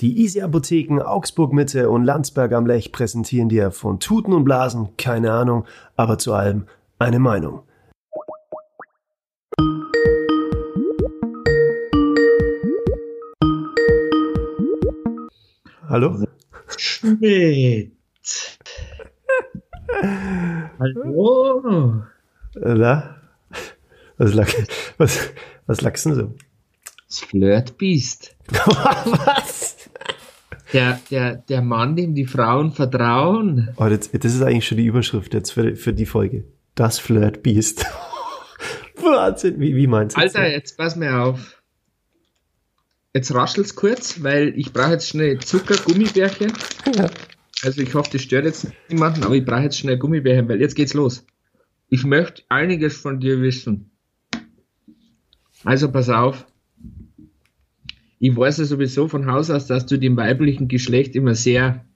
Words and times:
Die 0.00 0.18
Easy 0.18 0.40
Apotheken 0.40 1.02
Augsburg 1.02 1.52
Mitte 1.52 1.90
und 1.90 2.04
Landsberg 2.04 2.52
am 2.52 2.64
Lech 2.64 2.90
präsentieren 2.90 3.50
dir 3.50 3.70
von 3.70 4.00
Tuten 4.00 4.32
und 4.32 4.44
Blasen 4.44 4.96
keine 4.96 5.30
Ahnung, 5.30 5.66
aber 5.94 6.16
zu 6.16 6.32
allem 6.32 6.64
eine 6.98 7.18
Meinung. 7.18 7.64
Hallo? 15.86 16.24
Schmidt. 16.78 17.92
Hallo. 20.78 22.04
Na? 22.54 23.16
Was 24.16 24.32
lag, 24.32 24.48
was, 24.96 25.30
was 25.66 25.82
lagst 25.82 26.06
denn 26.06 26.14
so? 26.14 26.34
Das 27.06 27.18
Flirtbiest. 27.20 28.34
was? 28.48 29.69
Der, 30.72 31.00
der, 31.10 31.36
der 31.36 31.62
Mann, 31.62 31.96
dem 31.96 32.14
die 32.14 32.26
Frauen 32.26 32.72
vertrauen. 32.72 33.70
Oh, 33.76 33.88
das, 33.88 34.10
das 34.10 34.34
ist 34.34 34.42
eigentlich 34.42 34.66
schon 34.66 34.78
die 34.78 34.86
Überschrift 34.86 35.34
jetzt 35.34 35.50
für, 35.50 35.74
für 35.76 35.92
die 35.92 36.06
Folge. 36.06 36.44
Das 36.74 36.98
Flirtbiest. 36.98 37.86
Wahnsinn, 38.96 39.58
wie, 39.60 39.74
wie 39.74 39.86
meinst 39.86 40.16
du 40.16 40.20
das? 40.20 40.34
Alter, 40.34 40.50
jetzt 40.50 40.76
pass 40.76 40.96
mir 40.96 41.22
auf. 41.22 41.62
Jetzt 43.12 43.34
raschelt's 43.34 43.74
kurz, 43.74 44.22
weil 44.22 44.52
ich 44.56 44.72
brauche 44.72 44.92
jetzt 44.92 45.08
schnell 45.08 45.38
Zucker, 45.40 45.76
Gummibärchen. 45.76 46.52
Ja. 46.94 47.10
Also 47.62 47.82
ich 47.82 47.94
hoffe, 47.94 48.08
das 48.12 48.22
stört 48.22 48.46
jetzt 48.46 48.68
niemanden, 48.88 49.22
aber 49.22 49.34
ich 49.34 49.44
brauche 49.44 49.64
jetzt 49.64 49.78
schnell 49.78 49.98
Gummibärchen, 49.98 50.48
weil 50.48 50.62
jetzt 50.62 50.76
geht's 50.76 50.94
los. 50.94 51.26
Ich 51.90 52.04
möchte 52.04 52.42
einiges 52.48 52.96
von 52.96 53.20
dir 53.20 53.42
wissen. 53.42 53.90
Also 55.64 55.92
pass 55.92 56.08
auf. 56.08 56.46
Ich 58.22 58.36
weiß 58.36 58.58
ja 58.58 58.64
sowieso 58.66 59.08
von 59.08 59.26
Haus 59.26 59.48
aus, 59.48 59.66
dass 59.66 59.86
du 59.86 59.98
dem 59.98 60.14
weiblichen 60.16 60.68
Geschlecht 60.68 61.16
immer 61.16 61.34
sehr, 61.34 61.86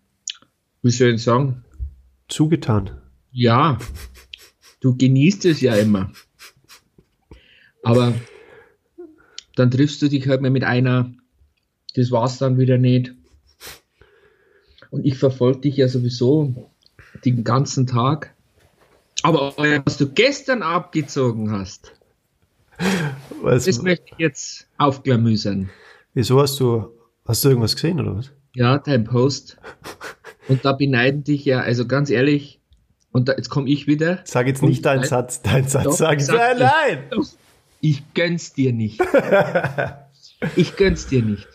wie 0.82 0.90
soll 0.90 1.10
ich 1.14 1.22
sagen, 1.22 1.64
Zugetan. 2.28 2.90
ja, 3.30 3.78
du 4.80 4.96
genießt 4.96 5.44
es 5.44 5.60
ja 5.60 5.74
immer. 5.76 6.10
Aber 7.82 8.14
dann 9.54 9.70
triffst 9.70 10.00
du 10.00 10.08
dich 10.08 10.26
halt 10.26 10.40
mal 10.40 10.50
mit 10.50 10.64
einer, 10.64 11.12
das 11.94 12.10
war's 12.10 12.38
dann 12.38 12.56
wieder 12.56 12.78
nicht. 12.78 13.12
Und 14.90 15.04
ich 15.04 15.18
verfolge 15.18 15.60
dich 15.60 15.76
ja 15.76 15.88
sowieso 15.88 16.70
den 17.26 17.44
ganzen 17.44 17.86
Tag. 17.86 18.34
Aber 19.22 19.54
was 19.84 19.98
du 19.98 20.08
gestern 20.08 20.62
abgezogen 20.62 21.50
hast, 21.52 21.92
Was, 23.42 23.66
das 23.66 23.82
möchte 23.82 24.06
ich 24.12 24.18
jetzt 24.18 24.66
aufklamüsern. 24.78 25.68
Wieso 26.14 26.40
hast 26.40 26.58
du, 26.60 26.86
hast 27.26 27.44
du 27.44 27.50
irgendwas 27.50 27.74
gesehen 27.74 28.00
oder 28.00 28.16
was? 28.16 28.32
Ja, 28.54 28.78
dein 28.78 29.04
Post. 29.04 29.58
Und 30.48 30.64
da 30.64 30.72
beneiden 30.72 31.24
dich 31.24 31.44
ja, 31.44 31.60
also 31.60 31.86
ganz 31.86 32.10
ehrlich, 32.10 32.60
und 33.12 33.28
da, 33.28 33.34
jetzt 33.34 33.48
komme 33.48 33.68
ich 33.68 33.86
wieder. 33.86 34.20
Sag 34.24 34.46
jetzt 34.46 34.62
nicht 34.62 34.84
deinen 34.84 35.00
Nein. 35.00 35.08
Satz, 35.08 35.42
deinen 35.42 35.68
Satz, 35.68 35.84
Doch, 35.84 35.92
sag 35.92 36.18
nein, 36.18 36.20
sag 36.20 36.56
dir. 36.56 36.64
nein! 36.64 37.26
Ich 37.80 38.02
gönn's 38.14 38.52
dir 38.52 38.72
nicht. 38.72 39.00
Ich 40.56 40.76
gönn's 40.76 41.06
dir 41.06 41.22
nicht. 41.22 41.48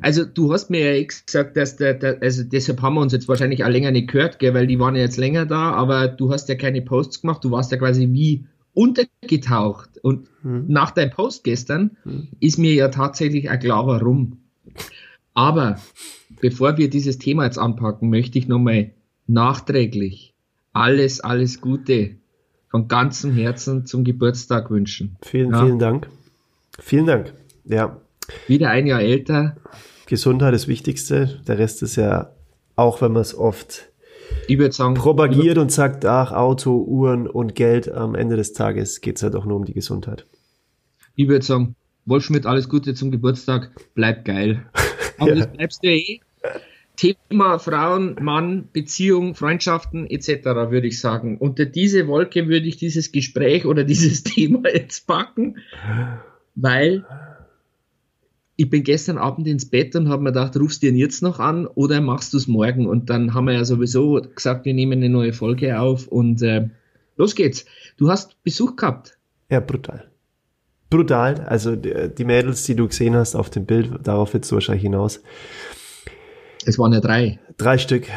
Also 0.00 0.24
du 0.24 0.52
hast 0.52 0.70
mir 0.70 0.80
ja 0.80 0.92
eh 0.92 1.04
gesagt, 1.04 1.56
dass 1.56 1.76
der, 1.76 1.94
der, 1.94 2.18
also 2.20 2.42
deshalb 2.42 2.82
haben 2.82 2.94
wir 2.94 3.00
uns 3.00 3.12
jetzt 3.12 3.28
wahrscheinlich 3.28 3.64
auch 3.64 3.68
länger 3.68 3.92
nicht 3.92 4.10
gehört, 4.10 4.38
gell, 4.40 4.54
weil 4.54 4.66
die 4.66 4.78
waren 4.78 4.96
ja 4.96 5.02
jetzt 5.02 5.18
länger 5.18 5.46
da, 5.46 5.72
aber 5.72 6.08
du 6.08 6.32
hast 6.32 6.48
ja 6.48 6.56
keine 6.56 6.82
Posts 6.82 7.20
gemacht, 7.20 7.44
du 7.44 7.50
warst 7.52 7.70
ja 7.70 7.78
quasi 7.78 8.08
wie 8.10 8.44
untergetaucht. 8.78 9.98
Und 10.02 10.28
Hm. 10.42 10.66
nach 10.68 10.90
deinem 10.92 11.10
Post 11.10 11.44
gestern 11.44 11.96
Hm. 12.04 12.28
ist 12.40 12.58
mir 12.58 12.72
ja 12.74 12.88
tatsächlich 12.88 13.50
auch 13.50 13.58
klar, 13.58 13.86
warum. 13.86 14.38
Aber 15.34 15.78
bevor 16.40 16.76
wir 16.78 16.88
dieses 16.90 17.18
Thema 17.18 17.44
jetzt 17.44 17.58
anpacken, 17.58 18.08
möchte 18.10 18.38
ich 18.38 18.48
nochmal 18.48 18.92
nachträglich 19.26 20.34
alles, 20.72 21.20
alles 21.20 21.60
Gute 21.60 22.16
von 22.70 22.86
ganzem 22.88 23.32
Herzen 23.32 23.86
zum 23.86 24.04
Geburtstag 24.04 24.70
wünschen. 24.70 25.16
Vielen, 25.22 25.50
Ja. 25.52 25.64
vielen 25.64 25.78
Dank. 25.78 26.08
Vielen 26.78 27.06
Dank. 27.06 27.32
Ja, 27.64 28.00
Wieder 28.46 28.68
ein 28.68 28.86
Jahr 28.86 29.00
älter. 29.00 29.56
Gesundheit 30.06 30.52
ist 30.54 30.64
das 30.64 30.68
Wichtigste. 30.68 31.40
Der 31.48 31.58
Rest 31.58 31.82
ist 31.82 31.96
ja, 31.96 32.30
auch 32.76 33.00
wenn 33.00 33.12
man 33.12 33.22
es 33.22 33.34
oft 33.34 33.87
Ich 34.46 34.58
würde 34.58 34.72
sagen, 34.72 34.94
propagiert 34.94 35.58
und 35.58 35.70
sagt, 35.70 36.04
ach, 36.04 36.32
Auto, 36.32 36.76
Uhren 36.78 37.26
und 37.26 37.54
Geld, 37.54 37.90
am 37.92 38.14
Ende 38.14 38.36
des 38.36 38.52
Tages 38.52 39.00
geht 39.00 39.16
es 39.16 39.22
ja 39.22 39.30
doch 39.30 39.44
nur 39.44 39.56
um 39.56 39.64
die 39.64 39.74
Gesundheit. 39.74 40.26
ich 41.16 41.28
würde 41.28 41.44
sagen, 41.44 41.74
Wolfschmidt, 42.06 42.46
alles 42.46 42.68
Gute 42.68 42.94
zum 42.94 43.10
Geburtstag, 43.10 43.70
bleib 43.94 44.24
geil. 44.24 44.66
Aber 45.18 45.30
Ja. 45.30 45.34
das 45.36 45.52
bleibst 45.52 45.84
du 45.84 45.88
ja 45.88 45.96
eh. 45.96 46.20
Thema 46.96 47.58
Frauen, 47.58 48.16
Mann, 48.20 48.68
Beziehung, 48.72 49.34
Freundschaften 49.36 50.08
etc. 50.10 50.44
würde 50.70 50.88
ich 50.88 50.98
sagen. 51.00 51.38
Unter 51.38 51.64
diese 51.64 52.08
Wolke 52.08 52.48
würde 52.48 52.66
ich 52.66 52.76
dieses 52.76 53.12
Gespräch 53.12 53.66
oder 53.66 53.84
dieses 53.92 54.24
Thema 54.24 54.62
jetzt 54.72 55.06
packen, 55.06 55.58
weil 56.54 57.04
ich 58.60 58.68
bin 58.68 58.82
gestern 58.82 59.18
Abend 59.18 59.46
ins 59.46 59.70
Bett 59.70 59.94
und 59.94 60.08
habe 60.08 60.20
mir 60.20 60.32
gedacht, 60.32 60.56
rufst 60.56 60.82
du 60.82 60.88
ihn 60.88 60.96
jetzt 60.96 61.22
noch 61.22 61.38
an 61.38 61.68
oder 61.68 62.00
machst 62.00 62.32
du 62.32 62.36
es 62.36 62.48
morgen? 62.48 62.88
Und 62.88 63.08
dann 63.08 63.32
haben 63.32 63.46
wir 63.46 63.54
ja 63.54 63.64
sowieso 63.64 64.20
gesagt, 64.34 64.64
wir 64.64 64.74
nehmen 64.74 64.94
eine 64.94 65.08
neue 65.08 65.32
Folge 65.32 65.78
auf 65.78 66.08
und 66.08 66.42
äh, 66.42 66.68
los 67.16 67.36
geht's. 67.36 67.66
Du 67.98 68.10
hast 68.10 68.42
Besuch 68.42 68.74
gehabt. 68.74 69.16
Ja, 69.48 69.60
brutal. 69.60 70.10
Brutal. 70.90 71.42
Also 71.42 71.76
die, 71.76 72.24
Mädels, 72.24 72.64
die 72.64 72.74
du 72.74 72.88
gesehen 72.88 73.14
hast 73.14 73.36
auf 73.36 73.48
dem 73.48 73.64
Bild, 73.64 73.92
darauf 74.02 74.34
willst 74.34 74.50
du 74.50 74.56
wahrscheinlich 74.56 74.82
hinaus. 74.82 75.22
Es 76.66 76.80
waren 76.80 76.92
ja 76.92 77.00
drei. 77.00 77.38
Drei 77.58 77.78
Stück. 77.78 78.08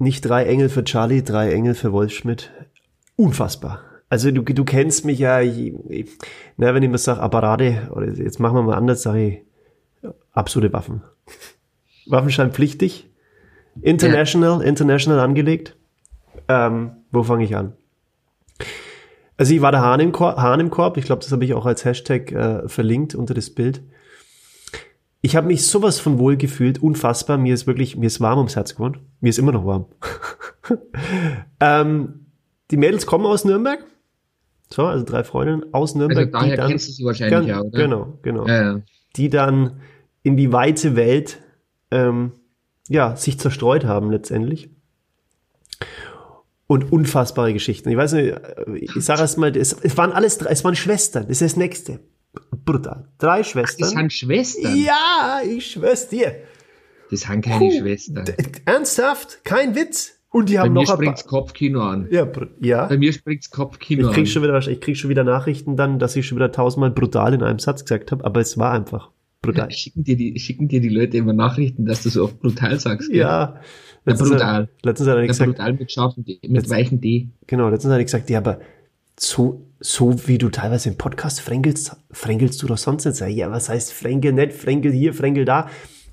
Nicht 0.00 0.22
drei 0.22 0.46
Engel 0.46 0.68
für 0.68 0.82
Charlie, 0.82 1.22
drei 1.22 1.52
Engel 1.52 1.74
für 1.74 1.92
Wolf 1.92 2.12
Schmidt. 2.12 2.50
Unfassbar. 3.14 3.84
Also 4.08 4.32
du, 4.32 4.42
du 4.42 4.64
kennst 4.64 5.04
mich 5.04 5.20
ja, 5.20 5.40
ich, 5.40 5.72
ich, 5.88 6.08
na, 6.56 6.74
wenn 6.74 6.82
ich 6.82 6.90
mir 6.90 6.98
sage, 6.98 7.20
Apparate, 7.20 7.88
oder 7.92 8.08
jetzt 8.08 8.40
machen 8.40 8.56
wir 8.56 8.62
mal 8.62 8.76
anders, 8.76 9.02
sage 9.02 9.28
ich, 9.28 9.49
absolute 10.32 10.72
Waffen. 10.72 11.02
Waffenschein 12.06 12.52
pflichtig. 12.52 13.08
International, 13.82 14.62
international 14.62 15.20
angelegt. 15.20 15.76
Ähm, 16.48 16.92
wo 17.10 17.22
fange 17.22 17.44
ich 17.44 17.56
an? 17.56 17.74
Also 19.36 19.54
ich 19.54 19.62
war 19.62 19.72
der 19.72 19.80
Hahn 19.80 20.00
im 20.00 20.12
Korb, 20.12 20.36
Hahn 20.36 20.60
im 20.60 20.70
Korb. 20.70 20.96
ich 20.96 21.04
glaube, 21.04 21.22
das 21.22 21.32
habe 21.32 21.44
ich 21.44 21.54
auch 21.54 21.64
als 21.64 21.84
Hashtag 21.84 22.32
äh, 22.32 22.68
verlinkt 22.68 23.14
unter 23.14 23.32
das 23.32 23.50
Bild. 23.50 23.82
Ich 25.22 25.36
habe 25.36 25.46
mich 25.46 25.66
sowas 25.66 26.00
von 26.00 26.18
wohl 26.18 26.36
gefühlt, 26.36 26.82
unfassbar. 26.82 27.38
Mir 27.38 27.54
ist 27.54 27.66
wirklich, 27.66 27.96
mir 27.96 28.06
ist 28.06 28.20
warm 28.20 28.38
ums 28.38 28.56
Herz 28.56 28.74
geworden. 28.74 28.98
Mir 29.20 29.30
ist 29.30 29.38
immer 29.38 29.52
noch 29.52 29.66
warm. 29.66 29.86
ähm, 31.60 32.26
die 32.70 32.76
Mädels 32.76 33.06
kommen 33.06 33.26
aus 33.26 33.44
Nürnberg. 33.44 33.84
So, 34.72 34.86
also 34.86 35.04
drei 35.04 35.24
Freundinnen 35.24 35.74
aus 35.74 35.90
Also 35.94 35.98
Nürnberg. 35.98 36.32
daher 36.32 36.50
die 36.50 36.56
dann, 36.56 36.68
kennst 36.68 36.88
du 36.88 36.92
sie 36.92 37.04
wahrscheinlich 37.04 37.48
ja, 37.48 37.60
oder? 37.60 37.70
Genau, 37.70 38.18
genau. 38.22 38.46
Ja, 38.46 38.62
ja. 38.62 38.80
Die 39.16 39.28
dann 39.28 39.80
in 40.22 40.36
die 40.36 40.52
weite 40.52 40.96
Welt 40.96 41.38
ähm, 41.90 42.32
ja, 42.88 43.16
sich 43.16 43.38
zerstreut 43.38 43.84
haben 43.84 44.10
letztendlich. 44.10 44.70
Und 46.66 46.92
unfassbare 46.92 47.52
Geschichten. 47.52 47.88
Ich 47.88 47.96
weiß 47.96 48.12
nicht, 48.12 48.28
äh, 48.32 48.64
ich 48.76 48.92
sage 49.04 49.20
erst 49.22 49.38
mal, 49.38 49.56
es, 49.56 49.72
es 49.72 49.96
waren 49.96 50.12
alles 50.12 50.38
drei, 50.38 50.50
es 50.50 50.62
waren 50.62 50.76
Schwestern, 50.76 51.24
das 51.26 51.40
ist 51.40 51.52
das 51.52 51.56
Nächste. 51.56 52.00
Brutal. 52.64 53.08
Drei 53.18 53.38
Das 53.38 53.48
Schwestern. 53.50 53.88
sind 53.88 54.12
Schwestern. 54.12 54.76
ja, 54.76 55.40
ich 55.44 55.72
schwör's 55.72 56.08
dir. 56.08 56.32
Das 57.10 57.20
sind 57.22 57.44
keine 57.44 57.58
Puh. 57.58 57.72
Schwestern. 57.80 58.24
Ernsthaft? 58.66 59.40
Kein 59.44 59.74
Witz? 59.74 60.12
Und 60.30 60.48
die 60.48 60.54
Bei 60.54 60.60
haben 60.60 60.74
mir 60.74 60.82
noch 60.82 60.90
ein 60.90 60.94
springt's. 60.96 61.26
Kopfkino 61.26 61.80
an. 61.80 62.06
Ja, 62.12 62.28
ja. 62.60 62.86
Bei 62.86 62.96
mir 62.96 63.12
springt's 63.12 63.50
Kopfkino 63.50 64.06
Ich 64.08 64.14
krieg 64.14 64.26
an. 64.26 64.30
schon 64.30 64.42
wieder, 64.44 64.56
ich 64.58 64.80
krieg 64.80 64.96
schon 64.96 65.10
wieder 65.10 65.24
Nachrichten 65.24 65.76
dann, 65.76 65.98
dass 65.98 66.14
ich 66.14 66.24
schon 66.28 66.38
wieder 66.38 66.52
tausendmal 66.52 66.92
brutal 66.92 67.34
in 67.34 67.42
einem 67.42 67.58
Satz 67.58 67.82
gesagt 67.84 68.12
habe, 68.12 68.24
aber 68.24 68.40
es 68.40 68.56
war 68.58 68.70
einfach 68.70 69.10
brutal. 69.42 69.70
Schicken 69.70 70.04
dir, 70.04 70.16
die, 70.16 70.38
schicken 70.38 70.68
dir 70.68 70.80
die 70.80 70.88
Leute 70.88 71.16
immer 71.16 71.32
Nachrichten, 71.32 71.86
dass 71.86 72.02
du 72.02 72.08
so 72.10 72.24
oft 72.24 72.40
brutal 72.40 72.78
sagst. 72.78 73.10
Ja. 73.12 73.60
Letztens, 74.04 74.30
brutal. 74.30 74.62
Hat, 74.62 74.68
letztens 74.82 75.08
hat 75.08 75.16
er 75.16 75.26
gesagt, 75.26 75.50
brutal 75.50 75.72
mit 75.74 75.92
scharfen 75.92 76.24
D, 76.24 76.38
mit 76.42 76.62
Jetzt- 76.62 76.70
weichen 76.70 77.00
D. 77.00 77.28
genau, 77.46 77.68
letztens 77.68 77.92
hat 77.92 77.98
er 78.00 78.04
gesagt, 78.04 78.30
ja, 78.30 78.38
aber 78.38 78.60
so, 79.18 79.66
so 79.78 80.26
wie 80.26 80.38
du 80.38 80.48
teilweise 80.48 80.88
im 80.88 80.96
Podcast 80.96 81.40
fränkelst, 81.42 81.96
fränkelst 82.10 82.62
du 82.62 82.66
doch 82.66 82.78
sonst 82.78 83.04
nicht. 83.04 83.36
Ja, 83.36 83.50
was 83.50 83.68
heißt 83.68 83.92
fränkel 83.92 84.32
nicht, 84.32 84.52
fränkel 84.54 84.92
hier, 84.92 85.12
fränkel 85.12 85.44
da. 85.44 85.68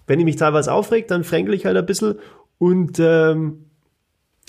Wenn 0.05 0.19
ich 0.19 0.25
mich 0.25 0.35
teilweise 0.35 0.73
aufregt, 0.73 1.11
dann 1.11 1.23
fränkel 1.23 1.53
ich 1.53 1.65
halt 1.65 1.77
ein 1.77 1.85
bisschen 1.85 2.15
und 2.57 2.97
ähm, 2.99 3.65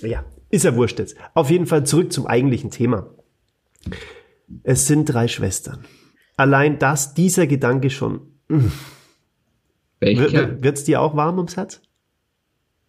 ja, 0.01 0.25
ist 0.49 0.65
ja 0.65 0.75
wurscht 0.75 0.99
jetzt. 0.99 1.15
Auf 1.33 1.49
jeden 1.49 1.65
Fall 1.65 1.85
zurück 1.85 2.11
zum 2.11 2.27
eigentlichen 2.27 2.71
Thema. 2.71 3.09
Es 4.63 4.87
sind 4.87 5.05
drei 5.05 5.27
Schwestern. 5.27 5.85
Allein 6.37 6.79
das, 6.79 7.13
dieser 7.13 7.47
Gedanke 7.47 7.89
schon. 7.89 8.21
Welcher? 9.99 10.61
Wird 10.63 10.77
es 10.77 10.83
dir 10.83 11.01
auch 11.01 11.15
warm 11.15 11.37
ums 11.37 11.55
Herz? 11.55 11.81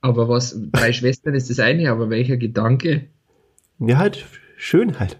aber 0.02 0.28
was, 0.28 0.58
drei 0.72 0.92
Schwestern 0.92 1.34
ist 1.34 1.50
das 1.50 1.58
eine, 1.58 1.90
aber 1.90 2.10
welcher 2.10 2.36
Gedanke? 2.36 3.08
Ja, 3.78 3.98
halt, 3.98 4.26
Schönheit. 4.56 5.18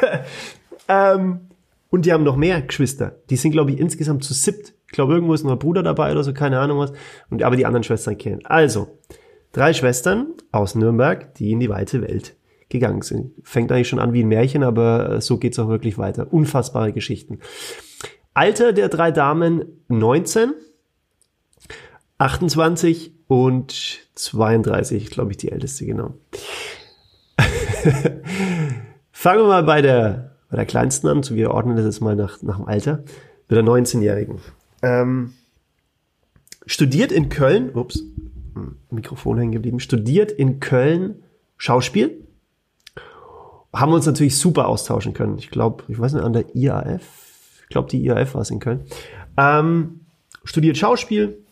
ähm, 0.88 1.40
und 1.90 2.06
die 2.06 2.12
haben 2.12 2.24
noch 2.24 2.36
mehr 2.36 2.62
Geschwister. 2.62 3.16
Die 3.30 3.36
sind, 3.36 3.52
glaube 3.52 3.72
ich, 3.72 3.78
insgesamt 3.78 4.24
zu 4.24 4.34
siebt, 4.34 4.74
glaube, 4.96 5.14
irgendwo 5.14 5.34
ist 5.34 5.44
noch 5.44 5.52
ein 5.52 5.58
Bruder 5.58 5.82
dabei 5.82 6.10
oder 6.10 6.24
so, 6.24 6.32
keine 6.32 6.58
Ahnung 6.58 6.78
was. 6.78 6.92
Und, 7.30 7.42
aber 7.42 7.56
die 7.56 7.66
anderen 7.66 7.84
Schwestern 7.84 8.18
kennen. 8.18 8.44
Also, 8.44 8.98
drei 9.52 9.72
Schwestern 9.72 10.28
aus 10.52 10.74
Nürnberg, 10.74 11.34
die 11.34 11.52
in 11.52 11.60
die 11.60 11.68
weite 11.68 12.02
Welt 12.02 12.34
gegangen 12.68 13.02
sind. 13.02 13.32
Fängt 13.44 13.70
eigentlich 13.70 13.88
schon 13.88 14.00
an 14.00 14.12
wie 14.12 14.24
ein 14.24 14.28
Märchen, 14.28 14.64
aber 14.64 15.16
äh, 15.16 15.20
so 15.20 15.38
geht's 15.38 15.58
auch 15.58 15.68
wirklich 15.68 15.98
weiter. 15.98 16.32
Unfassbare 16.32 16.92
Geschichten. 16.92 17.38
Alter 18.36 18.74
der 18.74 18.90
drei 18.90 19.12
Damen 19.12 19.64
19, 19.88 20.52
28 22.18 23.12
und 23.28 23.72
32, 24.14 25.08
glaube 25.08 25.30
ich, 25.30 25.38
die 25.38 25.50
älteste, 25.50 25.86
genau. 25.86 26.12
Fangen 29.10 29.40
wir 29.40 29.46
mal 29.46 29.62
bei 29.62 29.80
der, 29.80 30.36
bei 30.50 30.56
der 30.56 30.66
kleinsten 30.66 31.08
an. 31.08 31.26
Wir 31.30 31.50
ordnen 31.50 31.76
das 31.76 31.86
jetzt 31.86 32.02
mal 32.02 32.14
nach, 32.14 32.42
nach 32.42 32.58
dem 32.58 32.66
Alter. 32.66 33.04
Mit 33.48 33.56
der 33.56 33.64
19-Jährigen. 33.64 34.42
Ähm, 34.82 35.32
studiert 36.66 37.12
in 37.12 37.30
Köln, 37.30 37.74
ups, 37.74 38.02
hm, 38.52 38.76
Mikrofon 38.90 39.38
hängen 39.38 39.52
geblieben, 39.52 39.80
studiert 39.80 40.30
in 40.30 40.60
Köln 40.60 41.22
Schauspiel. 41.56 42.22
Haben 43.72 43.94
uns 43.94 44.04
natürlich 44.04 44.36
super 44.36 44.68
austauschen 44.68 45.14
können. 45.14 45.38
Ich 45.38 45.48
glaube, 45.48 45.84
ich 45.88 45.98
weiß 45.98 46.12
nicht, 46.12 46.22
an 46.22 46.34
der 46.34 46.54
IAF. 46.54 47.25
Ich 47.68 47.70
glaube, 47.70 47.88
die 47.88 48.04
IAF 48.04 48.34
war 48.34 48.42
es 48.42 48.50
in 48.50 48.60
Köln. 48.60 48.84
Ähm, 49.36 50.00
studiert 50.44 50.78
Schauspiel, 50.78 51.44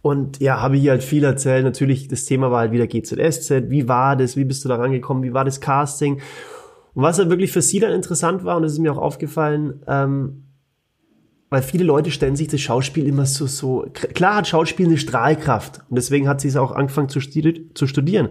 und 0.00 0.40
ja, 0.40 0.60
habe 0.60 0.76
ich 0.76 0.88
halt 0.88 1.02
viel 1.02 1.24
erzählt. 1.24 1.64
Natürlich, 1.64 2.08
das 2.08 2.24
Thema 2.24 2.50
war 2.50 2.60
halt 2.60 2.72
wieder 2.72 2.86
GZSZ. 2.86 3.70
Wie 3.70 3.88
war 3.88 4.16
das? 4.16 4.36
Wie 4.36 4.44
bist 4.44 4.64
du 4.64 4.68
da 4.68 4.76
rangekommen? 4.76 5.22
Wie 5.22 5.32
war 5.32 5.44
das 5.44 5.60
Casting? 5.60 6.20
Und 6.94 7.02
was 7.02 7.18
halt 7.18 7.30
wirklich 7.30 7.52
für 7.52 7.62
sie 7.62 7.80
dann 7.80 7.92
interessant 7.92 8.44
war, 8.44 8.56
und 8.56 8.64
das 8.64 8.72
ist 8.72 8.78
mir 8.78 8.92
auch 8.92 8.98
aufgefallen, 8.98 9.82
ähm, 9.86 10.44
weil 11.50 11.62
viele 11.62 11.84
Leute 11.84 12.10
stellen 12.10 12.36
sich 12.36 12.48
das 12.48 12.60
Schauspiel 12.60 13.06
immer 13.06 13.26
so, 13.26 13.46
so, 13.46 13.86
klar 13.92 14.36
hat 14.36 14.48
Schauspiel 14.48 14.86
eine 14.86 14.98
Strahlkraft. 14.98 15.80
Und 15.88 15.96
deswegen 15.96 16.28
hat 16.28 16.40
sie 16.40 16.48
es 16.48 16.56
auch 16.56 16.72
angefangen 16.72 17.08
zu, 17.08 17.20
studi 17.20 17.70
zu 17.74 17.86
studieren. 17.86 18.30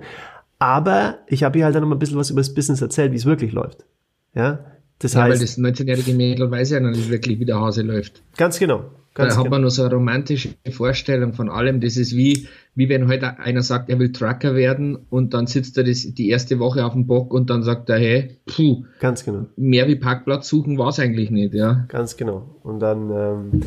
Aber 0.60 1.20
ich 1.28 1.44
habe 1.44 1.58
ihr 1.58 1.66
halt 1.66 1.76
dann 1.76 1.82
noch 1.82 1.90
mal 1.90 1.96
ein 1.96 2.00
bisschen 2.00 2.18
was 2.18 2.30
über 2.30 2.42
das 2.42 2.54
Business 2.54 2.82
erzählt, 2.82 3.12
wie 3.12 3.18
es 3.18 3.26
wirklich 3.26 3.52
läuft. 3.52 3.86
Ja, 4.34 4.60
das 5.02 5.14
ja, 5.14 5.24
heißt, 5.24 5.32
weil 5.34 5.40
das 5.40 5.58
19-jährige 5.58 6.14
Mädel 6.14 6.52
weiß 6.52 6.72
ja 6.72 6.80
noch 6.80 6.92
nicht 6.92 7.10
wirklich, 7.10 7.40
wie 7.40 7.46
der 7.46 7.60
Hase 7.60 7.82
läuft. 7.82 8.22
Ganz 8.38 8.60
genau. 8.60 8.86
Ganz 9.14 9.34
da 9.34 9.40
hat 9.40 9.46
man 9.46 9.58
genau. 9.58 9.62
nur 9.64 9.72
so 9.72 9.84
eine 9.84 9.94
romantische 9.94 10.50
Vorstellung 10.72 11.34
von 11.34 11.50
allem. 11.50 11.82
Das 11.82 11.98
ist 11.98 12.16
wie, 12.16 12.48
wie 12.76 12.88
wenn 12.88 13.10
heute 13.10 13.40
einer 13.40 13.62
sagt, 13.62 13.90
er 13.90 14.00
will 14.00 14.14
Trucker 14.14 14.56
werden 14.56 15.00
und 15.10 15.34
dann 15.34 15.48
sitzt 15.48 15.78
er 15.78 15.84
das, 15.84 16.14
die 16.14 16.30
erste 16.30 16.60
Woche 16.60 16.86
auf 16.86 16.94
dem 16.94 17.08
Bock 17.08 17.34
und 17.34 17.50
dann 17.50 17.62
sagt 17.62 17.90
er, 17.90 18.00
hey, 18.00 18.38
puh, 18.46 18.86
ganz 19.02 19.26
genau. 19.26 19.48
Mehr 19.58 19.90
wie 19.90 19.98
Parkplatz 19.98 20.48
suchen 20.48 20.78
war 20.78 20.90
es 20.90 21.00
eigentlich 21.00 21.30
nicht, 21.30 21.54
ja. 21.54 21.84
Ganz 21.90 22.16
genau. 22.16 22.56
Und 22.64 22.80
dann, 22.80 23.12
ähm, 23.12 23.62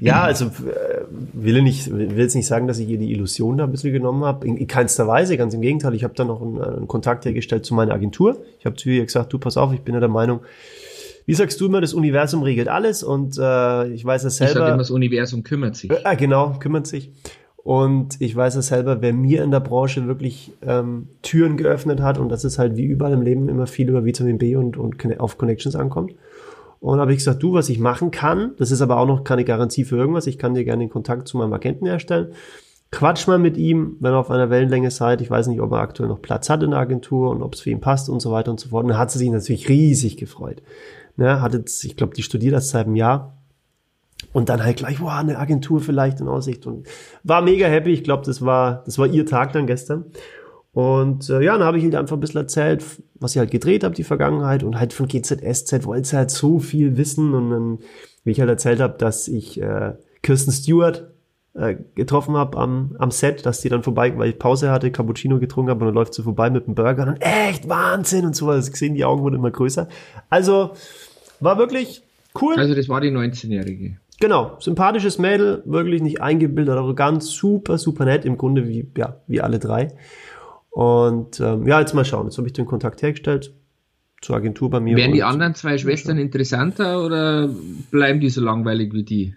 ja, 0.00 0.22
also 0.22 0.46
äh, 0.46 1.04
will, 1.32 1.62
nicht, 1.62 1.90
will 1.90 2.18
jetzt 2.18 2.34
nicht 2.34 2.46
sagen, 2.46 2.66
dass 2.66 2.78
ich 2.78 2.86
ihr 2.86 2.98
die 2.98 3.12
Illusion 3.12 3.56
da 3.56 3.64
ein 3.64 3.70
bisschen 3.70 3.94
genommen 3.94 4.24
habe. 4.24 4.46
In, 4.46 4.58
in 4.58 4.66
keinster 4.66 5.08
Weise, 5.08 5.38
ganz 5.38 5.54
im 5.54 5.62
Gegenteil. 5.62 5.94
Ich 5.94 6.04
habe 6.04 6.12
da 6.14 6.24
noch 6.24 6.42
einen, 6.42 6.60
einen 6.60 6.88
Kontakt 6.88 7.24
hergestellt 7.24 7.64
zu 7.64 7.72
meiner 7.72 7.94
Agentur. 7.94 8.36
Ich 8.58 8.66
habe 8.66 8.76
zu 8.76 8.90
ihr 8.90 9.06
gesagt, 9.06 9.32
du 9.32 9.38
pass 9.38 9.56
auf, 9.56 9.72
ich 9.72 9.80
bin 9.80 9.94
ja 9.94 10.00
der 10.00 10.10
Meinung, 10.10 10.40
wie 11.26 11.34
sagst 11.34 11.60
du 11.60 11.66
immer, 11.66 11.80
das 11.80 11.94
Universum 11.94 12.42
regelt 12.42 12.68
alles 12.68 13.02
und 13.02 13.38
äh, 13.38 13.88
ich 13.88 14.04
weiß 14.04 14.24
es 14.24 14.36
selber. 14.36 14.52
Ich 14.52 14.58
sag 14.58 14.68
immer, 14.68 14.78
das 14.78 14.90
Universum 14.90 15.42
kümmert 15.42 15.76
sich. 15.76 15.90
Äh, 15.90 16.16
genau, 16.16 16.54
kümmert 16.58 16.86
sich. 16.86 17.10
Und 17.62 18.20
ich 18.20 18.34
weiß 18.34 18.56
es 18.56 18.68
selber, 18.68 19.02
wer 19.02 19.12
mir 19.12 19.44
in 19.44 19.50
der 19.50 19.60
Branche 19.60 20.06
wirklich 20.06 20.52
ähm, 20.62 21.08
Türen 21.22 21.56
geöffnet 21.56 22.00
hat, 22.00 22.18
und 22.18 22.30
das 22.30 22.44
ist 22.44 22.58
halt 22.58 22.76
wie 22.76 22.84
überall 22.84 23.12
im 23.12 23.22
Leben 23.22 23.48
immer 23.48 23.66
viel 23.66 23.88
über 23.88 24.04
Vitamin 24.04 24.38
B 24.38 24.56
und, 24.56 24.76
und 24.76 25.20
auf 25.20 25.36
Connections 25.36 25.76
ankommt. 25.76 26.14
Und 26.80 26.98
habe 26.98 27.12
ich 27.12 27.18
gesagt, 27.18 27.42
du, 27.42 27.52
was 27.52 27.68
ich 27.68 27.78
machen 27.78 28.10
kann, 28.10 28.52
das 28.56 28.70
ist 28.70 28.80
aber 28.80 28.96
auch 28.96 29.06
noch 29.06 29.24
keine 29.24 29.44
Garantie 29.44 29.84
für 29.84 29.96
irgendwas, 29.96 30.26
ich 30.26 30.38
kann 30.38 30.54
dir 30.54 30.64
gerne 30.64 30.84
den 30.84 30.90
Kontakt 30.90 31.28
zu 31.28 31.36
meinem 31.36 31.52
Agenten 31.52 31.84
herstellen. 31.84 32.28
Quatsch 32.92 33.28
mal 33.28 33.38
mit 33.38 33.56
ihm, 33.56 33.96
wenn 34.00 34.12
ihr 34.12 34.18
auf 34.18 34.30
einer 34.30 34.50
Wellenlänge 34.50 34.90
seid. 34.90 35.20
Ich 35.20 35.30
weiß 35.30 35.46
nicht, 35.46 35.60
ob 35.60 35.70
er 35.70 35.78
aktuell 35.78 36.08
noch 36.08 36.20
Platz 36.20 36.50
hat 36.50 36.62
in 36.64 36.70
der 36.70 36.80
Agentur 36.80 37.30
und 37.30 37.40
ob 37.42 37.54
es 37.54 37.60
für 37.60 37.70
ihn 37.70 37.80
passt 37.80 38.08
und 38.08 38.20
so 38.20 38.32
weiter 38.32 38.50
und 38.50 38.58
so 38.58 38.70
fort. 38.70 38.82
Und 38.82 38.88
dann 38.88 38.98
hat 38.98 39.12
sie 39.12 39.18
sich 39.20 39.30
natürlich 39.30 39.68
riesig 39.68 40.16
gefreut. 40.16 40.60
Ne, 41.20 41.42
hatte, 41.42 41.62
ich 41.82 41.96
glaube, 41.96 42.14
die 42.14 42.22
studiert 42.22 42.54
das 42.54 42.70
seit 42.70 42.86
einem 42.86 42.96
Jahr. 42.96 43.36
Und 44.32 44.48
dann 44.48 44.64
halt 44.64 44.78
gleich, 44.78 45.02
wow, 45.02 45.10
eine 45.10 45.38
Agentur 45.38 45.80
vielleicht 45.80 46.18
in 46.20 46.28
Aussicht. 46.28 46.66
Und 46.66 46.86
war 47.24 47.42
mega 47.42 47.66
happy. 47.66 47.90
Ich 47.90 48.04
glaube, 48.04 48.24
das 48.24 48.40
war, 48.40 48.82
das 48.86 48.96
war 48.98 49.06
ihr 49.06 49.26
Tag 49.26 49.52
dann 49.52 49.66
gestern. 49.66 50.06
Und 50.72 51.28
äh, 51.28 51.42
ja, 51.42 51.58
dann 51.58 51.66
habe 51.66 51.76
ich 51.76 51.84
halt 51.84 51.94
einfach 51.94 52.16
ein 52.16 52.20
bisschen 52.20 52.40
erzählt, 52.40 52.82
was 53.16 53.32
ich 53.32 53.38
halt 53.38 53.50
gedreht 53.50 53.84
habe, 53.84 53.94
die 53.94 54.02
Vergangenheit. 54.02 54.62
Und 54.62 54.80
halt 54.80 54.94
von 54.94 55.08
GZSZ 55.08 55.84
wollte 55.84 56.08
sie 56.08 56.16
halt 56.16 56.30
so 56.30 56.58
viel 56.58 56.96
wissen. 56.96 57.34
Und 57.34 57.50
dann, 57.50 57.78
wie 58.24 58.30
ich 58.30 58.40
halt 58.40 58.48
erzählt 58.48 58.80
habe, 58.80 58.96
dass 58.96 59.28
ich 59.28 59.60
äh, 59.60 59.92
Kirsten 60.22 60.52
Stewart 60.52 61.10
äh, 61.52 61.76
getroffen 61.94 62.34
habe 62.34 62.56
am, 62.56 62.96
am 62.98 63.10
Set, 63.10 63.44
dass 63.44 63.60
die 63.60 63.68
dann 63.68 63.82
vorbei, 63.82 64.16
weil 64.16 64.30
ich 64.30 64.38
Pause 64.38 64.70
hatte, 64.70 64.90
Cappuccino 64.90 65.38
getrunken 65.38 65.70
habe 65.70 65.80
und 65.80 65.88
dann 65.88 65.94
läuft 65.94 66.14
sie 66.14 66.22
vorbei 66.22 66.48
mit 66.48 66.66
dem 66.66 66.74
Burger 66.74 67.08
und 67.08 67.20
echt 67.20 67.68
Wahnsinn 67.68 68.24
und 68.24 68.36
so 68.36 68.46
was 68.46 68.70
gesehen, 68.70 68.94
die 68.94 69.04
Augen 69.04 69.22
wurden 69.22 69.34
immer 69.34 69.50
größer. 69.50 69.88
Also 70.28 70.72
war 71.40 71.58
wirklich 71.58 72.02
cool. 72.40 72.54
Also 72.56 72.74
das 72.74 72.88
war 72.88 73.00
die 73.00 73.10
19-Jährige. 73.10 73.96
Genau, 74.20 74.56
sympathisches 74.60 75.18
Mädel, 75.18 75.62
wirklich 75.64 76.02
nicht 76.02 76.20
eingebildet, 76.20 76.76
arrogant, 76.76 77.22
super, 77.22 77.78
super 77.78 78.04
nett, 78.04 78.26
im 78.26 78.36
Grunde 78.36 78.68
wie, 78.68 78.86
ja, 78.96 79.16
wie 79.26 79.40
alle 79.40 79.58
drei. 79.58 79.88
Und 80.70 81.40
ähm, 81.40 81.66
ja, 81.66 81.80
jetzt 81.80 81.94
mal 81.94 82.04
schauen. 82.04 82.26
Jetzt 82.26 82.36
habe 82.36 82.46
ich 82.46 82.52
den 82.52 82.66
Kontakt 82.66 83.02
hergestellt 83.02 83.52
zur 84.20 84.36
Agentur 84.36 84.68
bei 84.70 84.80
mir. 84.80 84.96
Wären 84.96 85.12
die 85.12 85.22
anderen 85.22 85.54
zwei 85.54 85.78
Schwestern 85.78 86.18
interessanter 86.18 87.04
oder 87.04 87.48
bleiben 87.90 88.20
die 88.20 88.28
so 88.28 88.42
langweilig 88.42 88.92
wie 88.92 89.02
die? 89.02 89.34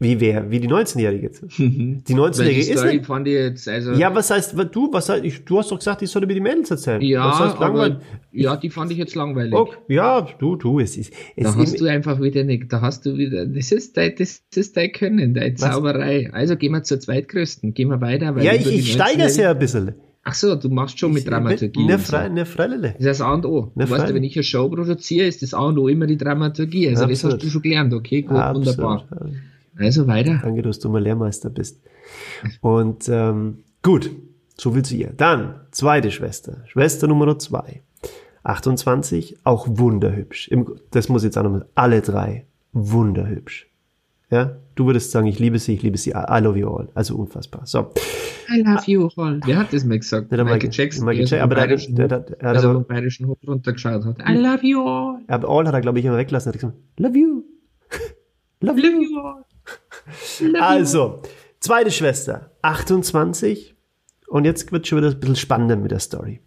Wie 0.00 0.20
wer? 0.20 0.48
Wie 0.48 0.60
die 0.60 0.68
19-Jährige 0.68 1.26
jetzt? 1.26 1.42
Die 1.58 2.14
19-Jährige 2.14 2.72
ist 2.72 2.84
nicht. 2.84 3.06
Fand 3.06 3.26
ich 3.26 3.34
jetzt, 3.34 3.68
also 3.68 3.92
ja, 3.94 4.14
was 4.14 4.30
heißt, 4.30 4.54
du, 4.70 4.92
was 4.92 5.08
heißt, 5.08 5.24
ich, 5.24 5.44
du 5.44 5.58
hast 5.58 5.72
doch 5.72 5.78
gesagt, 5.78 6.02
ich 6.02 6.10
soll 6.10 6.24
mir 6.24 6.34
die 6.34 6.40
Mädels 6.40 6.70
erzählen. 6.70 7.02
Ja, 7.02 7.26
was 7.26 7.40
heißt 7.40 7.58
langweilig? 7.58 7.96
ja, 8.30 8.56
die 8.56 8.70
fand 8.70 8.92
ich 8.92 8.98
jetzt 8.98 9.16
langweilig. 9.16 9.54
Okay, 9.54 9.76
ja, 9.88 10.20
du, 10.38 10.54
du, 10.54 10.78
es 10.78 10.96
ist, 10.96 11.12
es 11.34 11.44
Da 11.44 11.56
hast 11.56 11.80
du 11.80 11.86
einfach 11.86 12.20
wieder 12.20 12.44
nicht, 12.44 12.72
da 12.72 12.80
hast 12.80 13.06
du 13.06 13.16
wieder, 13.16 13.44
das 13.44 13.72
ist 13.72 13.96
dein, 13.96 14.14
das 14.16 14.40
ist 14.54 14.76
dein 14.76 14.92
Können, 14.92 15.34
deine 15.34 15.54
Zauberei. 15.56 16.30
Also 16.32 16.54
gehen 16.54 16.72
wir 16.72 16.84
zur 16.84 17.00
zweitgrößten, 17.00 17.74
gehen 17.74 17.88
wir 17.88 18.00
weiter. 18.00 18.36
Weil 18.36 18.44
ja, 18.44 18.52
ich, 18.52 18.66
ich 18.66 18.92
steigere 18.92 19.26
es 19.26 19.36
ja 19.36 19.50
ein 19.50 19.58
bisschen. 19.58 19.94
Ach 20.22 20.34
so, 20.34 20.54
du 20.54 20.68
machst 20.68 20.98
schon 21.00 21.12
mit 21.12 21.26
Dramaturgie. 21.26 21.86
Ne, 21.86 21.98
Fre 21.98 22.30
ne 22.30 22.46
Freilele. 22.46 22.92
Das 22.92 23.00
ist 23.00 23.06
das 23.06 23.20
A 23.22 23.32
und 23.32 23.46
O. 23.46 23.72
Ne 23.74 23.86
du 23.86 23.90
weißt 23.90 24.08
ja, 24.08 24.14
wenn 24.14 24.24
ich 24.24 24.36
eine 24.36 24.44
Show 24.44 24.68
produziere, 24.68 25.26
ist 25.26 25.42
das 25.42 25.54
A 25.54 25.60
und 25.60 25.78
O 25.78 25.88
immer 25.88 26.06
die 26.06 26.18
Dramaturgie. 26.18 26.88
Also 26.88 27.04
Absolut. 27.04 27.12
das 27.12 27.24
hast 27.24 27.42
du 27.42 27.50
schon 27.50 27.62
gelernt, 27.62 27.94
okay? 27.94 28.22
Gut, 28.22 28.36
Absolut. 28.36 28.66
wunderbar. 28.66 29.04
Also 29.78 30.06
weiter. 30.06 30.40
Danke, 30.42 30.62
dass 30.62 30.78
du 30.78 30.88
mal 30.88 31.02
Lehrmeister 31.02 31.50
bist. 31.50 31.80
Und 32.60 33.08
ähm, 33.08 33.64
gut, 33.82 34.10
so 34.56 34.72
viel 34.72 34.84
zu 34.84 34.96
ihr. 34.96 35.12
Dann, 35.16 35.60
zweite 35.70 36.10
Schwester. 36.10 36.64
Schwester 36.66 37.06
Nummer 37.06 37.38
zwei. 37.38 37.82
28, 38.42 39.38
auch 39.44 39.66
wunderhübsch. 39.68 40.50
Das 40.90 41.08
muss 41.08 41.22
ich 41.22 41.28
jetzt 41.28 41.38
auch 41.38 41.42
nochmal. 41.42 41.66
Alle 41.74 42.00
drei 42.00 42.46
wunderhübsch. 42.72 43.66
Ja, 44.30 44.56
du 44.74 44.86
würdest 44.86 45.10
sagen, 45.10 45.26
ich 45.26 45.38
liebe 45.38 45.58
sie, 45.58 45.74
ich 45.74 45.82
liebe 45.82 45.96
sie, 45.96 46.10
I 46.10 46.40
love 46.42 46.58
you 46.58 46.68
all. 46.68 46.88
Also 46.94 47.16
unfassbar. 47.16 47.62
So. 47.64 47.92
I 48.50 48.60
love 48.60 48.82
you 48.86 49.08
all. 49.16 49.40
Wer 49.44 49.58
hat 49.58 49.72
das 49.72 49.84
mal 49.84 49.98
gesagt? 49.98 50.30
Der 50.30 50.44
Michael, 50.44 50.70
Jackson, 50.70 51.06
Michael 51.06 51.26
Jackson, 51.26 51.40
aber 51.40 51.54
der, 51.54 51.76
der, 51.76 52.08
der, 52.08 52.20
der, 52.20 52.44
also 52.44 52.74
vom 52.74 52.86
bayerischen 52.86 53.26
Hof 53.26 53.38
runtergeschaut 53.46 54.04
hat. 54.04 54.18
I 54.28 54.34
love 54.34 54.60
you 54.62 54.82
all. 54.82 55.20
Aber 55.28 55.48
all 55.48 55.66
hat 55.66 55.74
er, 55.74 55.80
glaube 55.80 55.98
ich, 55.98 56.04
immer 56.04 56.18
weggelassen. 56.18 56.50
Er 56.50 56.52
hat 56.54 56.60
gesagt, 56.60 56.76
love 56.98 57.18
you. 57.18 57.44
love, 58.60 58.80
love 58.80 59.02
you 59.02 59.18
all. 59.18 59.44
Also, 60.60 61.22
zweite 61.60 61.90
Schwester, 61.90 62.52
28. 62.62 63.76
Und 64.28 64.44
jetzt 64.44 64.70
wird 64.72 64.86
schon 64.86 64.98
wieder 64.98 65.08
ein 65.08 65.20
bisschen 65.20 65.36
spannender 65.36 65.76
mit 65.76 65.90
der 65.90 66.00
Story. 66.00 66.40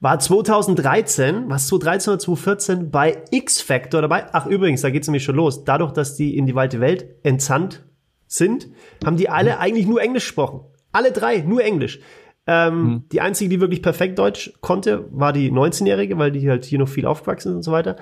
War 0.00 0.20
2013, 0.20 1.44
was 1.48 1.66
2013 1.66 2.12
oder 2.12 2.18
2014 2.20 2.90
bei 2.90 3.22
X-Factor 3.32 4.00
dabei. 4.00 4.26
Ach, 4.32 4.46
übrigens, 4.46 4.82
da 4.82 4.90
geht 4.90 5.02
es 5.02 5.08
nämlich 5.08 5.24
schon 5.24 5.34
los. 5.34 5.64
Dadurch, 5.64 5.92
dass 5.92 6.14
die 6.14 6.36
in 6.36 6.46
die 6.46 6.54
weite 6.54 6.80
Welt 6.80 7.06
entsandt 7.24 7.84
sind, 8.28 8.68
haben 9.04 9.16
die 9.16 9.28
alle 9.28 9.54
mhm. 9.54 9.60
eigentlich 9.60 9.86
nur 9.86 10.00
Englisch 10.00 10.26
gesprochen. 10.26 10.60
Alle 10.92 11.10
drei, 11.10 11.38
nur 11.38 11.64
Englisch. 11.64 11.98
Ähm, 12.46 12.82
mhm. 12.82 13.08
Die 13.10 13.20
einzige, 13.20 13.50
die 13.50 13.60
wirklich 13.60 13.82
perfekt 13.82 14.18
Deutsch 14.18 14.52
konnte, 14.60 15.06
war 15.10 15.32
die 15.32 15.50
19-Jährige, 15.50 16.16
weil 16.16 16.30
die 16.30 16.48
halt 16.48 16.64
hier 16.64 16.78
noch 16.78 16.88
viel 16.88 17.04
aufgewachsen 17.04 17.48
sind 17.48 17.56
und 17.56 17.62
so 17.62 17.72
weiter. 17.72 17.96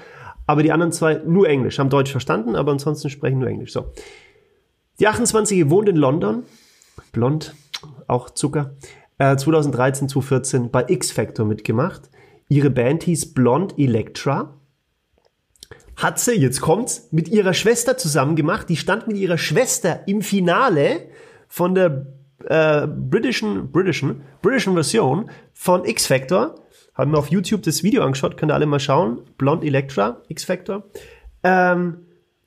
Aber 0.46 0.62
die 0.62 0.72
anderen 0.72 0.92
zwei 0.92 1.20
nur 1.24 1.48
Englisch, 1.48 1.78
haben 1.78 1.90
Deutsch 1.90 2.10
verstanden, 2.10 2.54
aber 2.54 2.72
ansonsten 2.72 3.10
sprechen 3.10 3.38
nur 3.38 3.48
Englisch. 3.48 3.72
So. 3.72 3.92
Die 5.00 5.08
28 5.08 5.68
wohnt 5.68 5.88
in 5.88 5.96
London, 5.96 6.44
blond, 7.12 7.54
auch 8.06 8.30
Zucker. 8.30 8.74
Äh, 9.18 9.36
2013, 9.36 10.08
2014 10.08 10.70
bei 10.70 10.84
X 10.88 11.10
Factor 11.10 11.44
mitgemacht. 11.46 12.10
Ihre 12.48 12.70
Band 12.70 13.02
hieß 13.02 13.34
Blonde 13.34 13.74
Electra. 13.76 14.54
Hat 15.96 16.18
sie, 16.18 16.34
jetzt 16.34 16.60
kommt's, 16.60 17.08
mit 17.10 17.28
ihrer 17.28 17.54
Schwester 17.54 17.96
zusammen 17.96 18.36
gemacht. 18.36 18.68
Die 18.68 18.76
stand 18.76 19.08
mit 19.08 19.16
ihrer 19.16 19.38
Schwester 19.38 20.06
im 20.06 20.22
Finale 20.22 21.08
von 21.48 21.74
der 21.74 22.06
äh, 22.44 22.86
britischen, 22.86 23.72
britischen, 23.72 24.22
britischen 24.42 24.74
Version 24.74 25.30
von 25.54 25.84
X 25.84 26.06
Factor 26.06 26.54
haben 26.96 27.10
mir 27.10 27.18
auf 27.18 27.28
YouTube 27.28 27.62
das 27.62 27.82
Video 27.82 28.02
angeschaut, 28.02 28.36
könnt 28.36 28.50
ihr 28.50 28.54
alle 28.54 28.66
mal 28.66 28.80
schauen. 28.80 29.20
Blond 29.38 29.64
Electra, 29.64 30.22
X-Factor. 30.28 30.84
Ähm, 31.44 31.98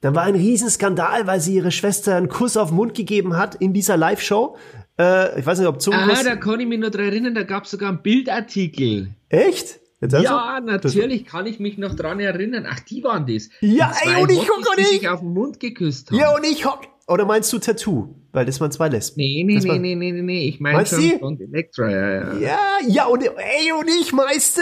Dann 0.02 0.16
war 0.16 0.24
ein 0.24 0.36
Riesenskandal, 0.36 1.28
weil 1.28 1.40
sie 1.42 1.56
ihre 1.56 1.72
Schwester 1.72 2.16
einen 2.16 2.30
Kuss 2.30 2.58
auf 2.58 2.70
den 2.70 2.76
Mund 2.76 2.94
gegeben 2.94 3.38
hat 3.38 3.56
in 3.56 3.74
dieser 3.74 3.98
Live-Show. 3.98 4.56
Äh, 4.98 5.40
ich 5.40 5.46
weiß 5.46 5.60
nicht, 5.60 5.68
ob 5.68 5.82
zum 5.82 5.94
Ah, 5.94 6.08
da 6.24 6.36
kann 6.36 6.60
ich 6.60 6.68
mich 6.68 6.80
noch 6.80 6.90
dran 6.90 7.06
erinnern, 7.06 7.36
da 7.36 7.44
gab 7.44 7.66
es 7.66 7.72
sogar 7.72 7.90
einen 7.90 8.02
Bildartikel. 8.02 9.10
Echt? 9.30 9.80
Ja, 10.02 10.62
natürlich 10.64 11.26
kann 11.26 11.46
ich 11.46 11.60
mich 11.60 11.78
noch 11.78 11.94
dran 11.94 12.22
erinnern. 12.22 12.66
Ach, 12.70 12.80
die 12.80 13.04
waren 13.04 13.26
das. 13.28 13.50
Ja, 13.60 13.92
ey, 14.02 14.22
und 14.22 14.32
ich 14.32 14.48
guck 14.48 14.76
die 14.78 14.86
sich 14.86 15.10
auf 15.10 15.20
den 15.20 15.34
Mund 15.34 15.60
geküsst 15.60 16.10
haben. 16.12 16.18
Ja, 16.20 16.34
und 16.34 16.46
ich 16.46 16.66
hock. 16.66 16.82
Oder 17.10 17.26
meinst 17.26 17.52
du 17.52 17.60
Tattoo? 17.60 18.16
Weil 18.32 18.46
das 18.46 18.62
waren 18.62 18.72
zwei 18.72 18.88
Lesben. 18.88 19.20
Nee, 19.20 19.44
nee, 19.44 19.60
nee, 19.60 19.80
nee, 19.80 19.96
nee, 19.96 20.12
nee, 20.12 20.22
nee. 20.22 20.48
Ich 20.48 20.60
meine 20.60 20.86
schon 20.86 21.02
die? 21.02 21.18
von 21.18 21.40
Elektra, 21.40 21.90
ja, 21.90 22.10
ja. 22.12 22.38
Ja, 22.38 22.60
ja, 22.88 23.06
und 23.08 23.24
ey, 23.24 23.72
und 23.78 23.88
ich, 24.00 24.14
Meister, 24.14 24.62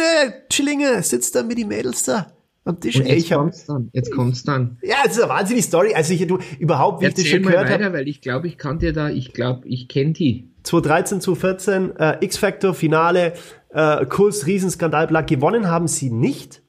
Chillinge, 0.49 1.03
sitzt 1.03 1.35
da 1.35 1.43
mit 1.43 1.57
den 1.57 1.67
Mädels 1.67 2.03
da 2.03 2.27
am 2.63 2.79
Tisch. 2.79 2.95
Und 2.95 3.05
ey, 3.05 3.15
jetzt 3.15 3.25
ich 3.25 3.33
hab, 3.33 3.39
kommt's 3.41 3.65
dann. 3.65 3.89
Jetzt 3.91 4.11
kommt's 4.13 4.43
dann. 4.43 4.77
ja, 4.81 4.95
das 5.03 5.17
ist 5.17 5.23
eine 5.23 5.29
wahnsinnige 5.29 5.65
Story. 5.65 5.93
Also 5.93 6.13
ich, 6.13 6.25
du, 6.25 6.39
überhaupt, 6.59 7.01
wie 7.01 7.07
ich 7.07 7.13
das 7.13 7.25
Erzähl 7.25 7.35
schon 7.35 7.43
mal 7.43 7.51
gehört 7.51 7.69
weiter, 7.69 7.83
habe. 7.85 7.97
weil 7.97 8.07
ich 8.07 8.21
glaube, 8.21 8.47
ich 8.47 8.57
kann 8.57 8.79
dir 8.79 8.93
da, 8.93 9.09
ich 9.09 9.33
glaube, 9.33 9.67
ich 9.67 9.89
kenne 9.89 10.13
die. 10.13 10.49
2013, 10.63 11.21
2014, 11.21 11.95
äh, 11.97 12.25
X-Factor, 12.25 12.73
Finale, 12.73 13.33
äh, 13.71 14.05
Kurs, 14.05 14.45
Riesenskandal, 14.45 15.07
bla, 15.07 15.21
gewonnen 15.21 15.67
haben 15.67 15.87
sie 15.87 16.11
nicht. 16.11 16.61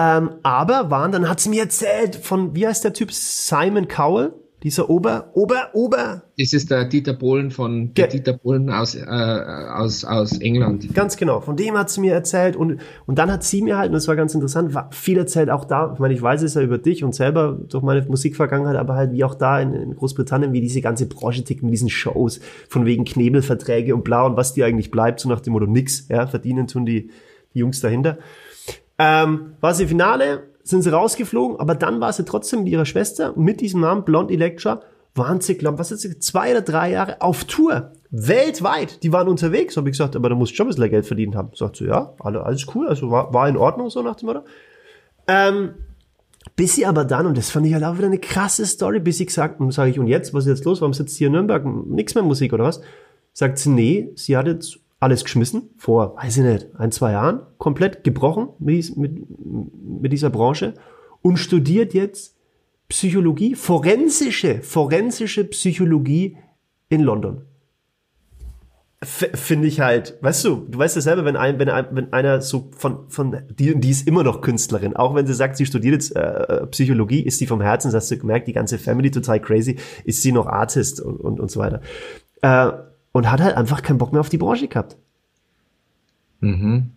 Ähm, 0.00 0.30
aber 0.44 0.92
waren, 0.92 1.10
dann 1.10 1.28
hat 1.28 1.40
sie 1.40 1.48
mir 1.48 1.62
erzählt 1.62 2.14
von, 2.14 2.54
wie 2.54 2.68
heißt 2.68 2.84
der 2.84 2.92
Typ, 2.92 3.10
Simon 3.12 3.88
Cowell, 3.88 4.32
dieser 4.62 4.90
Ober, 4.90 5.30
Ober, 5.34 5.70
Ober, 5.72 6.22
Das 6.36 6.52
ist 6.52 6.70
der 6.70 6.84
Dieter 6.84 7.14
Bohlen 7.14 7.50
von, 7.52 7.94
der 7.94 8.08
Ge- 8.08 8.18
Dieter 8.18 8.32
Bohlen 8.32 8.70
aus, 8.70 8.94
äh, 8.96 9.04
aus, 9.06 10.04
aus 10.04 10.40
England. 10.40 10.92
Ganz 10.94 11.16
genau, 11.16 11.40
von 11.40 11.56
dem 11.56 11.76
hat 11.78 11.90
sie 11.90 12.00
mir 12.00 12.12
erzählt 12.12 12.56
und, 12.56 12.80
und 13.06 13.18
dann 13.18 13.30
hat 13.30 13.44
sie 13.44 13.62
mir 13.62 13.78
halt, 13.78 13.88
und 13.88 13.94
das 13.94 14.08
war 14.08 14.16
ganz 14.16 14.34
interessant, 14.34 14.74
war 14.74 14.88
viel 14.92 15.16
erzählt 15.16 15.48
auch 15.50 15.64
da, 15.64 15.92
ich 15.94 16.00
meine, 16.00 16.12
ich 16.14 16.22
weiß 16.22 16.42
es 16.42 16.54
ja 16.54 16.60
über 16.60 16.78
dich 16.78 17.04
und 17.04 17.14
selber 17.14 17.56
durch 17.68 17.84
meine 17.84 18.02
Musikvergangenheit, 18.02 18.76
aber 18.76 18.94
halt 18.94 19.12
wie 19.12 19.22
auch 19.22 19.34
da 19.36 19.60
in, 19.60 19.74
in 19.74 19.94
Großbritannien, 19.96 20.52
wie 20.52 20.60
diese 20.60 20.80
ganze 20.80 21.06
Branche 21.06 21.44
tickt 21.44 21.62
mit 21.62 21.72
diesen 21.72 21.88
Shows, 21.88 22.40
von 22.68 22.84
wegen 22.84 23.04
Knebelverträge 23.04 23.94
und 23.94 24.02
bla 24.02 24.26
und 24.26 24.36
was 24.36 24.54
die 24.54 24.64
eigentlich 24.64 24.90
bleibt, 24.90 25.20
so 25.20 25.28
nach 25.28 25.40
dem 25.40 25.52
Motto 25.52 25.66
nix, 25.66 26.08
ja, 26.08 26.26
verdienen 26.26 26.66
tun 26.66 26.84
die, 26.84 27.10
die 27.54 27.60
Jungs 27.60 27.80
dahinter. 27.80 28.18
Ähm, 28.98 29.54
war 29.60 29.74
sie 29.74 29.86
Finale, 29.86 30.48
sind 30.64 30.82
sie 30.82 30.92
rausgeflogen, 30.92 31.58
aber 31.60 31.74
dann 31.74 32.00
war 32.00 32.12
sie 32.12 32.24
trotzdem 32.24 32.64
mit 32.64 32.72
ihrer 32.72 32.84
Schwester 32.84 33.32
mit 33.36 33.60
diesem 33.60 33.80
Namen 33.80 34.04
Blonde 34.04 34.34
Electra, 34.34 34.82
waren 35.14 35.40
sie, 35.40 35.56
glaub, 35.56 35.78
was 35.78 35.88
sie, 35.88 36.18
zwei 36.18 36.50
oder 36.52 36.62
drei 36.62 36.90
Jahre 36.92 37.20
auf 37.20 37.44
Tour. 37.44 37.92
Weltweit. 38.10 39.02
Die 39.02 39.12
waren 39.12 39.28
unterwegs. 39.28 39.76
Habe 39.76 39.88
ich 39.88 39.94
gesagt, 39.94 40.16
aber 40.16 40.28
da 40.28 40.34
musst 40.34 40.52
du 40.52 40.56
schon 40.56 40.66
ein 40.66 40.70
bisschen 40.70 40.90
Geld 40.90 41.06
verdient 41.06 41.34
haben. 41.34 41.50
Sagt 41.54 41.76
sie, 41.76 41.86
ja, 41.86 42.14
alle, 42.20 42.44
alles 42.44 42.66
cool. 42.74 42.88
Also 42.88 43.10
war, 43.10 43.32
war 43.34 43.48
in 43.48 43.56
Ordnung, 43.56 43.90
so 43.90 44.02
nach 44.02 44.16
dem 44.16 44.26
Motto. 44.26 44.44
Ähm, 45.26 45.74
bis 46.56 46.74
sie 46.74 46.86
aber 46.86 47.04
dann, 47.04 47.26
und 47.26 47.36
das 47.36 47.50
fand 47.50 47.66
ich 47.66 47.74
halt 47.74 47.84
auch 47.84 47.98
wieder 47.98 48.06
eine 48.06 48.18
krasse 48.18 48.64
Story, 48.64 49.00
bis 49.00 49.18
sie 49.18 49.26
gesagt, 49.26 49.60
sage 49.72 49.90
ich, 49.90 49.98
und 49.98 50.06
jetzt, 50.06 50.32
was 50.32 50.46
ist 50.46 50.58
jetzt 50.58 50.64
los? 50.64 50.80
Warum 50.80 50.94
sitzt 50.94 51.16
hier 51.18 51.26
in 51.26 51.34
Nürnberg? 51.34 51.64
Nix 51.64 52.14
mehr 52.14 52.24
Musik 52.24 52.52
oder 52.52 52.64
was? 52.64 52.80
Sagt 53.32 53.58
sie, 53.58 53.70
nee, 53.70 54.10
sie 54.14 54.36
hat 54.36 54.46
jetzt 54.46 54.78
alles 55.00 55.24
geschmissen, 55.24 55.70
vor, 55.76 56.16
weiß 56.16 56.38
ich 56.38 56.44
nicht, 56.44 56.66
ein, 56.76 56.90
zwei 56.90 57.12
Jahren, 57.12 57.40
komplett 57.58 58.02
gebrochen 58.04 58.48
mit, 58.58 58.96
mit, 58.96 59.26
mit 60.00 60.12
dieser 60.12 60.30
Branche 60.30 60.74
und 61.22 61.36
studiert 61.36 61.94
jetzt 61.94 62.36
Psychologie, 62.88 63.54
forensische, 63.54 64.62
forensische 64.62 65.44
Psychologie 65.44 66.38
in 66.88 67.02
London. 67.02 67.42
Finde 69.00 69.68
ich 69.68 69.78
halt, 69.78 70.18
weißt 70.22 70.44
du, 70.44 70.66
du 70.68 70.76
weißt 70.76 70.96
ja 70.96 71.02
selber, 71.02 71.24
wenn, 71.24 71.36
ein, 71.36 71.60
wenn, 71.60 71.68
ein, 71.68 71.86
wenn 71.92 72.12
einer 72.12 72.40
so 72.40 72.70
von, 72.76 73.08
von, 73.08 73.44
die, 73.48 73.78
die 73.78 73.90
ist 73.90 74.08
immer 74.08 74.24
noch 74.24 74.40
Künstlerin, 74.40 74.96
auch 74.96 75.14
wenn 75.14 75.24
sie 75.24 75.34
sagt, 75.34 75.56
sie 75.56 75.66
studiert 75.66 75.94
jetzt 75.94 76.16
äh, 76.16 76.66
Psychologie, 76.66 77.20
ist 77.20 77.38
sie 77.38 77.46
vom 77.46 77.60
Herzen, 77.60 77.92
das 77.92 78.02
hast 78.02 78.10
du 78.10 78.18
gemerkt, 78.18 78.48
die 78.48 78.54
ganze 78.54 78.76
Family 78.76 79.12
total 79.12 79.38
crazy, 79.38 79.76
ist 80.04 80.22
sie 80.22 80.32
noch 80.32 80.46
Artist 80.46 81.00
und, 81.00 81.20
und, 81.20 81.38
und 81.38 81.48
so 81.48 81.60
weiter. 81.60 81.80
Äh, 82.42 82.72
und 83.12 83.30
hat 83.30 83.40
halt 83.40 83.56
einfach 83.56 83.82
keinen 83.82 83.98
Bock 83.98 84.12
mehr 84.12 84.20
auf 84.20 84.28
die 84.28 84.38
Branche 84.38 84.68
gehabt. 84.68 84.96
Mhm. 86.40 86.90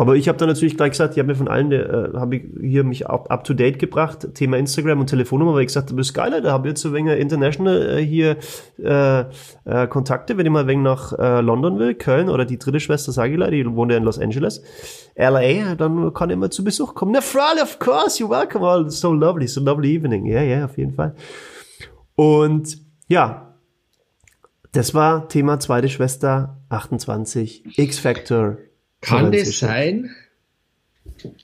Aber 0.00 0.16
ich 0.16 0.28
habe 0.28 0.38
dann 0.38 0.48
natürlich 0.48 0.78
gleich 0.78 0.92
gesagt, 0.92 1.12
ich 1.12 1.18
habe 1.18 1.26
mir 1.26 1.34
von 1.34 1.46
allen, 1.46 1.70
äh, 1.72 2.08
habe 2.14 2.36
ich 2.36 2.44
hier 2.58 2.84
mich 2.84 3.06
up, 3.06 3.30
up 3.30 3.44
to 3.44 3.52
date 3.52 3.78
gebracht, 3.78 4.28
Thema 4.32 4.56
Instagram 4.56 4.98
und 4.98 5.08
Telefonnummer, 5.08 5.52
weil 5.52 5.60
ich 5.60 5.66
gesagt 5.66 5.90
habe, 5.90 5.98
das 5.98 6.06
ist 6.06 6.14
geil, 6.14 6.40
da 6.40 6.52
habe 6.52 6.68
ich 6.68 6.70
jetzt 6.70 6.80
so 6.80 6.94
wenig 6.94 7.18
international 7.18 7.98
äh, 7.98 8.02
hier 8.02 8.38
äh, 8.82 9.24
äh, 9.66 9.86
Kontakte, 9.88 10.38
wenn 10.38 10.46
ich 10.46 10.52
mal 10.52 10.66
wenig 10.66 10.84
nach 10.84 11.12
äh, 11.18 11.42
London 11.42 11.78
will, 11.78 11.94
Köln 11.94 12.30
oder 12.30 12.46
die 12.46 12.58
dritte 12.58 12.80
Schwester 12.80 13.12
Sagila, 13.12 13.50
die 13.50 13.66
wohnt 13.66 13.92
ja 13.92 13.98
in 13.98 14.04
Los 14.04 14.18
Angeles, 14.18 14.62
LA, 15.16 15.74
dann 15.74 16.14
kann 16.14 16.30
ich 16.30 16.34
immer 16.34 16.50
zu 16.50 16.64
Besuch 16.64 16.94
kommen. 16.94 17.12
Na, 17.12 17.20
Fräulein, 17.20 17.62
of 17.62 17.78
course, 17.78 18.24
you're 18.24 18.30
welcome, 18.30 18.64
oh, 18.64 18.88
so 18.88 19.12
lovely, 19.12 19.48
so 19.48 19.60
lovely 19.60 19.94
evening. 19.94 20.24
Ja, 20.24 20.40
ja, 20.40 20.64
auf 20.64 20.78
jeden 20.78 20.94
Fall. 20.94 21.14
Und 22.16 22.78
ja, 23.06 23.49
das 24.72 24.94
war 24.94 25.28
Thema 25.28 25.58
zweite 25.58 25.88
Schwester, 25.88 26.60
28, 26.68 27.78
X-Factor. 27.78 28.58
Kann 29.00 29.32
das 29.32 29.58
sein? 29.58 30.10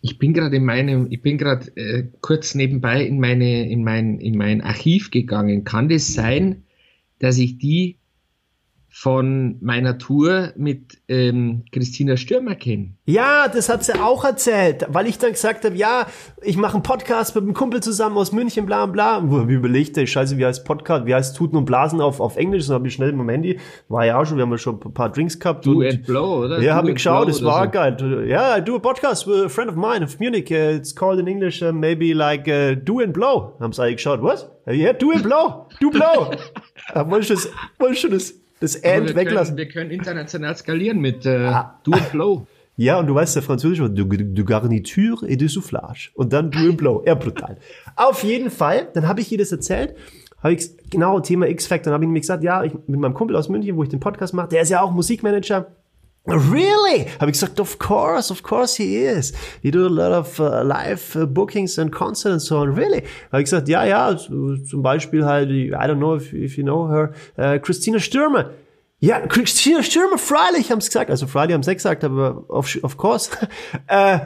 Ich 0.00 0.18
bin 0.18 0.32
gerade 0.32 0.56
in 0.56 0.64
meinem, 0.64 1.08
ich 1.10 1.22
bin 1.22 1.38
gerade 1.38 1.76
äh, 1.76 2.04
kurz 2.20 2.54
nebenbei 2.54 3.04
in 3.04 3.18
meine, 3.18 3.68
in 3.68 3.82
mein, 3.82 4.20
in 4.20 4.36
mein 4.36 4.62
Archiv 4.62 5.10
gegangen. 5.10 5.64
Kann 5.64 5.88
das 5.88 6.14
sein, 6.14 6.64
dass 7.18 7.38
ich 7.38 7.58
die 7.58 7.95
von 8.98 9.58
meiner 9.60 9.98
Tour 9.98 10.54
mit 10.56 10.96
ähm, 11.08 11.64
Christina 11.70 12.16
Stürmer 12.16 12.54
kenne? 12.54 12.94
Ja, 13.04 13.46
das 13.46 13.68
hat 13.68 13.84
sie 13.84 13.92
auch 14.00 14.24
erzählt, 14.24 14.86
weil 14.88 15.06
ich 15.06 15.18
dann 15.18 15.32
gesagt 15.32 15.66
habe, 15.66 15.76
ja, 15.76 16.06
ich 16.42 16.56
mache 16.56 16.72
einen 16.72 16.82
Podcast 16.82 17.34
mit 17.34 17.44
einem 17.44 17.52
Kumpel 17.52 17.82
zusammen 17.82 18.16
aus 18.16 18.32
München, 18.32 18.64
bla 18.64 18.86
bla. 18.86 19.22
Wie 19.22 19.52
überlegt, 19.52 19.98
ey, 19.98 20.06
scheiße, 20.06 20.38
wie 20.38 20.46
heißt 20.46 20.64
Podcast, 20.64 21.04
wie 21.04 21.14
heißt 21.14 21.36
Tuten 21.36 21.58
und 21.58 21.66
Blasen 21.66 22.00
auf, 22.00 22.20
auf 22.20 22.38
Englisch? 22.38 22.68
Dann 22.68 22.76
habe 22.76 22.88
ich 22.88 22.94
schnell 22.94 23.12
mit 23.12 23.20
dem 23.20 23.28
Handy, 23.28 23.60
war 23.90 24.06
ja 24.06 24.18
auch 24.18 24.24
schon, 24.24 24.38
wir 24.38 24.44
haben 24.44 24.50
ja 24.52 24.56
schon 24.56 24.80
ein 24.82 24.94
paar 24.94 25.12
Drinks 25.12 25.38
gehabt. 25.38 25.66
Do 25.66 25.80
und, 25.80 25.86
and 25.86 26.06
Blow, 26.06 26.44
oder? 26.46 26.62
ja, 26.62 26.74
habe 26.74 26.88
ich 26.88 26.94
geschaut, 26.94 27.28
es 27.28 27.44
war 27.44 27.64
so. 27.64 27.70
geil. 27.72 28.26
Ja, 28.26 28.56
I 28.56 28.64
do 28.64 28.76
a 28.76 28.78
podcast 28.78 29.26
with 29.26 29.44
a 29.44 29.50
friend 29.50 29.70
of 29.70 29.76
mine 29.76 30.02
of 30.02 30.18
Munich. 30.18 30.50
Uh, 30.50 30.74
it's 30.74 30.96
called 30.96 31.20
in 31.20 31.26
English 31.26 31.62
uh, 31.62 31.70
maybe 31.70 32.14
like 32.14 32.48
uh, 32.48 32.74
Do 32.74 33.00
and 33.00 33.12
Blow. 33.12 33.58
Haben 33.60 33.74
sie 33.74 33.82
alle 33.82 33.92
geschaut, 33.92 34.22
was? 34.22 34.48
Yeah, 34.66 34.94
Do 34.94 35.10
and 35.10 35.22
Blow, 35.22 35.68
Do 35.80 35.90
Blow. 35.90 36.30
Das, 36.94 37.06
wollte 37.10 37.92
ich 37.92 38.00
schon 38.00 38.45
das, 38.60 38.82
And 38.82 39.08
wir, 39.08 39.14
weglassen. 39.16 39.56
können, 39.56 39.68
wir 39.68 39.68
können 39.68 39.90
international 39.90 40.56
skalieren 40.56 41.00
mit 41.00 41.26
äh, 41.26 41.46
Ah. 41.46 41.80
Do 41.84 41.92
and 41.92 42.12
Blow. 42.12 42.46
Ja, 42.78 42.98
und 42.98 43.06
du 43.06 43.14
weißt, 43.14 43.34
der 43.34 43.42
Französische, 43.42 43.88
du, 43.88 44.04
du 44.04 44.44
Garniture 44.44 45.26
et 45.28 45.40
de 45.40 45.48
Soufflage. 45.48 46.10
Und 46.14 46.32
dann 46.32 46.50
du 46.50 46.68
im 46.68 46.76
Blow. 46.76 47.02
Ja, 47.06 47.14
brutal. 47.14 47.56
Auf 47.96 48.22
jeden 48.22 48.50
Fall, 48.50 48.88
dann 48.92 49.08
habe 49.08 49.20
ich 49.20 49.32
ihr 49.32 49.38
das 49.38 49.50
erzählt. 49.50 49.94
Habe 50.42 50.52
ich 50.52 50.68
genau 50.90 51.18
Thema 51.20 51.48
X-Factor. 51.48 51.84
Dann 51.90 51.94
habe 51.94 52.04
ich 52.04 52.10
mir 52.10 52.20
gesagt, 52.20 52.44
ja, 52.44 52.62
ich, 52.64 52.72
mit 52.86 53.00
meinem 53.00 53.14
Kumpel 53.14 53.34
aus 53.34 53.48
München, 53.48 53.76
wo 53.76 53.82
ich 53.82 53.88
den 53.88 54.00
Podcast 54.00 54.34
mache, 54.34 54.48
der 54.48 54.60
ist 54.60 54.68
ja 54.68 54.82
auch 54.82 54.90
Musikmanager. 54.92 55.68
Really? 56.26 57.06
Habe 57.20 57.30
ich 57.30 57.38
gesagt, 57.38 57.60
of 57.60 57.78
course, 57.78 58.32
of 58.32 58.42
course 58.42 58.76
he 58.76 58.96
is. 58.96 59.32
He 59.62 59.70
do 59.70 59.86
a 59.86 59.88
lot 59.88 60.12
of 60.12 60.40
uh, 60.40 60.62
live 60.64 61.14
uh, 61.14 61.26
bookings 61.26 61.78
and 61.78 61.92
concerts 61.92 62.32
and 62.32 62.42
so 62.42 62.58
on. 62.58 62.74
Really? 62.74 63.04
Habe 63.30 63.42
ich 63.42 63.44
gesagt, 63.44 63.68
ja, 63.68 63.84
ja, 63.84 64.16
zum 64.16 64.82
Beispiel 64.82 65.24
halt, 65.24 65.50
I 65.50 65.70
don't 65.72 65.98
know 65.98 66.16
if, 66.16 66.32
if 66.32 66.56
you 66.56 66.64
know 66.64 66.88
her, 66.88 67.12
uh, 67.38 67.58
Christina 67.60 68.00
Stürmer. 68.00 68.50
Ja, 68.98 69.20
Christina 69.26 69.82
Stürmer, 69.82 70.18
freilich, 70.18 70.72
haben 70.72 70.80
sie 70.80 70.88
gesagt. 70.88 71.10
Also 71.10 71.26
freilich 71.26 71.54
haben 71.54 71.62
sie 71.62 71.74
gesagt, 71.74 72.02
aber 72.02 72.44
of, 72.48 72.76
of 72.82 72.96
course. 72.96 73.30
äh, 73.86 74.18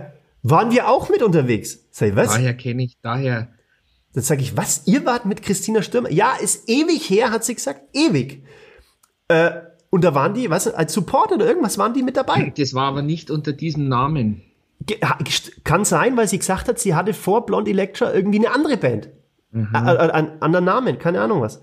waren 0.42 0.70
wir 0.70 0.88
auch 0.88 1.10
mit 1.10 1.22
unterwegs? 1.22 1.86
Ich, 2.00 2.16
was? 2.16 2.28
Daher 2.28 2.54
kenne 2.54 2.84
ich, 2.84 2.96
daher. 3.02 3.48
Dann 4.14 4.24
sage 4.24 4.40
ich, 4.40 4.56
was? 4.56 4.86
Ihr 4.86 5.04
wart 5.04 5.26
mit 5.26 5.42
Christina 5.42 5.82
Stürmer? 5.82 6.10
Ja, 6.10 6.34
ist 6.40 6.68
ewig 6.68 7.10
her, 7.10 7.30
hat 7.30 7.44
sie 7.44 7.54
gesagt. 7.54 7.82
Ewig. 7.92 8.42
Äh, 9.28 9.50
und 9.90 10.04
da 10.04 10.14
waren 10.14 10.34
die, 10.34 10.50
was, 10.50 10.66
als 10.68 10.92
Support 10.92 11.32
oder 11.32 11.46
irgendwas 11.46 11.76
waren 11.78 11.94
die 11.94 12.02
mit 12.02 12.16
dabei. 12.16 12.52
Das 12.56 12.74
war 12.74 12.84
aber 12.84 13.02
nicht 13.02 13.30
unter 13.30 13.52
diesem 13.52 13.88
Namen. 13.88 14.42
Ge- 14.86 14.98
Kann 15.64 15.84
sein, 15.84 16.16
weil 16.16 16.28
sie 16.28 16.38
gesagt 16.38 16.68
hat, 16.68 16.78
sie 16.78 16.94
hatte 16.94 17.12
vor 17.12 17.44
Blonde 17.44 17.70
Electra 17.70 18.12
irgendwie 18.14 18.38
eine 18.38 18.52
andere 18.54 18.76
Band. 18.76 19.08
Mhm. 19.52 19.68
Einen 19.74 20.40
anderen 20.42 20.64
Namen, 20.64 20.98
keine 20.98 21.20
Ahnung 21.20 21.40
was. 21.42 21.60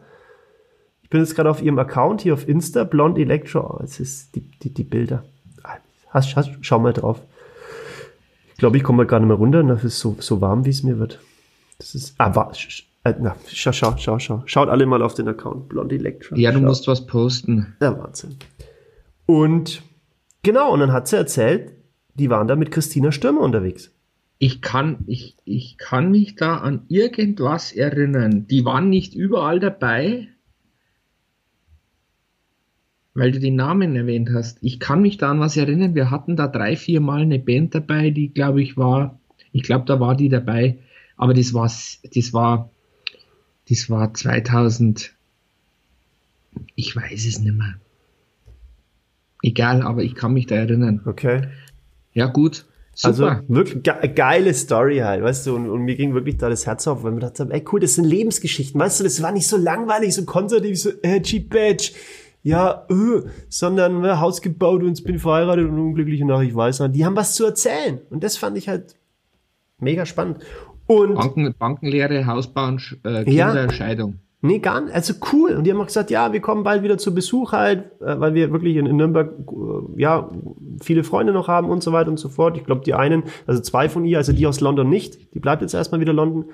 Ich 1.04 1.10
bin 1.10 1.22
jetzt 1.22 1.36
gerade 1.36 1.50
auf 1.50 1.62
ihrem 1.62 1.80
Account 1.80 2.22
hier 2.22 2.34
auf 2.34 2.48
Insta, 2.48 2.84
Blonde 2.84 3.22
Electra. 3.22 3.62
Oh, 3.62 3.82
es 3.84 4.00
ist 4.02 4.36
die, 4.36 4.42
die, 4.60 4.74
die 4.74 4.84
Bilder. 4.84 5.24
Hast, 6.10 6.36
hast, 6.36 6.52
schau 6.62 6.80
mal 6.80 6.94
drauf. 6.94 7.22
Ich 8.54 8.58
glaube, 8.60 8.76
ich 8.78 8.84
komme 8.84 9.06
mal 9.06 9.20
nicht 9.20 9.28
mehr 9.28 9.38
runter. 9.38 9.64
Das 9.64 9.84
ist 9.84 10.00
so, 10.00 10.18
so 10.20 10.42
warm, 10.42 10.66
wie 10.66 10.70
es 10.72 10.84
mir 10.84 11.00
wird. 11.00 11.20
Das 11.80 11.96
ist. 11.96 12.16
Ah, 12.18 12.36
wa- 12.36 12.54
sch, 12.54 12.70
sch, 12.70 12.84
äh, 13.10 13.16
na, 13.20 13.36
schau, 13.48 13.72
schau, 13.72 13.96
schau, 13.98 14.20
schau. 14.20 14.44
Schaut 14.46 14.70
alle 14.70 14.86
mal 14.86 15.02
auf 15.02 15.14
den 15.14 15.28
Account. 15.28 15.70
Blonde 15.70 15.96
Electra. 15.96 16.36
Ja, 16.36 16.52
du 16.52 16.60
Schau. 16.60 16.66
musst 16.66 16.88
was 16.88 17.06
posten. 17.06 17.76
Ja, 17.82 17.98
Wahnsinn. 17.98 18.36
Und 19.26 19.82
genau, 20.44 20.74
und 20.74 20.80
dann 20.80 20.92
hat 20.92 21.08
sie 21.08 21.18
erzählt, 21.18 21.74
die 22.16 22.30
waren 22.30 22.48
da 22.48 22.56
mit 22.56 22.72
Christina 22.72 23.12
Stürmer 23.12 23.42
unterwegs. 23.42 23.94
Ich 24.40 24.62
kann, 24.62 25.00
ich, 25.08 25.36
ich 25.46 25.78
kann 25.78 26.12
mich 26.12 26.36
da 26.36 26.58
an 26.58 26.86
irgendwas 26.90 27.72
erinnern. 27.72 28.48
Die 28.48 28.66
waren 28.66 28.90
nicht 28.90 29.16
überall 29.16 29.60
dabei, 29.60 30.28
weil 33.16 33.32
du 33.32 33.40
den 33.40 33.56
Namen 33.56 33.96
erwähnt 33.96 34.30
hast. 34.32 34.60
Ich 34.62 34.80
kann 34.80 35.02
mich 35.02 35.18
da 35.18 35.32
an 35.32 35.40
was 35.40 35.58
erinnern. 35.58 35.96
Wir 35.96 36.12
hatten 36.12 36.36
da 36.36 36.48
drei, 36.48 36.76
vier 36.76 37.02
Mal 37.02 37.22
eine 37.22 37.40
Band 37.40 37.74
dabei, 37.74 38.12
die, 38.12 38.32
glaube 38.32 38.62
ich, 38.62 38.78
war, 38.78 39.20
ich 39.52 39.64
glaube, 39.64 39.86
da 39.86 40.00
war 40.00 40.16
die 40.16 40.30
dabei, 40.30 40.78
aber 41.16 41.34
das 41.34 41.54
war, 41.56 41.66
das 41.66 42.34
war, 42.34 42.70
das 43.70 43.90
war 43.90 44.14
2000, 44.14 45.14
ich 46.76 46.96
weiß 46.96 47.26
es 47.26 47.40
nicht 47.40 47.56
mehr. 47.56 47.76
Egal, 49.44 49.82
aber 49.82 50.04
ich 50.04 50.16
kann 50.16 50.34
mich 50.34 50.48
da 50.48 50.56
erinnern. 50.56 51.02
Okay. 51.06 51.48
Ja, 52.14 52.28
gut. 52.28 52.66
Super. 53.00 53.08
Also 53.08 53.48
wirklich 53.48 53.84
ge 53.84 53.94
geile 54.16 54.52
Story 54.56 54.98
halt, 54.98 55.24
weißt 55.24 55.46
du, 55.46 55.56
und, 55.56 55.70
und, 55.70 55.82
mir 55.82 55.96
ging 55.96 56.16
wirklich 56.16 56.38
da 56.38 56.50
das 56.50 56.66
Herz 56.66 56.88
auf, 56.88 57.04
weil 57.04 57.12
wir 57.12 57.20
dachten, 57.20 57.52
ey 57.52 57.64
cool, 57.72 57.80
das 57.80 57.94
sind 57.94 58.06
Lebensgeschichten, 58.06 58.82
weißt 58.82 59.00
du, 59.00 59.04
das 59.04 59.22
war 59.22 59.32
nicht 59.32 59.46
so 59.46 59.56
langweilig, 59.56 60.16
so 60.16 60.26
konservativ, 60.26 60.82
so 60.82 60.90
äh, 61.04 61.22
Cheap 61.22 61.52
Badge, 61.52 61.92
ja, 62.42 62.88
äh, 62.90 63.22
sondern 63.50 64.04
äh, 64.04 64.16
Haus 64.16 64.42
gebaut 64.42 64.82
und 64.82 65.04
bin 65.04 65.20
verheiratet 65.20 65.70
und 65.70 65.78
unglücklich 65.78 66.24
und 66.24 66.30
nach 66.30 66.42
ich 66.42 66.56
weiß, 66.56 66.82
die 66.90 67.06
haben 67.06 67.16
was 67.16 67.36
zu 67.36 67.46
erzählen 67.46 68.02
und 68.10 68.24
das 68.24 68.36
fand 68.36 68.58
ich 68.58 68.68
halt 68.68 68.96
mega 69.80 70.08
spannend. 70.08 70.40
Und 70.88 71.16
Banken, 71.16 71.54
Bankenlehre, 71.58 72.26
Hausbauen, 72.26 72.82
äh, 73.04 73.24
Kinderscheidung. 73.24 74.12
Ja, 74.12 74.18
Nee, 74.42 74.60
gar 74.60 74.82
nicht. 74.82 74.94
Also 74.94 75.16
cool. 75.34 75.56
Und 75.56 75.64
die 75.64 75.72
haben 75.72 75.82
auch 75.82 75.88
gesagt, 75.88 76.12
ja, 76.12 76.32
wir 76.32 76.42
kommen 76.42 76.64
bald 76.64 76.84
wieder 76.84 77.00
zu 77.00 77.14
Besuch 77.14 77.54
halt, 77.54 77.86
äh, 78.02 78.20
weil 78.20 78.36
wir 78.36 78.52
wirklich 78.52 78.76
in, 78.76 78.86
in 78.86 78.96
Nürnberg, 78.96 79.32
äh, 79.32 80.02
ja, 80.02 80.30
viele 80.82 81.04
Freunde 81.04 81.34
noch 81.34 81.48
haben 81.48 81.70
und 81.70 81.82
so 81.82 81.92
weiter 81.92 82.12
und 82.12 82.20
so 82.20 82.30
fort. 82.30 82.56
Ich 82.56 82.64
glaube, 82.64 82.82
die 82.86 82.94
einen, 82.94 83.24
also 83.48 83.62
zwei 83.62 83.90
von 83.90 84.06
ihr, 84.06 84.20
also 84.20 84.34
die 84.34 84.46
aus 84.46 84.60
London 84.60 84.90
nicht, 84.90 85.34
die 85.34 85.40
bleibt 85.40 85.64
jetzt 85.64 85.74
erstmal 85.74 86.02
wieder 86.02 86.14
London. 86.14 86.46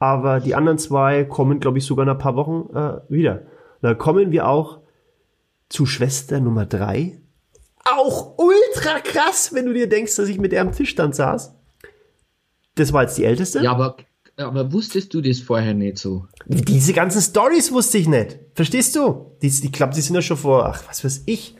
Aber 0.00 0.40
die 0.40 0.54
anderen 0.56 0.78
zwei 0.78 1.24
kommen, 1.24 1.60
glaube 1.60 1.78
ich, 1.78 1.86
sogar 1.86 2.04
in 2.04 2.10
ein 2.10 2.18
paar 2.18 2.34
Wochen 2.34 2.74
äh, 2.76 3.00
wieder. 3.08 3.42
Da 3.82 3.94
kommen 3.94 4.32
wir 4.32 4.48
auch 4.48 4.80
zu 5.68 5.86
Schwester 5.86 6.40
Nummer 6.40 6.66
drei. 6.66 7.20
Auch 7.84 8.36
ultra 8.36 8.98
krass, 9.00 9.54
wenn 9.54 9.66
du 9.66 9.72
dir 9.72 9.88
denkst, 9.88 10.16
dass 10.16 10.28
ich 10.28 10.38
mit 10.38 10.52
der 10.52 10.62
am 10.62 10.72
Tisch 10.72 10.94
dann 10.96 11.12
saß. 11.12 11.54
Das 12.78 12.92
war 12.92 13.02
jetzt 13.02 13.18
die 13.18 13.24
älteste. 13.24 13.62
Ja, 13.62 13.72
aber 13.72 13.96
aber 14.36 14.72
wusstest 14.72 15.12
du 15.14 15.20
das 15.20 15.40
vorher 15.40 15.74
nicht 15.74 15.98
so? 15.98 16.26
Diese 16.46 16.92
ganzen 16.92 17.20
Stories 17.20 17.72
wusste 17.72 17.98
ich 17.98 18.06
nicht. 18.06 18.38
Verstehst 18.54 18.94
du? 18.94 19.32
Die, 19.42 19.48
ich 19.48 19.72
glaube, 19.72 19.94
die 19.94 20.00
sind 20.00 20.14
ja 20.14 20.22
schon 20.22 20.36
vor, 20.36 20.64
ach, 20.66 20.84
was 20.88 21.04
weiß 21.04 21.24
ich, 21.26 21.56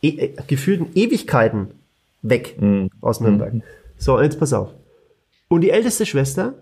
e 0.00 0.08
äh, 0.08 0.34
gefühlten 0.46 0.88
Ewigkeiten 0.94 1.74
weg 2.22 2.56
mhm. 2.58 2.88
aus 3.02 3.20
Nürnberg. 3.20 3.54
Mhm. 3.54 3.62
So, 3.98 4.18
jetzt 4.20 4.38
pass 4.38 4.54
auf. 4.54 4.70
Und 5.48 5.60
die 5.60 5.70
älteste 5.70 6.06
Schwester, 6.06 6.54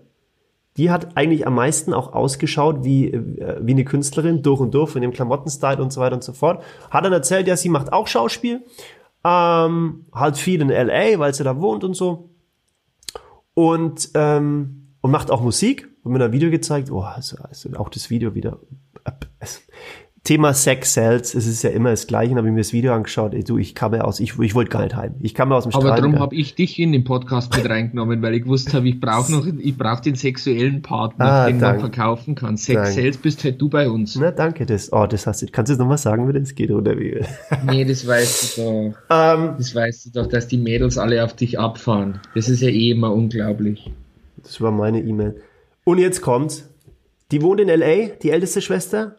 die 0.75 0.91
hat 0.91 1.15
eigentlich 1.15 1.47
am 1.47 1.55
meisten 1.55 1.93
auch 1.93 2.11
ausgeschaut 2.11 2.83
wie, 2.83 3.13
äh, 3.13 3.57
wie 3.61 3.71
eine 3.71 3.85
Künstlerin, 3.85 4.41
durch 4.41 4.59
und 4.59 4.73
durch, 4.73 4.89
von 4.89 5.01
dem 5.01 5.13
Klamottenstyle 5.13 5.81
und 5.81 5.93
so 5.93 6.01
weiter 6.01 6.15
und 6.15 6.25
so 6.25 6.33
fort. 6.33 6.61
Hat 6.89 7.05
dann 7.05 7.13
erzählt, 7.13 7.47
ja, 7.47 7.55
sie 7.55 7.69
macht 7.69 7.93
auch 7.93 8.07
Schauspiel, 8.07 8.63
ähm, 9.23 10.05
halt 10.13 10.37
viel 10.37 10.61
in 10.61 10.69
L.A., 10.71 11.19
weil 11.19 11.33
sie 11.33 11.45
da 11.45 11.59
wohnt 11.61 11.85
und 11.85 11.93
so. 11.93 12.30
Und 13.61 14.09
ähm, 14.15 14.95
und 15.01 15.11
macht 15.11 15.29
auch 15.29 15.41
Musik. 15.41 15.87
Und 16.03 16.13
mir 16.13 16.23
ein 16.23 16.31
Video 16.31 16.49
gezeigt. 16.49 16.89
Oh, 16.89 17.01
also, 17.01 17.37
also 17.43 17.69
auch 17.75 17.89
das 17.89 18.09
Video 18.09 18.33
wieder. 18.33 18.57
Thema 20.23 20.53
Sex 20.53 20.93
Cells, 20.93 21.33
es 21.33 21.47
ist 21.47 21.63
ja 21.63 21.71
immer 21.71 21.89
das 21.89 22.05
Gleiche, 22.05 22.35
habe 22.35 22.47
ich 22.47 22.53
mir 22.53 22.59
das 22.59 22.73
Video 22.73 22.93
angeschaut, 22.93 23.33
ey, 23.33 23.43
du, 23.43 23.57
ich 23.57 23.73
kam 23.73 23.95
ja 23.95 24.01
aus, 24.01 24.19
ich, 24.19 24.37
ich 24.37 24.53
wollte 24.53 24.69
gar 24.69 24.83
nicht 24.83 24.95
heim. 24.95 25.15
Ich 25.19 25.33
kam 25.33 25.49
ja 25.49 25.57
aus 25.57 25.63
dem 25.63 25.73
Aber 25.73 25.95
darum 25.95 26.19
habe 26.19 26.35
ich 26.35 26.53
dich 26.53 26.77
in 26.77 26.91
den 26.91 27.03
Podcast 27.03 27.55
mit 27.55 27.67
reingenommen, 27.67 28.21
weil 28.21 28.35
ich 28.35 28.43
gewusst 28.43 28.71
habe, 28.75 28.87
ich 28.87 28.99
brauche 28.99 29.31
noch, 29.31 29.47
ich 29.47 29.75
brauche 29.75 30.03
den 30.03 30.13
sexuellen 30.13 30.83
Partner, 30.83 31.25
ah, 31.25 31.47
den 31.47 31.59
danke. 31.59 31.81
man 31.81 31.91
verkaufen 31.91 32.35
kann. 32.35 32.55
Sex 32.55 32.75
danke. 32.75 32.91
Cells 32.91 33.17
bist 33.17 33.43
halt 33.43 33.59
du 33.59 33.67
bei 33.67 33.89
uns. 33.89 34.15
Na, 34.15 34.29
danke, 34.29 34.67
das, 34.67 34.93
oh, 34.93 35.07
das 35.07 35.25
hast 35.25 35.41
du, 35.41 35.47
kannst 35.47 35.69
du 35.69 35.73
jetzt 35.73 35.79
nochmal 35.79 35.97
sagen, 35.97 36.27
wie 36.27 36.39
das 36.39 36.53
geht, 36.53 36.69
oder 36.69 36.99
wie? 36.99 37.25
nee, 37.65 37.83
das 37.83 38.05
weißt 38.05 38.57
du 38.57 38.61
doch. 38.61 38.69
Um, 38.69 38.93
ähm. 39.09 39.55
das 39.57 39.73
weißt 39.73 40.05
du 40.05 40.09
doch, 40.11 40.27
dass 40.27 40.47
die 40.47 40.57
Mädels 40.57 40.99
alle 40.99 41.23
auf 41.23 41.35
dich 41.35 41.57
abfahren. 41.57 42.19
Das 42.35 42.47
ist 42.47 42.61
ja 42.61 42.69
eh 42.69 42.91
immer 42.91 43.11
unglaublich. 43.11 43.91
Das 44.43 44.61
war 44.61 44.71
meine 44.71 45.01
E-Mail. 45.01 45.41
Und 45.83 45.97
jetzt 45.97 46.21
kommt's. 46.21 46.67
Die 47.31 47.41
wohnt 47.41 47.59
in 47.59 47.69
LA, 47.69 48.09
die 48.21 48.29
älteste 48.29 48.61
Schwester, 48.61 49.15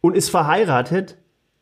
und 0.00 0.16
ist 0.16 0.30
verheiratet. 0.30 1.18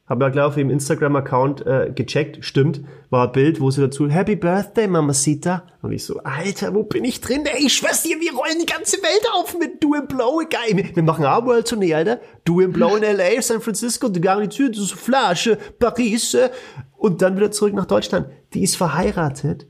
Habe 0.08 0.24
ja 0.24 0.30
gleich 0.30 0.44
auf 0.44 0.56
ihrem 0.56 0.70
Instagram-Account 0.70 1.66
äh, 1.66 1.90
gecheckt. 1.92 2.44
Stimmt. 2.44 2.82
War 3.10 3.26
ein 3.26 3.32
Bild, 3.32 3.60
wo 3.60 3.72
sie 3.72 3.80
dazu, 3.80 4.08
Happy 4.08 4.36
Birthday, 4.36 4.86
Mamacita. 4.86 5.64
Und 5.82 5.90
ich 5.90 6.04
so, 6.04 6.20
Alter, 6.22 6.74
wo 6.74 6.84
bin 6.84 7.04
ich 7.04 7.20
drin? 7.20 7.44
Ey, 7.44 7.66
ich 7.66 7.74
schwör's 7.74 8.04
dir, 8.04 8.20
wir 8.20 8.32
rollen 8.32 8.60
die 8.60 8.72
ganze 8.72 8.98
Welt 8.98 9.26
auf 9.34 9.58
mit 9.58 9.82
Du 9.82 9.94
in 9.94 10.06
Blow. 10.06 10.42
Geil. 10.48 10.90
Wir, 10.94 11.02
machen 11.02 11.24
auch 11.24 11.44
World 11.44 11.66
Tournee, 11.66 11.92
Alter. 11.92 12.20
Du 12.44 12.60
in 12.60 12.72
Blow 12.72 12.94
in 12.94 13.02
LA, 13.02 13.42
San 13.42 13.60
Francisco, 13.60 14.08
die 14.08 14.20
Garnitur, 14.20 14.68
die 14.68 14.86
Flasche, 14.86 15.58
Paris. 15.80 16.34
Äh, 16.34 16.50
und 16.96 17.20
dann 17.20 17.36
wieder 17.36 17.50
zurück 17.50 17.74
nach 17.74 17.86
Deutschland. 17.86 18.28
Die 18.54 18.62
ist 18.62 18.76
verheiratet 18.76 19.66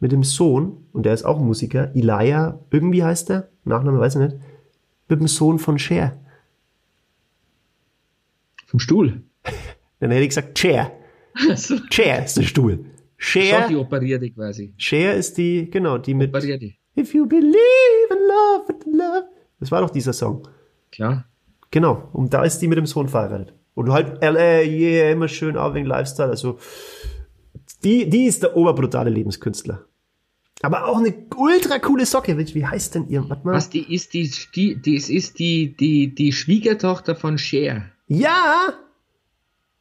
mit 0.00 0.12
dem 0.12 0.24
Sohn, 0.24 0.84
und 0.92 1.06
der 1.06 1.14
ist 1.14 1.24
auch 1.24 1.38
Musiker, 1.38 1.94
Elijah, 1.94 2.60
irgendwie 2.70 3.02
heißt 3.02 3.30
er, 3.30 3.48
Nachname 3.64 3.98
weiß 3.98 4.16
ich 4.16 4.20
nicht, 4.20 4.36
mit 5.08 5.20
dem 5.20 5.28
Sohn 5.28 5.58
von 5.58 5.78
Cher. 5.78 6.18
Vom 8.74 8.80
Stuhl? 8.80 9.22
Dann 10.00 10.10
hätte 10.10 10.22
ich 10.22 10.30
gesagt 10.30 10.58
Chair. 10.58 10.90
Also. 11.48 11.76
Chair 11.90 12.24
ist 12.24 12.36
der 12.36 12.42
Stuhl. 12.42 12.86
Cher. 13.16 13.68
die 13.68 13.76
operierte 13.76 14.28
quasi. 14.32 14.74
Cher 14.78 15.14
ist 15.14 15.38
die, 15.38 15.70
genau, 15.70 15.96
die 15.96 16.12
mit. 16.12 16.30
Operierte. 16.30 16.72
If 16.98 17.14
you 17.14 17.24
believe 17.24 17.54
in 18.10 18.18
love, 18.26 18.84
in 18.84 18.98
love. 18.98 19.26
Das 19.60 19.70
war 19.70 19.80
doch 19.80 19.90
dieser 19.90 20.12
Song. 20.12 20.48
Klar. 20.90 21.24
Genau. 21.70 22.08
Und 22.12 22.34
da 22.34 22.42
ist 22.42 22.58
die 22.58 22.66
mit 22.66 22.76
dem 22.76 22.86
Sohn 22.86 23.06
verheiratet. 23.08 23.54
Und 23.74 23.92
halt 23.92 24.20
LA, 24.20 24.62
yeah, 24.62 25.12
immer 25.12 25.28
schön 25.28 25.56
Arving 25.56 25.84
Lifestyle. 25.84 26.30
Also, 26.30 26.58
die, 27.84 28.10
die 28.10 28.24
ist 28.24 28.42
der 28.42 28.56
oberbrutale 28.56 29.10
Lebenskünstler. 29.10 29.84
Aber 30.62 30.88
auch 30.88 30.98
eine 30.98 31.14
ultra 31.36 31.78
coole 31.78 32.06
Socke. 32.06 32.36
Wie 32.36 32.66
heißt 32.66 32.96
denn 32.96 33.08
ihr? 33.08 33.24
Warte 33.28 33.46
mal. 33.46 33.54
Was, 33.54 33.70
die 33.70 33.94
ist 33.94 34.14
die, 34.14 34.28
die, 34.56 34.82
die 34.82 34.96
ist 34.96 35.38
die, 35.38 35.76
die, 35.76 36.12
die 36.12 36.32
Schwiegertochter 36.32 37.14
von 37.14 37.38
Cher. 37.38 37.93
Ja! 38.06 38.74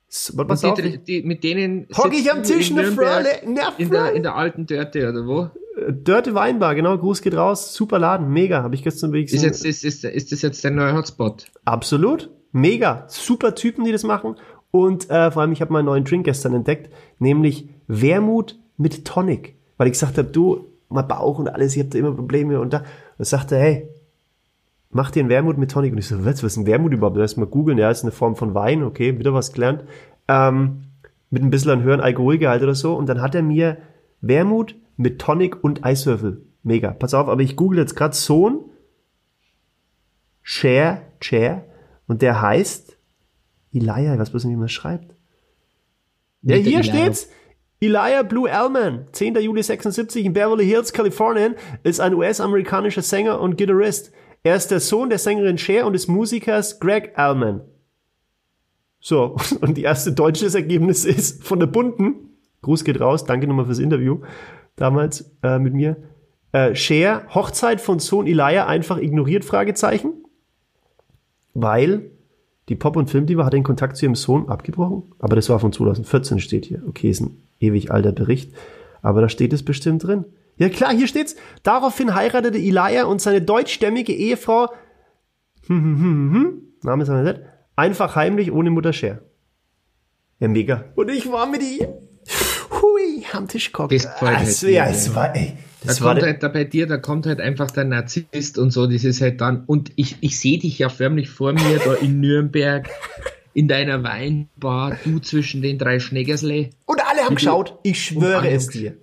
Was 0.08 0.48
pass 0.48 0.64
auf, 0.64 0.80
die, 0.80 1.00
die, 1.00 1.24
mit 1.24 1.44
denen 1.44 1.88
hock 1.98 2.14
ich 2.14 2.32
am 2.32 2.44
Tisch 2.44 2.72
eine 2.72 2.92
Freude. 2.92 3.30
In 3.44 3.56
der, 3.90 4.12
in 4.14 4.24
der 4.24 4.36
alten 4.36 4.68
Dörte, 4.68 5.10
oder 5.10 5.26
wo? 5.26 5.50
Äh, 5.80 5.92
Dörte 5.92 6.36
Weinbar, 6.36 6.76
genau. 6.76 6.98
Gruß 6.98 7.22
geht 7.22 7.36
raus. 7.36 7.74
Super 7.74 7.98
Laden. 7.98 8.30
Mega. 8.30 8.62
Habe 8.62 8.76
ich 8.76 8.84
gestern 8.84 9.12
wirklich 9.12 9.32
gesehen. 9.32 9.50
Ist, 9.50 9.64
jetzt, 9.64 9.84
ist, 9.84 10.04
ist, 10.06 10.16
ist 10.16 10.32
das 10.32 10.42
jetzt 10.44 10.64
der 10.64 10.72
neue 10.72 10.96
Hotspot? 10.96 11.48
Absolut. 11.66 12.30
Mega. 12.52 13.06
Super 13.08 13.56
Typen, 13.56 13.86
die 13.86 13.92
das 13.92 14.04
machen. 14.04 14.36
Und 14.70 15.10
äh, 15.10 15.32
vor 15.32 15.42
allem, 15.42 15.52
ich 15.52 15.62
habe 15.62 15.74
meinen 15.74 15.86
neuen 15.86 16.04
Drink 16.04 16.26
gestern 16.26 16.54
entdeckt, 16.54 16.94
nämlich 17.18 17.70
Wermut 17.88 18.60
mit 18.78 19.06
Tonic 19.06 19.56
weil 19.78 19.88
ich 19.88 19.94
gesagt 19.94 20.18
habe, 20.18 20.30
du, 20.30 20.68
mein 20.90 21.08
Bauch 21.08 21.40
und 21.40 21.50
alles, 21.50 21.76
ich 21.76 21.80
habe 21.80 21.90
da 21.90 21.98
immer 21.98 22.14
Probleme 22.14 22.60
und 22.60 22.74
da. 22.74 22.84
Und 23.18 23.26
sagte, 23.26 23.58
hey, 23.58 23.90
mach 24.94 25.12
dir 25.12 25.22
einen 25.22 25.30
Wermut 25.30 25.58
mit 25.58 25.72
Tonic. 25.72 25.92
Und 25.92 26.00
ich 26.00 26.08
so, 26.08 26.26
was, 26.26 26.44
was 26.44 26.54
ist 26.54 26.58
ein 26.58 26.66
Wermut 26.66 26.94
überhaupt? 26.94 27.18
Erst 27.18 27.38
mal 27.38 27.46
googeln, 27.46 27.78
ja, 27.78 27.90
ist 27.90 28.04
eine 28.04 28.12
Form 28.12 28.36
von 28.36 28.54
Wein, 28.54 28.84
okay, 28.84 29.20
wieder 29.20 29.34
was 29.34 29.54
gelernt. 29.54 29.84
Ähm, 30.28 30.84
mit 31.30 31.44
ein 31.44 31.50
bisschen 31.50 31.72
an 31.72 31.84
höheren 31.84 32.02
Alkoholgehalt 32.02 32.64
oder 32.64 32.76
so. 32.76 32.96
Und 32.96 33.08
dann 33.08 33.22
hat 33.22 33.36
er 33.36 33.44
mir 33.44 33.78
Wermut 34.22 34.76
mit 34.98 35.20
Tonic 35.20 35.64
und 35.64 35.84
Eiswürfel. 35.84 36.46
Mega. 36.64 36.92
Pass 36.92 37.14
auf, 37.14 37.28
aber 37.28 37.42
ich 37.42 37.56
google 37.56 37.80
jetzt 37.80 37.96
gerade 37.96 38.16
Sohn 38.16 38.66
Chair, 40.44 41.02
Chair. 41.20 41.66
Und 42.08 42.22
der 42.22 42.42
heißt 42.42 42.98
Elijah, 43.74 44.18
was 44.20 44.34
wissen, 44.34 44.52
wie 44.52 44.56
man 44.56 44.70
schreibt. 44.70 45.16
Ja, 46.42 46.56
hier 46.56 46.84
steht's. 46.84 47.30
Elijah 47.82 48.24
Blue 48.24 48.50
Allman, 48.50 49.08
10. 49.12 49.36
Juli 49.36 49.62
76 49.62 50.26
in 50.26 50.34
Beverly 50.34 50.66
Hills, 50.66 50.94
Kalifornien, 50.94 51.56
ist 51.84 52.00
ein 52.00 52.14
US-amerikanischer 52.14 53.02
Sänger 53.02 53.42
und 53.42 53.58
Gitarrist. 53.58 54.14
Er 54.44 54.56
ist 54.56 54.70
der 54.70 54.80
Sohn 54.80 55.10
der 55.10 55.20
Sängerin 55.20 55.58
Cher 55.58 55.88
und 55.88 55.94
des 55.94 56.08
Musikers 56.08 56.80
Greg 56.80 57.18
Allman. 57.18 57.62
So, 59.00 59.38
und 59.62 59.78
die 59.78 59.84
erste 59.84 60.12
deutsche 60.12 60.54
Ergebnis 60.54 61.06
ist 61.06 61.44
von 61.44 61.60
der 61.60 61.68
Bunten. 61.68 62.16
Gruß 62.62 62.84
geht 62.84 63.00
raus, 63.00 63.26
danke 63.26 63.48
nochmal 63.48 63.66
fürs 63.66 63.80
Interview 63.80 64.20
damals 64.76 65.32
äh, 65.44 65.60
mit 65.60 65.74
mir. 65.74 65.98
Äh, 66.52 66.76
Cher, 66.76 67.26
Hochzeit 67.34 67.82
von 67.82 68.00
Sohn 68.00 68.28
Elijah 68.28 68.68
einfach 68.68 68.98
ignoriert, 68.98 69.46
Fragezeichen. 69.46 70.14
Weil 71.54 72.12
die 72.70 72.76
Pop- 72.76 72.96
und 72.96 73.10
Filmdiva 73.10 73.46
hat 73.46 73.54
den 73.54 73.64
Kontakt 73.64 73.98
zu 73.98 74.06
ihrem 74.06 74.16
Sohn 74.16 74.50
abgebrochen. 74.50 75.04
Aber 75.20 75.36
das 75.36 75.50
war 75.50 75.60
von 75.60 75.74
2014, 75.74 76.40
steht 76.40 76.66
hier. 76.66 76.82
Okay, 76.88 77.10
ist 77.10 77.22
ein 77.22 77.38
ewig 77.60 77.92
alter 77.92 78.12
Bericht. 78.12 78.54
Aber 79.02 79.22
da 79.22 79.30
steht 79.30 79.54
es 79.54 79.64
bestimmt 79.64 80.04
drin. 80.04 80.26
Ja 80.58 80.70
klar, 80.70 80.94
hier 80.94 81.08
steht's. 81.08 81.36
Daraufhin 81.64 82.14
heiratete 82.16 82.58
Elijah 82.58 83.06
und 83.06 83.22
seine 83.22 83.42
deutschstämmige 83.42 84.14
Ehefrau, 84.14 84.70
hm, 85.68 85.84
hm, 85.84 86.00
hm, 86.00 86.34
hm, 86.34 86.62
Name 86.84 87.04
ist 87.04 87.10
aber 87.10 87.24
nicht, 87.24 87.40
einfach 87.76 88.16
heimlich 88.16 88.52
ohne 88.52 88.70
Mutter 88.70 88.94
Scher. 88.94 89.22
Ja, 90.40 90.48
mega. 90.48 90.86
Und 90.96 91.10
ich 91.10 91.32
war 91.32 91.48
mit 91.48 91.62
ihr, 91.62 91.98
hui, 92.70 93.26
am 93.32 93.48
Tisch 93.48 93.72
gekocht. 93.72 93.94
Also, 94.20 94.68
ja, 94.68 94.88
es 94.88 95.16
war, 95.16 95.36
ey, 95.36 95.54
das 95.84 95.98
da 95.98 96.06
war 96.06 96.14
kommt 96.14 96.26
halt 96.26 96.44
da 96.44 96.48
bei 96.50 96.66
dir, 96.66 96.86
da 96.88 96.98
kommt 96.98 97.26
halt 97.26 97.40
einfach 97.40 97.72
der 97.72 97.86
Narzisst 97.86 98.58
und 98.58 98.72
so, 98.72 98.88
das 98.88 99.04
ist 99.04 99.22
halt 99.22 99.42
dann, 99.42 99.64
und 99.66 99.92
ich, 99.96 100.18
ich 100.22 100.40
sehe 100.40 100.60
dich 100.60 100.80
ja 100.80 100.90
förmlich 100.90 101.30
vor 101.30 101.54
mir 101.54 101.80
da 101.84 101.94
in 101.94 102.20
Nürnberg 102.20 102.90
in 103.54 103.68
deiner 103.68 104.04
Weinbar, 104.04 104.98
du 105.06 105.20
zwischen 105.20 105.62
den 105.62 105.78
drei 105.78 106.00
Schneggersle. 106.00 106.72
Und 106.86 107.02
alle 107.06 107.22
haben 107.22 107.36
geschaut, 107.36 107.78
ich 107.84 108.04
schwöre 108.04 108.50
es 108.50 108.68
dir. 108.68 108.98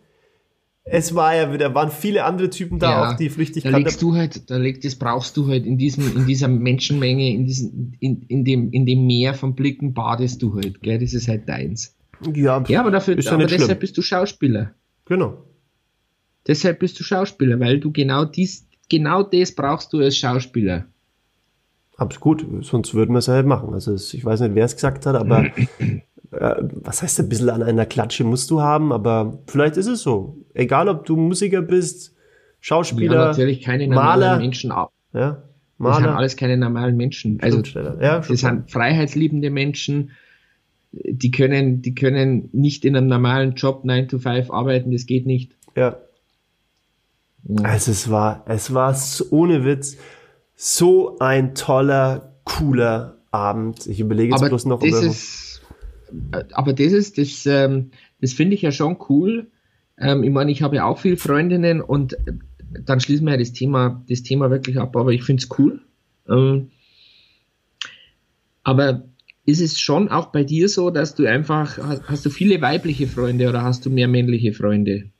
Es 0.92 1.14
war 1.14 1.36
ja 1.36 1.52
wieder, 1.52 1.74
waren 1.74 1.90
viele 1.90 2.24
andere 2.24 2.50
Typen 2.50 2.78
da, 2.78 2.90
Ja, 2.90 3.10
auch 3.10 3.16
die 3.16 3.30
flüchtig 3.30 3.62
Da 3.62 3.70
legst 3.70 4.02
du 4.02 4.14
halt, 4.14 4.50
da 4.50 4.56
leg, 4.56 4.80
das 4.80 4.96
brauchst 4.96 5.36
du 5.36 5.46
halt 5.48 5.64
in 5.64 5.78
diesem, 5.78 6.16
in 6.16 6.26
dieser 6.26 6.48
Menschenmenge, 6.48 7.30
in 7.30 7.46
diesem, 7.46 7.92
in, 8.00 8.22
in 8.22 8.44
dem, 8.44 8.70
in 8.72 8.86
dem 8.86 9.06
Meer 9.06 9.34
von 9.34 9.54
Blicken 9.54 9.94
badest 9.94 10.42
du 10.42 10.56
halt, 10.56 10.82
gell? 10.82 10.98
Das 10.98 11.14
ist 11.14 11.28
halt 11.28 11.48
deins. 11.48 11.96
Ja, 12.34 12.62
Ja, 12.66 12.80
aber 12.80 12.90
dafür, 12.90 13.14
aber 13.14 13.44
deshalb 13.46 13.64
schlimm. 13.66 13.78
bist 13.78 13.96
du 13.96 14.02
Schauspieler. 14.02 14.74
Genau. 15.06 15.44
Deshalb 16.46 16.80
bist 16.80 16.98
du 16.98 17.04
Schauspieler, 17.04 17.60
weil 17.60 17.78
du 17.78 17.92
genau 17.92 18.24
dies, 18.24 18.66
genau 18.88 19.22
das 19.22 19.52
brauchst 19.52 19.92
du 19.92 19.98
als 19.98 20.16
Schauspieler. 20.16 20.86
Absolut 21.96 22.20
gut, 22.48 22.64
sonst 22.64 22.94
würden 22.94 23.12
wir 23.12 23.18
es 23.18 23.28
halt 23.28 23.46
machen. 23.46 23.74
Also 23.74 23.94
ich 23.94 24.24
weiß 24.24 24.40
nicht, 24.40 24.54
wer 24.54 24.64
es 24.64 24.74
gesagt 24.74 25.04
hat, 25.04 25.16
aber 25.16 25.46
äh, 26.32 26.54
was 26.60 27.02
heißt 27.02 27.20
ein 27.20 27.28
bisschen 27.28 27.50
an 27.50 27.62
einer 27.62 27.86
Klatsche 27.86 28.24
musst 28.24 28.50
du 28.50 28.60
haben, 28.60 28.92
aber 28.92 29.38
vielleicht 29.46 29.76
ist 29.76 29.86
es 29.86 30.02
so. 30.02 30.36
Egal, 30.54 30.88
ob 30.88 31.04
du 31.06 31.16
Musiker 31.16 31.62
bist, 31.62 32.08
Ja, 32.10 32.14
Schauspieler, 32.60 33.26
natürlich 33.28 33.62
keine 33.62 33.88
normalen 33.88 34.20
Maler. 34.20 34.38
Menschen. 34.38 34.70
ab. 34.70 34.92
ja, 35.12 35.42
Das 35.78 35.96
sind 35.96 36.04
Maler, 36.04 36.16
alles 36.16 36.36
keine 36.36 36.56
normalen 36.56 36.96
Menschen. 36.96 37.38
Also, 37.40 37.62
ja, 38.00 38.20
das 38.20 38.40
sind 38.40 38.70
freiheitsliebende 38.70 39.50
Menschen, 39.50 40.10
die 40.92 41.30
können, 41.30 41.82
die 41.82 41.94
können 41.94 42.48
nicht 42.52 42.84
in 42.84 42.96
einem 42.96 43.06
normalen 43.06 43.54
Job 43.54 43.84
9 43.84 44.08
to 44.08 44.18
5 44.18 44.50
arbeiten, 44.50 44.90
das 44.92 45.06
geht 45.06 45.26
nicht. 45.26 45.52
Ja. 45.76 45.96
Also 47.62 47.90
es 47.92 48.10
war, 48.10 48.44
es 48.46 48.74
war 48.74 48.92
so, 48.94 49.24
ohne 49.30 49.64
Witz 49.64 49.96
so 50.56 51.18
ein 51.20 51.54
toller, 51.54 52.34
cooler 52.44 53.16
Abend. 53.30 53.86
Ich 53.86 54.00
überlege 54.00 54.32
jetzt 54.32 54.42
aber 54.42 54.50
bloß 54.50 54.66
noch, 54.66 54.80
das 54.80 55.02
ist, 55.02 55.49
aber 56.52 56.72
das 56.72 56.92
ist, 56.92 57.18
das, 57.18 57.46
ähm, 57.46 57.90
das 58.20 58.32
finde 58.32 58.54
ich 58.54 58.62
ja 58.62 58.72
schon 58.72 58.96
cool. 59.08 59.48
Ähm, 59.98 60.22
ich 60.22 60.30
meine, 60.30 60.50
ich 60.50 60.62
habe 60.62 60.76
ja 60.76 60.84
auch 60.84 60.98
viele 60.98 61.16
Freundinnen 61.16 61.80
und 61.80 62.14
äh, 62.14 62.32
dann 62.84 63.00
schließen 63.00 63.26
wir 63.26 63.32
ja 63.32 63.38
das 63.38 63.52
Thema, 63.52 64.02
das 64.08 64.22
Thema 64.22 64.50
wirklich 64.50 64.78
ab, 64.78 64.96
aber 64.96 65.12
ich 65.12 65.24
finde 65.24 65.42
es 65.42 65.58
cool. 65.58 65.80
Ähm, 66.28 66.70
aber 68.62 69.04
ist 69.46 69.60
es 69.60 69.80
schon 69.80 70.08
auch 70.08 70.26
bei 70.26 70.44
dir 70.44 70.68
so, 70.68 70.90
dass 70.90 71.14
du 71.14 71.26
einfach, 71.26 71.78
hast, 71.78 72.08
hast 72.08 72.26
du 72.26 72.30
viele 72.30 72.60
weibliche 72.60 73.06
Freunde 73.06 73.48
oder 73.48 73.62
hast 73.62 73.84
du 73.86 73.90
mehr 73.90 74.08
männliche 74.08 74.52
Freunde? 74.52 75.10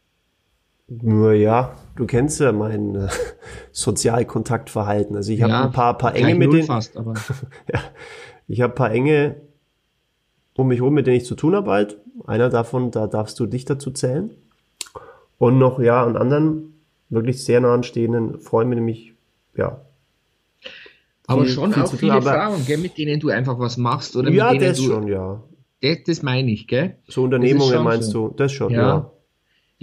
Nur 0.88 1.34
ja, 1.34 1.76
du 1.96 2.06
kennst 2.06 2.40
ja 2.40 2.52
mein 2.52 2.94
äh, 2.96 3.08
Sozialkontaktverhalten. 3.72 5.16
Also 5.16 5.32
ich 5.32 5.42
habe 5.42 5.52
ja, 5.52 5.64
ein 5.64 5.72
paar, 5.72 5.96
paar 5.96 6.14
enge 6.14 6.34
mit 6.34 6.52
denen, 6.52 6.66
fast, 6.66 6.96
aber 6.96 7.14
ja, 7.72 7.80
ich 8.48 8.60
habe 8.60 8.72
ein 8.72 8.76
paar 8.76 8.90
enge 8.90 9.36
um 10.60 10.68
mich 10.68 10.78
herum, 10.80 10.94
mit 10.94 11.06
denen 11.06 11.16
ich 11.16 11.24
zu 11.26 11.34
tun 11.34 11.54
habe 11.54 11.66
bald. 11.66 11.98
Einer 12.26 12.48
davon, 12.50 12.90
da 12.90 13.06
darfst 13.06 13.38
du 13.40 13.46
dich 13.46 13.64
dazu 13.64 13.90
zählen. 13.90 14.30
Und 15.38 15.58
noch, 15.58 15.80
ja, 15.80 16.04
einen 16.04 16.16
anderen, 16.16 16.74
wirklich 17.08 17.42
sehr 17.44 17.60
nah 17.60 17.74
anstehenden 17.74 18.38
Freund, 18.40 18.68
mit 18.68 18.78
dem 18.78 18.88
ich, 18.88 19.14
ja. 19.56 19.80
aber 21.26 21.44
viel- 21.44 21.52
schon 21.52 21.72
viel 21.72 21.82
auch 21.82 21.88
tun, 21.90 21.98
viele 21.98 22.12
aber- 22.12 22.22
Frauen, 22.32 22.66
gell, 22.66 22.78
mit 22.78 22.98
denen 22.98 23.20
du 23.20 23.28
einfach 23.30 23.58
was 23.58 23.76
machst 23.76 24.16
oder 24.16 24.30
Ja, 24.30 24.52
mit 24.52 24.60
denen 24.60 24.70
das 24.72 24.78
du, 24.78 24.84
schon, 24.84 25.08
ja. 25.08 25.42
Das, 25.82 25.98
das 26.06 26.22
meine 26.22 26.50
ich, 26.50 26.66
gell? 26.68 26.96
So 27.08 27.22
Unternehmungen 27.24 27.82
meinst 27.82 28.10
so. 28.10 28.28
du? 28.28 28.34
Das 28.36 28.52
schon, 28.52 28.72
Ja. 28.72 28.80
ja. 28.82 29.10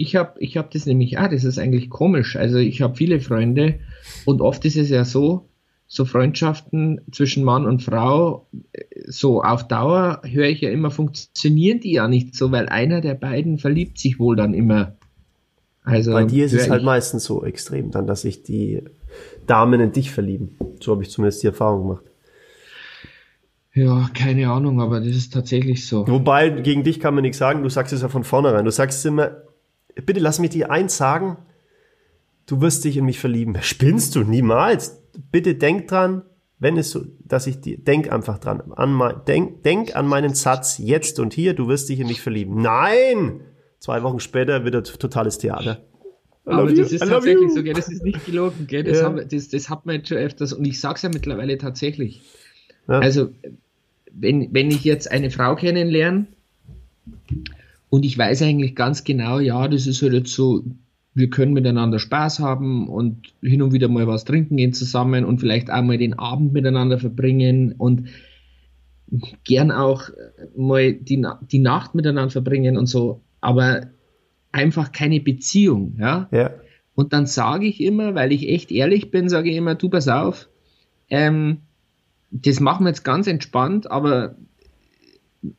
Ich 0.00 0.14
habe 0.14 0.38
ich 0.38 0.56
hab 0.56 0.70
das 0.70 0.86
nämlich, 0.86 1.18
ah, 1.18 1.26
das 1.26 1.42
ist 1.42 1.58
eigentlich 1.58 1.90
komisch. 1.90 2.36
Also 2.36 2.58
ich 2.58 2.82
habe 2.82 2.94
viele 2.94 3.18
Freunde 3.18 3.80
und 4.26 4.40
oft 4.40 4.64
ist 4.64 4.76
es 4.76 4.90
ja 4.90 5.04
so, 5.04 5.48
so 5.90 6.04
Freundschaften 6.04 7.00
zwischen 7.10 7.42
Mann 7.42 7.66
und 7.66 7.82
Frau, 7.82 8.46
äh, 8.72 8.84
so 9.06 9.42
auf 9.42 9.66
Dauer 9.66 10.20
höre 10.24 10.48
ich 10.48 10.60
ja 10.60 10.70
immer, 10.70 10.90
funktionieren 10.90 11.80
die 11.80 11.92
ja 11.92 12.06
nicht 12.06 12.36
so, 12.36 12.52
weil 12.52 12.68
einer 12.68 13.00
der 13.00 13.14
beiden 13.14 13.58
verliebt 13.58 13.98
sich 13.98 14.20
wohl 14.20 14.36
dann 14.36 14.54
immer. 14.54 14.94
Also 15.82 16.12
Bei 16.12 16.24
dir 16.24 16.44
ist 16.44 16.52
es 16.52 16.68
halt 16.68 16.84
meistens 16.84 17.24
so 17.24 17.42
extrem, 17.44 17.90
dann, 17.90 18.06
dass 18.06 18.20
sich 18.20 18.42
die 18.42 18.82
Damen 19.46 19.80
in 19.80 19.92
dich 19.92 20.10
verlieben. 20.10 20.56
So 20.80 20.92
habe 20.92 21.02
ich 21.02 21.10
zumindest 21.10 21.42
die 21.42 21.46
Erfahrung 21.46 21.88
gemacht. 21.88 22.04
Ja, 23.72 24.10
keine 24.12 24.50
Ahnung, 24.50 24.82
aber 24.82 25.00
das 25.00 25.08
ist 25.08 25.32
tatsächlich 25.32 25.86
so. 25.86 26.06
Wobei, 26.06 26.50
gegen 26.50 26.84
dich 26.84 27.00
kann 27.00 27.14
man 27.14 27.22
nichts 27.22 27.38
sagen, 27.38 27.62
du 27.62 27.70
sagst 27.70 27.94
es 27.94 28.02
ja 28.02 28.08
von 28.08 28.24
vornherein. 28.24 28.66
Du 28.66 28.70
sagst 28.70 29.06
immer, 29.06 29.42
bitte 29.94 30.20
lass 30.20 30.38
mich 30.38 30.50
dir 30.50 30.70
eins 30.70 30.98
sagen, 30.98 31.38
du 32.44 32.60
wirst 32.60 32.84
dich 32.84 32.98
in 32.98 33.06
mich 33.06 33.18
verlieben. 33.18 33.56
Spinnst 33.62 34.14
du? 34.14 34.24
Niemals. 34.24 35.00
Bitte 35.32 35.54
denk 35.56 35.88
dran, 35.88 36.22
wenn 36.60 36.76
es 36.76 36.90
so, 36.90 37.04
dass 37.24 37.46
ich 37.46 37.60
dir, 37.60 37.78
denk 37.78 38.12
einfach 38.12 38.38
dran, 38.38 38.60
an 38.72 38.92
mein, 38.92 39.14
denk, 39.26 39.62
denk 39.64 39.96
an 39.96 40.06
meinen 40.06 40.34
Satz 40.34 40.78
jetzt 40.78 41.18
und 41.18 41.34
hier, 41.34 41.54
du 41.54 41.68
wirst 41.68 41.88
dich 41.88 42.00
in 42.00 42.06
mich 42.06 42.20
verlieben. 42.20 42.60
Nein! 42.62 43.40
Zwei 43.80 44.02
Wochen 44.02 44.20
später 44.20 44.64
wieder 44.64 44.82
t- 44.82 44.96
totales 44.96 45.38
Theater. 45.38 45.82
I 46.46 46.50
Aber 46.50 46.66
das 46.70 46.90
you, 46.90 46.96
ist 46.96 47.04
I 47.04 47.08
tatsächlich 47.08 47.52
so, 47.52 47.62
gell? 47.62 47.74
das 47.74 47.88
ist 47.88 48.02
nicht 48.02 48.24
gelogen, 48.26 48.66
gell? 48.66 48.82
Das, 48.84 48.98
Ja. 48.98 49.04
haben, 49.04 49.20
das, 49.28 49.48
das 49.48 49.68
hat 49.68 49.86
man 49.86 49.96
jetzt 49.96 50.08
schon 50.08 50.18
öfters 50.18 50.52
und 50.52 50.64
ich 50.64 50.80
sag's 50.80 51.02
ja 51.02 51.10
mittlerweile 51.12 51.58
tatsächlich. 51.58 52.22
Ja. 52.88 53.00
Also, 53.00 53.28
wenn, 54.12 54.52
wenn 54.52 54.70
ich 54.70 54.82
jetzt 54.84 55.10
eine 55.10 55.30
Frau 55.30 55.54
kennenlerne 55.56 56.26
und 57.90 58.04
ich 58.04 58.16
weiß 58.16 58.42
eigentlich 58.42 58.74
ganz 58.74 59.04
genau, 59.04 59.38
ja, 59.38 59.68
das 59.68 59.86
ist 59.86 60.02
halt 60.02 60.12
jetzt 60.14 60.32
so, 60.32 60.64
wir 61.18 61.30
können 61.30 61.52
miteinander 61.52 61.98
Spaß 61.98 62.38
haben 62.38 62.88
und 62.88 63.34
hin 63.42 63.60
und 63.60 63.72
wieder 63.72 63.88
mal 63.88 64.06
was 64.06 64.24
trinken 64.24 64.56
gehen 64.56 64.72
zusammen 64.72 65.24
und 65.24 65.40
vielleicht 65.40 65.70
auch 65.70 65.82
mal 65.82 65.98
den 65.98 66.18
Abend 66.18 66.52
miteinander 66.52 66.98
verbringen 66.98 67.74
und 67.76 68.08
gern 69.44 69.72
auch 69.72 70.10
mal 70.56 70.92
die, 70.92 71.26
die 71.50 71.58
Nacht 71.58 71.94
miteinander 71.94 72.30
verbringen 72.30 72.76
und 72.76 72.86
so, 72.86 73.20
aber 73.40 73.88
einfach 74.52 74.92
keine 74.92 75.20
Beziehung, 75.20 75.96
ja. 75.98 76.28
Ja. 76.30 76.50
Und 76.94 77.12
dann 77.12 77.26
sage 77.26 77.66
ich 77.66 77.80
immer, 77.80 78.14
weil 78.14 78.32
ich 78.32 78.48
echt 78.48 78.70
ehrlich 78.70 79.10
bin, 79.10 79.28
sage 79.28 79.50
ich 79.50 79.56
immer, 79.56 79.74
du 79.74 79.88
pass 79.88 80.08
auf, 80.08 80.48
ähm, 81.10 81.58
das 82.30 82.60
machen 82.60 82.84
wir 82.84 82.90
jetzt 82.90 83.04
ganz 83.04 83.26
entspannt, 83.26 83.90
aber 83.90 84.36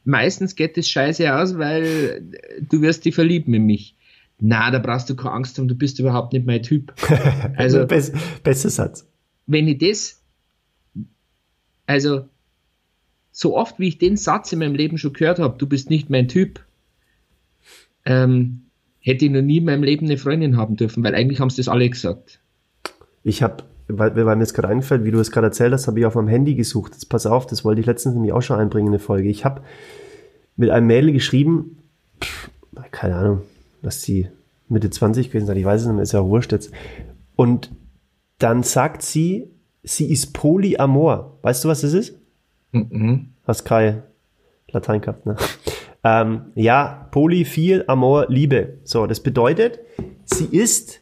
meistens 0.04 0.56
geht 0.56 0.78
das 0.78 0.88
scheiße 0.88 1.36
aus, 1.36 1.58
weil 1.58 2.22
du 2.62 2.82
wirst 2.82 3.06
dich 3.06 3.16
verlieben 3.16 3.54
in 3.54 3.66
mich. 3.66 3.96
Na, 4.40 4.72
da 4.72 4.80
brauchst 4.80 5.10
du 5.10 5.16
keine 5.16 5.34
Angst 5.34 5.58
haben, 5.58 5.68
du 5.68 5.76
bist 5.76 6.00
überhaupt 6.00 6.34
nicht 6.34 6.46
mein 6.46 6.64
Typ. 6.64 6.94
Also, 7.58 7.86
Best, 7.86 8.16
bester 8.44 8.70
Satz. 8.70 9.08
wenn 9.48 9.68
ich 9.68 9.80
das, 9.80 10.22
also 11.86 12.30
so 13.32 13.58
oft 13.58 13.80
wie 13.80 13.90
ich 13.90 13.98
den 13.98 14.18
Satz 14.18 14.52
in 14.54 14.60
meinem 14.60 14.76
Leben 14.76 14.98
schon 14.98 15.14
gehört 15.14 15.40
habe, 15.40 15.58
du 15.58 15.68
bist 15.68 15.90
nicht 15.90 16.10
mein 16.10 16.28
Typ, 16.28 16.62
ähm, 18.06 18.64
hätte 19.00 19.26
ich 19.26 19.32
noch 19.32 19.42
nie 19.42 19.58
in 19.58 19.66
meinem 19.66 19.84
Leben 19.84 20.06
eine 20.06 20.18
Freundin 20.18 20.58
haben 20.58 20.76
dürfen, 20.76 21.04
weil 21.04 21.16
eigentlich 21.16 21.40
haben 21.40 21.50
sie 21.50 21.58
das 21.58 21.68
alle 21.68 21.90
gesagt. 21.90 22.40
Ich 23.24 23.44
habe, 23.44 23.64
weil, 23.88 24.16
weil 24.16 24.36
mir 24.36 24.44
jetzt 24.44 24.54
gerade 24.54 24.70
einfällt, 24.70 25.04
wie 25.04 25.12
du 25.12 25.20
es 25.20 25.32
gerade 25.32 25.48
erzählt 25.48 25.74
hast, 25.74 25.88
habe 25.88 26.00
ich 26.00 26.06
auf 26.06 26.16
meinem 26.16 26.28
Handy 26.28 26.56
gesucht. 26.56 26.94
Jetzt 26.94 27.10
pass 27.10 27.26
auf, 27.26 27.46
das 27.46 27.66
wollte 27.66 27.82
ich 27.82 27.88
letztens 27.88 28.16
nämlich 28.16 28.34
auch 28.34 28.42
schon 28.42 28.60
einbringen 28.60 28.88
in 28.88 28.94
eine 28.94 29.00
Folge. 29.00 29.30
Ich 29.30 29.44
habe 29.44 29.62
mit 30.56 30.70
einem 30.70 30.88
Mädel 30.88 31.12
geschrieben, 31.12 31.78
pff, 32.22 32.50
keine 32.92 33.16
Ahnung, 33.16 33.42
dass 33.82 34.02
sie 34.02 34.30
Mitte 34.68 34.90
20 34.90 35.30
gewesen 35.30 35.48
sein, 35.48 35.58
ich 35.58 35.66
weiß 35.66 35.82
es 35.82 35.88
nicht 35.88 35.96
mehr, 35.96 36.04
ist 36.04 36.12
ja 36.12 36.26
wurscht 36.26 36.52
jetzt. 36.52 36.72
Und 37.36 37.72
dann 38.38 38.64
sagt 38.64 39.02
sie, 39.02 39.50
sie 39.84 40.12
ist 40.12 40.34
Polyamor. 40.34 41.38
Weißt 41.42 41.64
du, 41.64 41.70
was 41.70 41.82
das 41.82 41.94
ist? 41.94 42.16
Mhm. 42.72 43.30
Hast 43.46 43.66
kein 43.66 44.04
Latein 44.72 45.02
gehabt, 45.02 45.26
ne? 45.26 45.36
Ähm, 46.04 46.52
ja, 46.56 47.08
Poly, 47.12 47.44
viel, 47.44 47.84
Amor, 47.88 48.28
Liebe. 48.30 48.78
So, 48.84 49.06
das 49.06 49.20
bedeutet, 49.20 49.80
sie 50.24 50.46
ist, 50.46 51.02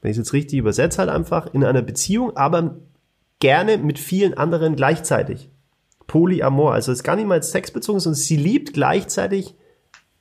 wenn 0.00 0.10
ich 0.10 0.16
es 0.16 0.24
jetzt 0.24 0.32
richtig 0.32 0.58
übersetze, 0.58 0.98
halt 0.98 1.10
einfach 1.10 1.52
in 1.52 1.64
einer 1.64 1.82
Beziehung, 1.82 2.36
aber 2.36 2.76
gerne 3.38 3.78
mit 3.78 3.98
vielen 3.98 4.34
anderen 4.34 4.76
gleichzeitig. 4.76 5.50
Polyamor, 6.06 6.72
also 6.72 6.90
es 6.90 6.98
ist 6.98 7.04
gar 7.04 7.16
nicht 7.16 7.28
mal 7.28 7.42
sexbezogen, 7.42 8.00
sondern 8.00 8.16
sie 8.16 8.36
liebt 8.36 8.72
gleichzeitig 8.72 9.54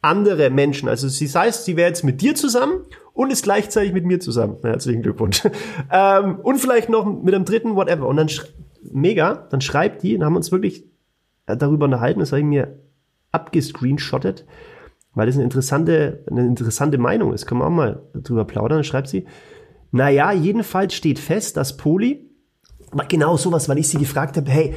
andere 0.02 0.50
Menschen. 0.50 0.88
Also 0.88 1.08
sie 1.08 1.28
heißt, 1.28 1.66
sie 1.66 1.76
wäre 1.76 1.90
jetzt 1.90 2.04
mit 2.04 2.22
dir 2.22 2.36
zusammen 2.36 2.86
und 3.14 3.32
ist 3.32 3.44
gleichzeitig 3.44 3.92
mit 3.94 4.06
mir 4.06 4.20
zusammen. 4.20 4.58
Herzlichen 4.62 5.02
Glückwunsch. 5.02 5.44
ähm, 5.92 6.40
und 6.42 6.58
vielleicht 6.58 6.90
noch 6.90 7.06
mit 7.06 7.34
einem 7.34 7.46
dritten, 7.46 7.76
whatever. 7.76 8.08
Und 8.08 8.18
dann 8.18 8.30
mega, 8.82 9.48
dann 9.50 9.62
schreibt 9.62 10.04
die, 10.04 10.14
dann 10.14 10.26
haben 10.26 10.34
wir 10.34 10.38
uns 10.38 10.52
wirklich 10.52 10.86
äh, 11.48 11.58
darüber 11.58 11.86
unterhalten, 11.86 12.20
das 12.20 12.32
habe 12.32 12.40
ich 12.40 12.46
mir 12.46 12.80
abgescreenshottet, 13.32 14.46
weil 15.14 15.28
das 15.28 15.36
eine 15.36 15.44
interessante, 15.44 16.24
eine 16.30 16.46
interessante 16.46 16.98
Meinung 16.98 17.34
ist. 17.34 17.46
Können 17.46 17.62
wir 17.62 17.68
auch 17.68 17.72
mal 17.72 18.04
drüber 18.14 18.46
plaudern. 18.46 18.78
Dann 18.78 18.84
schreibt 18.84 19.10
sie, 19.10 19.26
naja, 19.92 20.32
jedenfalls 20.32 20.94
steht 20.94 21.20
fest, 21.20 21.58
dass 21.58 21.78
Poli, 21.78 22.30
genau 23.08 23.38
sowas, 23.38 23.68
weil 23.70 23.80
ich 23.80 23.90
sie 23.90 23.98
gefragt 23.98 24.38
habe, 24.38 24.50
hey, 24.50 24.76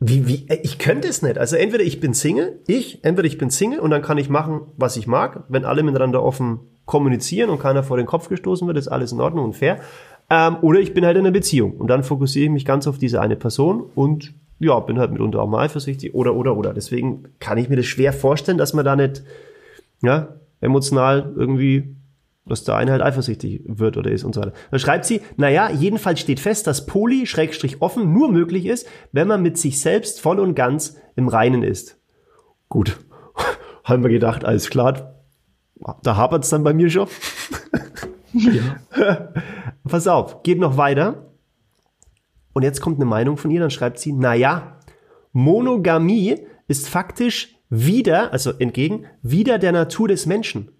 wie, 0.00 0.28
wie, 0.28 0.46
äh, 0.48 0.60
ich 0.62 0.78
könnte 0.78 1.08
es 1.08 1.22
nicht. 1.22 1.38
Also 1.38 1.56
entweder 1.56 1.84
ich 1.84 2.00
bin 2.00 2.14
Single, 2.14 2.60
ich, 2.66 3.04
entweder 3.04 3.26
ich 3.26 3.38
bin 3.38 3.50
Single 3.50 3.80
und 3.80 3.90
dann 3.90 4.02
kann 4.02 4.18
ich 4.18 4.28
machen, 4.28 4.60
was 4.76 4.96
ich 4.96 5.06
mag, 5.06 5.44
wenn 5.48 5.64
alle 5.64 5.82
miteinander 5.82 6.22
offen 6.22 6.60
kommunizieren 6.86 7.50
und 7.50 7.60
keiner 7.60 7.82
vor 7.82 7.96
den 7.96 8.06
Kopf 8.06 8.28
gestoßen 8.28 8.66
wird, 8.66 8.78
ist 8.78 8.88
alles 8.88 9.12
in 9.12 9.20
Ordnung 9.20 9.44
und 9.44 9.56
fair. 9.56 9.80
Ähm, 10.30 10.56
oder 10.62 10.80
ich 10.80 10.94
bin 10.94 11.04
halt 11.04 11.16
in 11.16 11.24
einer 11.24 11.32
Beziehung 11.32 11.72
und 11.72 11.88
dann 11.88 12.04
fokussiere 12.04 12.46
ich 12.46 12.50
mich 12.50 12.64
ganz 12.64 12.86
auf 12.86 12.98
diese 12.98 13.20
eine 13.20 13.36
Person 13.36 13.84
und 13.94 14.34
ja, 14.60 14.78
bin 14.80 14.98
halt 14.98 15.12
mitunter 15.12 15.40
auch 15.40 15.48
mal 15.48 15.64
eifersüchtig 15.64 16.14
oder, 16.14 16.34
oder, 16.34 16.56
oder. 16.56 16.74
Deswegen 16.74 17.24
kann 17.38 17.58
ich 17.58 17.68
mir 17.68 17.76
das 17.76 17.86
schwer 17.86 18.12
vorstellen, 18.12 18.58
dass 18.58 18.74
man 18.74 18.84
da 18.84 18.96
nicht, 18.96 19.22
ja, 20.02 20.34
emotional 20.60 21.32
irgendwie 21.36 21.94
dass 22.48 22.64
der 22.64 22.76
eine 22.76 22.92
halt 22.92 23.02
eifersüchtig 23.02 23.62
wird 23.66 23.96
oder 23.96 24.10
ist 24.10 24.24
und 24.24 24.34
so 24.34 24.40
weiter. 24.40 24.52
Dann 24.70 24.80
schreibt 24.80 25.04
sie, 25.04 25.20
naja, 25.36 25.70
jedenfalls 25.70 26.20
steht 26.20 26.40
fest, 26.40 26.66
dass 26.66 26.86
Poly, 26.86 27.26
Schrägstrich 27.26 27.80
offen, 27.80 28.12
nur 28.12 28.30
möglich 28.30 28.66
ist, 28.66 28.86
wenn 29.12 29.28
man 29.28 29.42
mit 29.42 29.58
sich 29.58 29.80
selbst 29.80 30.20
voll 30.20 30.40
und 30.40 30.54
ganz 30.54 30.96
im 31.16 31.28
Reinen 31.28 31.62
ist. 31.62 31.98
Gut, 32.68 32.98
haben 33.84 34.02
wir 34.02 34.10
gedacht, 34.10 34.44
alles 34.44 34.70
klar, 34.70 35.14
da 36.02 36.16
hapert's 36.16 36.50
dann 36.50 36.64
bei 36.64 36.72
mir 36.72 36.90
schon. 36.90 37.08
Ja. 38.32 38.78
Pass 39.88 40.06
auf, 40.06 40.42
geht 40.42 40.58
noch 40.58 40.76
weiter. 40.76 41.32
Und 42.52 42.62
jetzt 42.62 42.80
kommt 42.80 42.96
eine 42.96 43.06
Meinung 43.06 43.36
von 43.36 43.50
ihr, 43.50 43.60
dann 43.60 43.70
schreibt 43.70 43.98
sie, 43.98 44.12
naja, 44.12 44.80
Monogamie 45.32 46.46
ist 46.66 46.88
faktisch 46.88 47.56
wieder, 47.70 48.32
also 48.32 48.52
entgegen, 48.52 49.06
wieder 49.22 49.58
der 49.58 49.72
Natur 49.72 50.08
des 50.08 50.26
Menschen. 50.26 50.70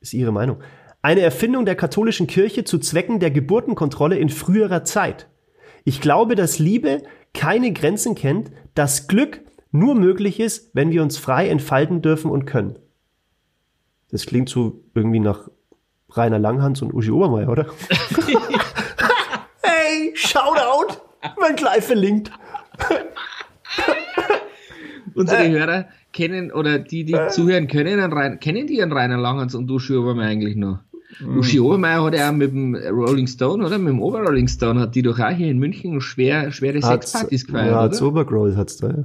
Ist 0.00 0.14
ihre 0.14 0.32
Meinung. 0.32 0.58
Eine 1.02 1.22
Erfindung 1.22 1.64
der 1.64 1.76
katholischen 1.76 2.26
Kirche 2.26 2.64
zu 2.64 2.78
Zwecken 2.78 3.20
der 3.20 3.30
Geburtenkontrolle 3.30 4.18
in 4.18 4.28
früherer 4.28 4.84
Zeit. 4.84 5.28
Ich 5.84 6.02
glaube, 6.02 6.34
dass 6.34 6.58
Liebe 6.58 7.02
keine 7.32 7.72
Grenzen 7.72 8.14
kennt, 8.14 8.50
dass 8.74 9.08
Glück 9.08 9.40
nur 9.72 9.94
möglich 9.94 10.40
ist, 10.40 10.70
wenn 10.74 10.90
wir 10.90 11.02
uns 11.02 11.16
frei 11.16 11.48
entfalten 11.48 12.02
dürfen 12.02 12.30
und 12.30 12.44
können. 12.44 12.78
Das 14.10 14.26
klingt 14.26 14.50
so 14.50 14.82
irgendwie 14.94 15.20
nach 15.20 15.48
Rainer 16.10 16.38
Langhans 16.38 16.82
und 16.82 16.92
Uschi 16.92 17.12
Obermeier, 17.12 17.48
oder? 17.48 17.66
hey, 19.62 20.12
Shoutout! 20.14 21.00
Mein 21.38 21.56
gleich 21.56 21.84
verlinkt. 21.84 22.30
Unsere 25.14 25.44
äh, 25.44 25.50
Hörer 25.50 25.88
kennen 26.12 26.50
oder 26.50 26.78
die, 26.78 27.04
die 27.04 27.14
äh, 27.14 27.28
zuhören 27.28 27.68
können, 27.68 28.40
kennen 28.40 28.66
die 28.66 28.82
einen 28.82 28.92
Rainer 28.92 29.18
Langhans 29.18 29.54
und 29.54 29.70
Uschi 29.70 29.96
Obermeier 29.96 30.28
eigentlich 30.28 30.56
noch? 30.56 30.80
Mhm. 31.18 31.38
Uschi 31.38 31.60
Obermeier 31.60 32.04
hat 32.04 32.14
ja 32.14 32.30
auch 32.30 32.34
mit 32.34 32.52
dem 32.52 32.74
Rolling 32.74 33.26
Stone, 33.26 33.64
oder? 33.64 33.78
Mit 33.78 33.88
dem 33.88 34.00
Oberrolling 34.00 34.48
Stone 34.48 34.80
hat 34.80 34.94
die 34.94 35.02
doch 35.02 35.18
auch 35.18 35.30
hier 35.30 35.50
in 35.50 35.58
München 35.58 36.00
schwer, 36.00 36.52
schwere 36.52 36.80
Sexpartys 36.80 37.46
gefeiert. 37.46 37.72
Ja, 37.72 37.80
hat's 37.80 38.00
Obergroll 38.00 38.56
hat's 38.56 38.76
da, 38.76 38.88
ja. 38.88 39.04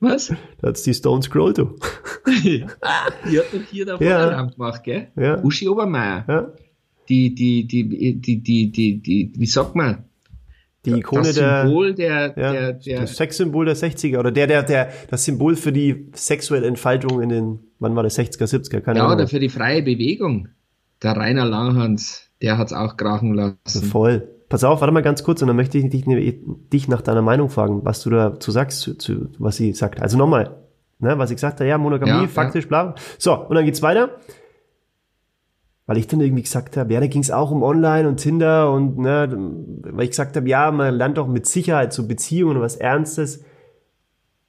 Was? 0.00 0.32
Da 0.60 0.68
hat's 0.68 0.82
die 0.82 0.94
Stone 0.94 1.22
Scroll, 1.22 1.54
du. 1.54 1.76
ja. 2.42 2.66
Die 3.30 3.38
hat 3.38 3.46
doch 3.52 3.70
hier 3.70 3.86
da 3.86 3.96
ja. 3.98 4.42
gemacht, 4.42 4.84
gell? 4.84 5.08
Ja. 5.16 5.42
Uschi 5.42 5.68
Obermeier. 5.68 6.24
Ja. 6.28 6.52
Die, 7.08 7.34
die, 7.34 7.66
die, 7.66 7.88
die, 7.88 8.42
die, 8.42 8.70
die, 8.70 9.02
die, 9.02 9.32
wie 9.34 9.46
sagt 9.46 9.74
man? 9.74 10.04
Die 10.84 10.90
Ikone 10.90 11.22
das 11.22 11.36
Symbol 11.36 11.94
der, 11.94 12.28
der, 12.30 12.54
ja, 12.54 12.72
der, 12.72 13.00
das 13.00 13.16
Sexsymbol 13.16 13.64
der 13.64 13.76
60er 13.76 14.18
oder 14.18 14.30
der, 14.30 14.46
der, 14.46 14.62
der, 14.62 14.92
das 15.08 15.24
Symbol 15.24 15.56
für 15.56 15.72
die 15.72 16.08
sexuelle 16.12 16.66
Entfaltung 16.66 17.22
in 17.22 17.30
den, 17.30 17.58
wann 17.78 17.96
war 17.96 18.02
das, 18.02 18.18
60er, 18.18 18.44
70er, 18.44 18.80
keine 18.80 18.98
ja, 18.98 19.04
Ahnung. 19.04 19.18
Ja, 19.18 19.24
oder 19.24 19.28
für 19.28 19.40
die 19.40 19.48
freie 19.48 19.82
Bewegung. 19.82 20.48
Der 21.02 21.16
Rainer 21.16 21.44
Langhans, 21.44 22.30
der 22.40 22.58
hat's 22.58 22.72
auch 22.72 22.96
krachen 22.96 23.34
lassen. 23.34 23.82
Voll. 23.82 24.28
Pass 24.48 24.64
auf, 24.64 24.80
warte 24.80 24.92
mal 24.92 25.02
ganz 25.02 25.24
kurz 25.24 25.42
und 25.42 25.48
dann 25.48 25.56
möchte 25.56 25.78
ich 25.78 25.88
dich, 25.90 26.04
dich 26.72 26.88
nach 26.88 27.02
deiner 27.02 27.22
Meinung 27.22 27.48
fragen, 27.48 27.84
was 27.84 28.02
du 28.02 28.10
dazu 28.10 28.50
sagst, 28.50 28.80
zu, 28.80 28.96
zu, 28.96 29.28
was 29.38 29.56
sie 29.56 29.72
sagt. 29.72 30.00
Also 30.00 30.16
nochmal, 30.16 30.56
ne, 30.98 31.18
was 31.18 31.30
ich 31.30 31.36
gesagt 31.36 31.60
habe, 31.60 31.68
ja, 31.68 31.78
Monogamie, 31.78 32.22
ja, 32.22 32.28
faktisch, 32.28 32.64
ja. 32.64 32.68
bla. 32.68 32.94
So, 33.18 33.34
und 33.34 33.54
dann 33.54 33.64
geht's 33.64 33.82
weiter. 33.82 34.10
Weil 35.86 35.98
ich 35.98 36.06
dann 36.06 36.20
irgendwie 36.20 36.42
gesagt 36.42 36.76
habe, 36.76 36.94
ja, 36.94 37.00
da 37.00 37.06
ging 37.06 37.20
es 37.20 37.30
auch 37.30 37.50
um 37.50 37.62
Online 37.62 38.08
und 38.08 38.16
Tinder 38.16 38.70
und 38.70 38.98
ne, 38.98 39.28
weil 39.90 40.04
ich 40.04 40.10
gesagt 40.10 40.36
habe, 40.36 40.48
ja, 40.48 40.70
man 40.70 40.94
lernt 40.94 41.18
doch 41.18 41.26
mit 41.26 41.46
Sicherheit 41.46 41.92
so 41.92 42.06
Beziehungen 42.06 42.56
und 42.56 42.62
was 42.62 42.76
Ernstes 42.76 43.44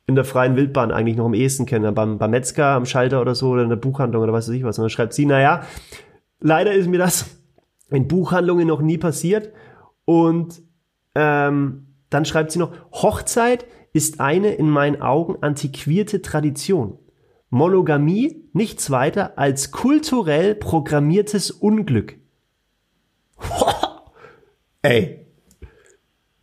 in 0.08 0.16
der 0.16 0.24
freien 0.24 0.56
Wildbahn 0.56 0.92
eigentlich 0.92 1.18
noch 1.18 1.26
am 1.26 1.34
ehesten 1.34 1.66
kennen, 1.66 1.94
beim, 1.96 2.18
beim 2.18 2.32
Metzger 2.32 2.68
am 2.68 2.86
Schalter 2.86 3.22
oder 3.22 3.34
so 3.34 3.50
oder 3.50 3.64
in 3.64 3.70
der 3.70 3.76
Buchhandlung 3.76 4.22
oder 4.22 4.34
was 4.34 4.48
weiß 4.48 4.56
ich 4.56 4.64
was. 4.64 4.78
Und 4.78 4.84
dann 4.84 4.90
schreibt 4.90 5.14
sie, 5.14 5.26
naja, 5.26 5.64
leider 6.40 6.74
ist 6.74 6.88
mir 6.88 6.98
das 6.98 7.26
in 7.90 8.08
Buchhandlungen 8.08 8.68
noch 8.68 8.82
nie 8.82 8.98
passiert. 8.98 9.52
Und 10.06 10.62
ähm, 11.16 11.88
dann 12.10 12.26
schreibt 12.26 12.52
sie 12.52 12.60
noch, 12.60 12.74
Hochzeit 12.92 13.66
ist 13.94 14.20
eine 14.20 14.54
in 14.54 14.70
meinen 14.70 15.02
Augen 15.02 15.42
antiquierte 15.42 16.22
Tradition. 16.22 17.00
Monogamie 17.50 18.44
nichts 18.54 18.92
weiter 18.92 19.38
als 19.38 19.72
kulturell 19.72 20.56
programmiertes 20.56 21.52
Unglück. 21.52 22.18
Ey. 24.82 25.22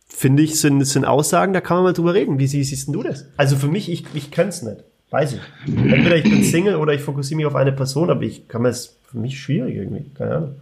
Finde 0.05 0.43
ich, 0.43 0.59
sind, 0.59 0.83
sind 0.85 1.05
Aussagen, 1.05 1.53
da 1.53 1.61
kann 1.61 1.77
man 1.77 1.83
mal 1.83 1.93
drüber 1.93 2.13
reden. 2.13 2.39
Wie 2.39 2.47
siehst 2.47 2.87
du 2.87 3.03
das? 3.03 3.27
Also 3.35 3.55
für 3.57 3.67
mich, 3.67 3.91
ich, 3.91 4.05
ich 4.13 4.31
kann 4.31 4.47
es 4.47 4.61
nicht. 4.61 4.83
Weiß 5.13 5.33
ich. 5.33 5.41
Entweder 5.67 6.17
ich 6.17 6.23
bin 6.23 6.43
Single 6.43 6.75
oder 6.77 6.91
ich 6.91 7.01
fokussiere 7.01 7.37
mich 7.37 7.45
auf 7.45 7.53
eine 7.53 7.71
Person, 7.71 8.09
aber 8.09 8.23
ich 8.23 8.47
kann 8.47 8.63
mir 8.63 8.69
es 8.69 8.97
für 9.03 9.19
mich 9.19 9.39
schwierig 9.39 9.75
irgendwie. 9.75 10.09
Keine 10.15 10.35
Ahnung. 10.35 10.55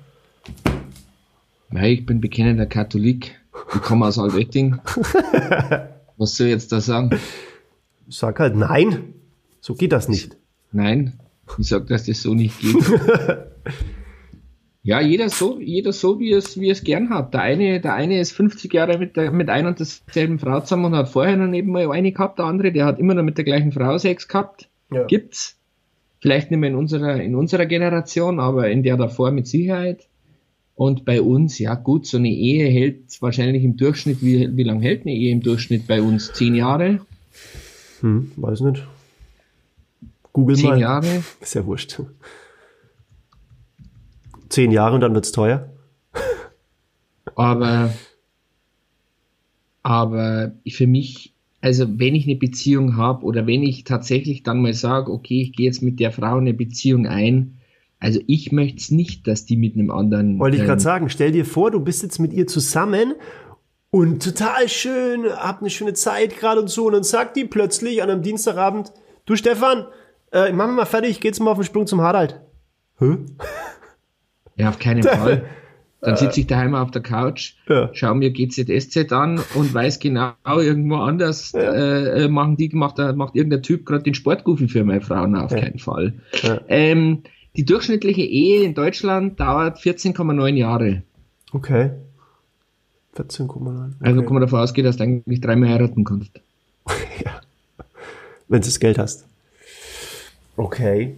Nein, 1.69 1.91
ich 1.93 2.05
bin 2.05 2.19
bekennender 2.19 2.65
Katholik. 2.65 3.39
Ich 3.73 3.81
komme 3.81 4.05
aus 4.05 4.19
Altötting. 4.19 4.77
Was 6.17 6.35
soll 6.35 6.47
ich 6.47 6.51
jetzt 6.51 6.69
da 6.73 6.81
sagen? 6.81 7.11
Sag 8.09 8.41
halt 8.41 8.57
nein. 8.57 9.13
So 9.61 9.73
geht 9.73 9.93
das 9.93 10.09
nicht. 10.09 10.35
Nein, 10.73 11.17
ich 11.57 11.69
sag, 11.69 11.87
dass 11.87 12.07
das 12.07 12.21
so 12.21 12.33
nicht 12.33 12.59
geht. 12.59 12.75
ja, 14.83 14.99
jeder 14.99 15.29
so, 15.29 15.59
jeder 15.59 15.93
so, 15.93 16.19
wie 16.19 16.31
es, 16.31 16.59
wie 16.59 16.69
es 16.69 16.83
gern 16.83 17.11
hat. 17.11 17.33
Der 17.35 17.41
eine, 17.41 17.79
der 17.79 17.93
eine 17.93 18.19
ist 18.19 18.31
50 18.31 18.73
Jahre 18.73 18.97
mit, 18.97 19.15
der, 19.15 19.31
mit 19.31 19.49
einer 19.49 19.69
und 19.69 19.79
derselben 19.79 20.39
Frau 20.39 20.59
zusammen 20.61 20.85
und 20.85 20.95
hat 20.95 21.09
vorher 21.09 21.37
noch 21.37 21.47
nebenbei 21.47 21.87
eine 21.89 22.11
gehabt, 22.11 22.39
der 22.39 22.45
andere, 22.45 22.71
der 22.71 22.85
hat 22.85 22.99
immer 22.99 23.13
noch 23.13 23.23
mit 23.23 23.37
der 23.37 23.45
gleichen 23.45 23.71
Frau 23.71 23.97
Sex 23.97 24.27
gehabt. 24.27 24.69
Ja. 24.91 25.03
Gibt's. 25.05 25.57
Vielleicht 26.19 26.51
nicht 26.51 26.59
mehr 26.59 26.69
in 26.69 26.75
unserer, 26.75 27.21
in 27.21 27.35
unserer 27.35 27.65
Generation, 27.65 28.39
aber 28.39 28.69
in 28.69 28.83
der 28.83 28.97
davor 28.97 29.31
mit 29.31 29.47
Sicherheit. 29.47 30.07
Und 30.75 31.05
bei 31.05 31.21
uns, 31.21 31.59
ja 31.59 31.75
gut, 31.75 32.07
so 32.07 32.17
eine 32.17 32.29
Ehe 32.29 32.67
hält 32.67 33.21
wahrscheinlich 33.21 33.63
im 33.63 33.77
Durchschnitt, 33.77 34.21
wie, 34.21 34.55
wie 34.55 34.63
lange 34.63 34.81
hält 34.81 35.01
eine 35.01 35.13
Ehe 35.13 35.31
im 35.31 35.41
Durchschnitt 35.41 35.87
bei 35.87 36.01
uns? 36.01 36.31
Zehn 36.33 36.55
Jahre? 36.55 37.01
Hm, 38.01 38.31
weiß 38.35 38.61
nicht. 38.61 38.87
Google 40.33 40.55
Zehn 40.55 40.69
mal. 40.71 40.79
Jahre. 40.79 41.23
Ist 41.39 41.53
ja 41.53 41.65
wurscht. 41.65 42.01
Zehn 44.51 44.71
Jahre 44.71 44.95
und 44.95 45.01
dann 45.01 45.15
wird's 45.15 45.31
teuer. 45.31 45.69
aber, 47.35 47.93
aber 49.81 50.51
für 50.67 50.87
mich, 50.87 51.33
also 51.61 51.87
wenn 51.99 52.15
ich 52.15 52.25
eine 52.25 52.35
Beziehung 52.35 52.97
habe 52.97 53.23
oder 53.23 53.47
wenn 53.47 53.63
ich 53.63 53.85
tatsächlich 53.85 54.43
dann 54.43 54.61
mal 54.61 54.73
sage, 54.73 55.11
okay, 55.11 55.41
ich 55.41 55.53
gehe 55.53 55.67
jetzt 55.67 55.81
mit 55.81 55.99
der 56.01 56.11
Frau 56.11 56.37
eine 56.37 56.53
Beziehung 56.53 57.07
ein, 57.07 57.57
also 57.99 58.19
ich 58.27 58.51
möchte 58.51 58.79
es 58.79 58.91
nicht, 58.91 59.25
dass 59.27 59.45
die 59.45 59.55
mit 59.55 59.75
einem 59.75 59.89
anderen. 59.89 60.37
Wollte 60.39 60.57
ich 60.57 60.63
gerade 60.63 60.81
sagen, 60.81 61.09
stell 61.09 61.31
dir 61.31 61.45
vor, 61.45 61.71
du 61.71 61.79
bist 61.79 62.03
jetzt 62.03 62.19
mit 62.19 62.33
ihr 62.33 62.45
zusammen 62.45 63.13
und 63.89 64.21
total 64.21 64.67
schön, 64.67 65.25
habt 65.29 65.61
eine 65.61 65.69
schöne 65.69 65.93
Zeit 65.93 66.37
gerade 66.37 66.59
und 66.59 66.69
so, 66.69 66.87
und 66.87 66.93
dann 66.93 67.03
sagt 67.03 67.37
die 67.37 67.45
plötzlich 67.45 68.03
an 68.03 68.09
einem 68.09 68.21
Dienstagabend, 68.21 68.91
du 69.25 69.35
Stefan, 69.37 69.85
äh, 70.33 70.51
machen 70.51 70.71
wir 70.71 70.77
mal 70.77 70.85
fertig, 70.85 71.21
geht's 71.21 71.39
mal 71.39 71.51
auf 71.51 71.57
den 71.57 71.63
Sprung 71.63 71.87
zum 71.87 72.01
Harald. 72.01 72.41
Hä? 72.99 73.17
Ja, 74.61 74.69
auf 74.69 74.79
keinen 74.79 75.03
Fall. 75.03 75.45
Dann 76.01 76.17
sitze 76.17 76.39
ich 76.39 76.47
daheim 76.47 76.73
auf 76.73 76.89
der 76.89 77.03
Couch, 77.03 77.53
ja. 77.69 77.89
schau 77.93 78.15
mir 78.15 78.31
GZSZ 78.31 79.11
an 79.11 79.39
und 79.53 79.71
weiß 79.71 79.99
genau, 79.99 80.33
irgendwo 80.45 80.95
anders 80.95 81.51
ja. 81.51 81.61
äh, 81.61 82.27
machen 82.27 82.57
die, 82.57 82.69
macht, 82.73 82.97
macht 82.97 83.35
irgendein 83.35 83.61
Typ 83.61 83.85
gerade 83.85 84.03
den 84.03 84.15
Sportgufen 84.15 84.67
für 84.67 84.83
meine 84.83 85.01
Frauen, 85.01 85.35
auf 85.35 85.51
ja. 85.51 85.59
keinen 85.59 85.77
Fall. 85.77 86.15
Ähm, 86.67 87.19
die 87.55 87.65
durchschnittliche 87.65 88.23
Ehe 88.23 88.63
in 88.63 88.73
Deutschland 88.73 89.39
dauert 89.39 89.77
14,9 89.77 90.55
Jahre. 90.55 91.03
Okay. 91.53 91.91
14,9. 93.15 93.49
Okay. 93.49 93.93
Also 93.99 94.23
kann 94.23 94.33
man 94.33 94.41
davon 94.41 94.59
ausgehen, 94.59 94.85
dass 94.85 94.97
du 94.97 95.03
eigentlich 95.03 95.41
dreimal 95.41 95.69
heiraten 95.69 96.03
kannst. 96.03 96.31
ja. 97.23 97.41
Wenn 98.47 98.61
du 98.61 98.65
das 98.65 98.79
Geld 98.79 98.97
hast. 98.97 99.25
Okay. 100.57 101.15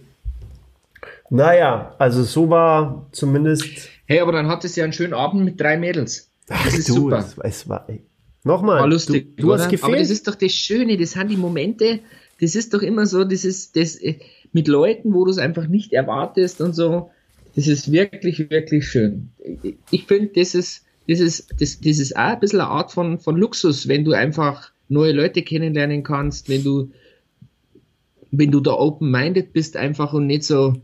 Naja, 1.34 1.96
also 1.98 2.22
so 2.22 2.48
war 2.48 3.08
zumindest. 3.10 3.64
Hey, 4.06 4.20
aber 4.20 4.30
dann 4.30 4.46
hattest 4.46 4.76
du 4.76 4.80
ja 4.80 4.84
einen 4.84 4.92
schönen 4.92 5.14
Abend 5.14 5.44
mit 5.44 5.60
drei 5.60 5.76
Mädels. 5.76 6.30
Das 6.46 6.58
Ach, 6.60 6.66
ist 6.66 6.88
du, 6.88 6.92
super. 6.92 7.18
Es, 7.18 7.36
es 7.42 7.68
war. 7.68 7.88
Nochmal. 8.44 8.80
War 8.80 8.86
lustig. 8.86 9.36
Du, 9.36 9.46
du 9.46 9.52
hast 9.54 9.68
gefehlt. 9.68 9.84
Aber 9.84 9.96
das 9.96 10.10
ist 10.10 10.28
doch 10.28 10.36
das 10.36 10.52
Schöne, 10.52 10.96
das 10.96 11.12
sind 11.12 11.30
die 11.30 11.36
Momente, 11.36 11.98
das 12.40 12.54
ist 12.54 12.72
doch 12.72 12.82
immer 12.82 13.06
so, 13.06 13.24
das 13.24 13.44
ist 13.44 13.74
das 13.74 13.96
äh, 13.96 14.16
mit 14.52 14.68
Leuten, 14.68 15.12
wo 15.12 15.24
du 15.24 15.32
es 15.32 15.38
einfach 15.38 15.66
nicht 15.66 15.92
erwartest 15.92 16.60
und 16.60 16.72
so. 16.72 17.10
Das 17.56 17.66
ist 17.66 17.90
wirklich, 17.90 18.50
wirklich 18.50 18.86
schön. 18.86 19.30
Ich 19.90 20.04
finde, 20.04 20.30
das 20.36 20.54
ist, 20.54 20.84
das 21.08 21.18
ist, 21.18 21.52
das, 21.58 21.80
das 21.80 21.98
ist 21.98 22.16
auch 22.16 22.20
ein 22.20 22.40
bisschen 22.40 22.60
eine 22.60 22.70
Art 22.70 22.92
von, 22.92 23.18
von 23.18 23.36
Luxus, 23.36 23.88
wenn 23.88 24.04
du 24.04 24.12
einfach 24.12 24.70
neue 24.88 25.12
Leute 25.12 25.42
kennenlernen 25.42 26.04
kannst, 26.04 26.48
wenn 26.48 26.62
du 26.62 26.90
wenn 28.30 28.50
du 28.50 28.60
da 28.60 28.72
open-minded 28.72 29.52
bist 29.52 29.76
einfach 29.76 30.12
und 30.12 30.26
nicht 30.26 30.44
so, 30.44 30.74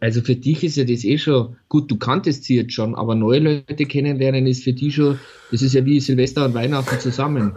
also 0.00 0.20
für 0.20 0.36
dich 0.36 0.62
ist 0.64 0.76
ja 0.76 0.84
das 0.84 1.04
eh 1.04 1.18
schon, 1.18 1.56
gut, 1.68 1.90
du 1.90 1.96
kanntest 1.96 2.44
sie 2.44 2.56
jetzt 2.56 2.72
schon, 2.72 2.94
aber 2.94 3.14
neue 3.14 3.40
Leute 3.40 3.86
kennenlernen 3.86 4.46
ist 4.46 4.64
für 4.64 4.72
dich 4.72 4.94
schon, 4.94 5.18
das 5.50 5.62
ist 5.62 5.74
ja 5.74 5.84
wie 5.84 6.00
Silvester 6.00 6.44
und 6.44 6.54
Weihnachten 6.54 7.00
zusammen. 7.00 7.56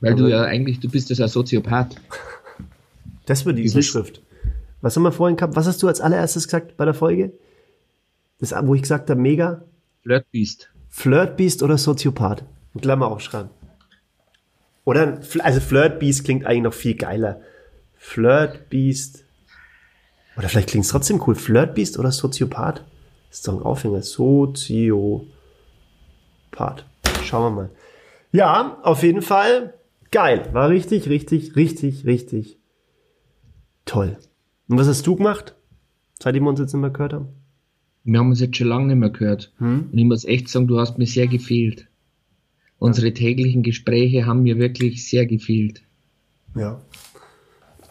Weil 0.00 0.16
du 0.16 0.26
ja 0.26 0.42
eigentlich, 0.42 0.80
du 0.80 0.88
bist 0.88 1.10
ja 1.10 1.24
ein 1.24 1.28
Soziopath. 1.28 1.96
Das 3.26 3.46
wird 3.46 3.58
die 3.58 3.64
das 3.64 3.74
Überschrift. 3.74 4.20
Was 4.80 4.96
haben 4.96 5.04
wir 5.04 5.12
vorhin 5.12 5.36
gehabt? 5.36 5.54
Was 5.54 5.68
hast 5.68 5.80
du 5.82 5.86
als 5.86 6.00
allererstes 6.00 6.44
gesagt 6.44 6.76
bei 6.76 6.84
der 6.84 6.94
Folge? 6.94 7.32
Das, 8.40 8.52
wo 8.62 8.74
ich 8.74 8.82
gesagt 8.82 9.08
habe, 9.08 9.20
mega. 9.20 9.62
Flirtbeast. 10.02 10.70
Flirtbeast 10.90 11.62
oder 11.62 11.78
Soziopath? 11.78 12.42
In 12.74 12.80
Klammer 12.80 13.06
aufschreiben. 13.06 13.50
Oder, 14.84 15.20
also 15.38 15.60
Flirtbeast 15.60 16.24
klingt 16.24 16.44
eigentlich 16.44 16.62
noch 16.64 16.74
viel 16.74 16.96
geiler. 16.96 17.40
Flirtbeast. 17.96 19.24
Oder 20.36 20.48
vielleicht 20.48 20.70
klingt 20.70 20.84
es 20.84 20.90
trotzdem 20.90 21.22
cool. 21.26 21.34
Flirtbeast 21.34 21.98
oder 21.98 22.10
Soziopath? 22.10 22.84
Das 23.28 23.38
ist 23.38 23.48
doch 23.48 23.54
ein 23.54 23.62
Aufhänger. 23.62 24.02
Soziopath. 24.02 25.26
Schauen 27.24 27.54
wir 27.54 27.62
mal. 27.62 27.70
Ja, 28.32 28.78
auf 28.82 29.02
jeden 29.02 29.22
Fall 29.22 29.74
geil. 30.10 30.48
War 30.52 30.68
richtig, 30.68 31.08
richtig, 31.08 31.56
richtig, 31.56 32.06
richtig 32.06 32.58
toll. 33.84 34.16
Und 34.68 34.78
was 34.78 34.88
hast 34.88 35.06
du 35.06 35.16
gemacht, 35.16 35.54
seitdem 36.18 36.44
wir 36.44 36.50
uns 36.50 36.60
jetzt 36.60 36.72
nicht 36.72 36.80
mehr 36.80 36.90
gehört 36.90 37.12
haben? 37.12 37.28
Wir 38.04 38.18
haben 38.18 38.30
uns 38.30 38.40
jetzt 38.40 38.56
schon 38.56 38.68
lange 38.68 38.86
nicht 38.86 38.96
mehr 38.96 39.10
gehört. 39.10 39.52
Hm? 39.58 39.90
Und 39.92 39.98
ich 39.98 40.04
muss 40.04 40.24
echt 40.24 40.48
sagen, 40.48 40.66
du 40.66 40.78
hast 40.80 40.98
mir 40.98 41.06
sehr 41.06 41.26
gefehlt. 41.28 41.88
Unsere 42.78 43.12
täglichen 43.12 43.62
Gespräche 43.62 44.26
haben 44.26 44.42
mir 44.42 44.58
wirklich 44.58 45.08
sehr 45.08 45.26
gefehlt. 45.26 45.82
Ja. 46.56 46.80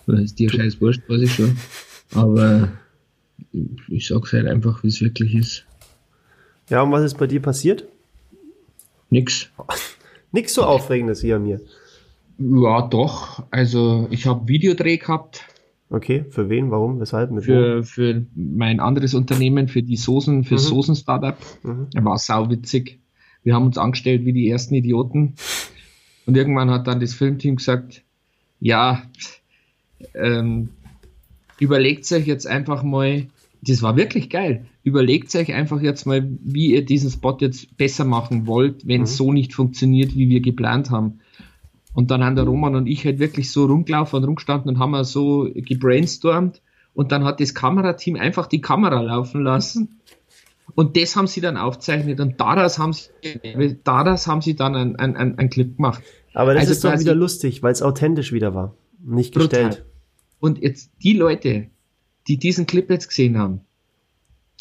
Das 0.05 0.19
ist 0.19 0.39
dir 0.39 0.49
scheiß 0.49 0.81
wurscht, 0.81 1.01
weiß 1.07 1.21
ich 1.21 1.33
schon. 1.33 1.57
Aber 2.13 2.69
ich 3.87 4.07
sag's 4.07 4.33
halt 4.33 4.47
einfach, 4.47 4.83
wie 4.83 4.87
es 4.87 5.01
wirklich 5.01 5.35
ist. 5.35 5.65
Ja, 6.69 6.81
und 6.81 6.91
was 6.91 7.03
ist 7.03 7.17
bei 7.17 7.27
dir 7.27 7.41
passiert? 7.41 7.85
Nix. 9.09 9.49
Nix 10.31 10.53
so 10.53 10.63
Aufregendes 10.63 11.21
hier 11.21 11.35
an 11.35 11.43
mir. 11.43 11.61
Ja, 12.37 12.81
doch. 12.81 13.43
Also 13.51 14.07
ich 14.09 14.25
habe 14.25 14.47
Videodreh 14.47 14.97
gehabt. 14.97 15.45
Okay, 15.89 16.25
für 16.29 16.49
wen, 16.49 16.71
warum, 16.71 17.01
weshalb? 17.01 17.31
Mit 17.31 17.43
für, 17.43 17.83
für 17.83 18.25
mein 18.33 18.79
anderes 18.79 19.13
Unternehmen, 19.13 19.67
für 19.67 19.83
die 19.83 19.97
Soßen, 19.97 20.45
für 20.45 20.53
mhm. 20.53 20.59
Soßen-Startup. 20.59 21.37
Mhm. 21.63 21.87
Er 21.93 22.05
war 22.05 22.17
sauwitzig. 22.17 22.99
Wir 23.43 23.55
haben 23.55 23.65
uns 23.65 23.77
angestellt 23.77 24.23
wie 24.23 24.31
die 24.31 24.49
ersten 24.49 24.75
Idioten. 24.75 25.35
Und 26.25 26.37
irgendwann 26.37 26.69
hat 26.69 26.87
dann 26.87 27.01
das 27.01 27.13
Filmteam 27.13 27.57
gesagt, 27.57 28.03
ja, 28.61 29.03
ähm, 30.13 30.69
überlegt 31.61 32.11
euch 32.11 32.25
jetzt 32.25 32.47
einfach 32.47 32.81
mal, 32.81 33.27
das 33.61 33.83
war 33.83 33.95
wirklich 33.95 34.31
geil, 34.31 34.65
überlegt 34.83 35.33
euch 35.35 35.53
einfach 35.53 35.79
jetzt 35.79 36.05
mal, 36.07 36.27
wie 36.41 36.73
ihr 36.73 36.83
diesen 36.83 37.11
Spot 37.11 37.37
jetzt 37.39 37.77
besser 37.77 38.03
machen 38.03 38.47
wollt, 38.47 38.87
wenn 38.87 39.03
es 39.03 39.11
mhm. 39.11 39.17
so 39.17 39.31
nicht 39.31 39.53
funktioniert, 39.53 40.15
wie 40.15 40.27
wir 40.27 40.41
geplant 40.41 40.89
haben. 40.89 41.19
Und 41.93 42.09
dann 42.09 42.23
haben 42.23 42.35
der 42.35 42.45
Roman 42.45 42.75
und 42.75 42.87
ich 42.87 43.05
halt 43.05 43.19
wirklich 43.19 43.51
so 43.51 43.65
rumgelaufen 43.65 44.17
und 44.17 44.25
rumgestanden 44.25 44.69
und 44.71 44.79
haben 44.79 44.91
wir 44.91 45.03
so 45.03 45.47
gebrainstormt. 45.53 46.61
Und 46.93 47.11
dann 47.11 47.23
hat 47.23 47.39
das 47.39 47.53
Kamerateam 47.53 48.15
einfach 48.15 48.47
die 48.47 48.61
Kamera 48.61 49.01
laufen 49.01 49.43
lassen. 49.43 49.99
Und 50.73 50.97
das 50.97 51.15
haben 51.15 51.27
sie 51.27 51.41
dann 51.41 51.57
aufzeichnet 51.57 52.19
und 52.21 52.39
daraus 52.39 52.79
haben 52.79 52.93
sie, 52.93 53.09
daraus 53.83 54.25
haben 54.25 54.41
sie 54.41 54.55
dann 54.55 54.75
einen, 54.75 54.95
einen, 54.95 55.37
einen 55.37 55.49
Clip 55.49 55.75
gemacht. 55.75 56.01
Aber 56.33 56.53
das 56.53 56.61
also 56.61 56.71
ist 56.71 56.83
doch 56.83 56.99
wieder 56.99 57.15
lustig, 57.15 57.61
weil 57.61 57.73
es 57.73 57.81
authentisch 57.81 58.31
wieder 58.31 58.55
war. 58.55 58.73
Nicht 59.03 59.35
gestellt. 59.35 59.69
Brutal. 59.69 59.90
Und 60.41 60.61
jetzt 60.61 60.91
die 61.01 61.13
Leute, 61.13 61.67
die 62.27 62.37
diesen 62.37 62.65
Clip 62.65 62.89
jetzt 62.89 63.07
gesehen 63.07 63.37
haben, 63.37 63.61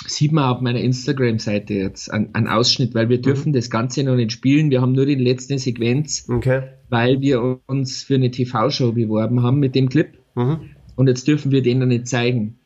sieht 0.06 0.30
man 0.30 0.44
auf 0.44 0.60
meiner 0.60 0.80
Instagram-Seite 0.80 1.74
jetzt 1.74 2.10
einen 2.10 2.46
Ausschnitt, 2.46 2.94
weil 2.94 3.08
wir 3.08 3.18
mhm. 3.18 3.22
dürfen 3.22 3.52
das 3.52 3.70
Ganze 3.70 4.04
noch 4.04 4.14
nicht 4.14 4.32
spielen. 4.32 4.70
Wir 4.70 4.82
haben 4.82 4.92
nur 4.92 5.06
die 5.06 5.14
letzte 5.14 5.58
Sequenz, 5.58 6.28
okay. 6.28 6.62
weil 6.88 7.20
wir 7.20 7.60
uns 7.66 8.02
für 8.02 8.14
eine 8.14 8.30
TV-Show 8.30 8.92
beworben 8.92 9.42
haben 9.42 9.58
mit 9.58 9.74
dem 9.74 9.88
Clip. 9.88 10.16
Mhm. 10.34 10.70
Und 10.96 11.08
jetzt 11.08 11.26
dürfen 11.26 11.50
wir 11.50 11.62
den 11.62 11.78
noch 11.78 11.86
nicht 11.86 12.06
zeigen. 12.06 12.58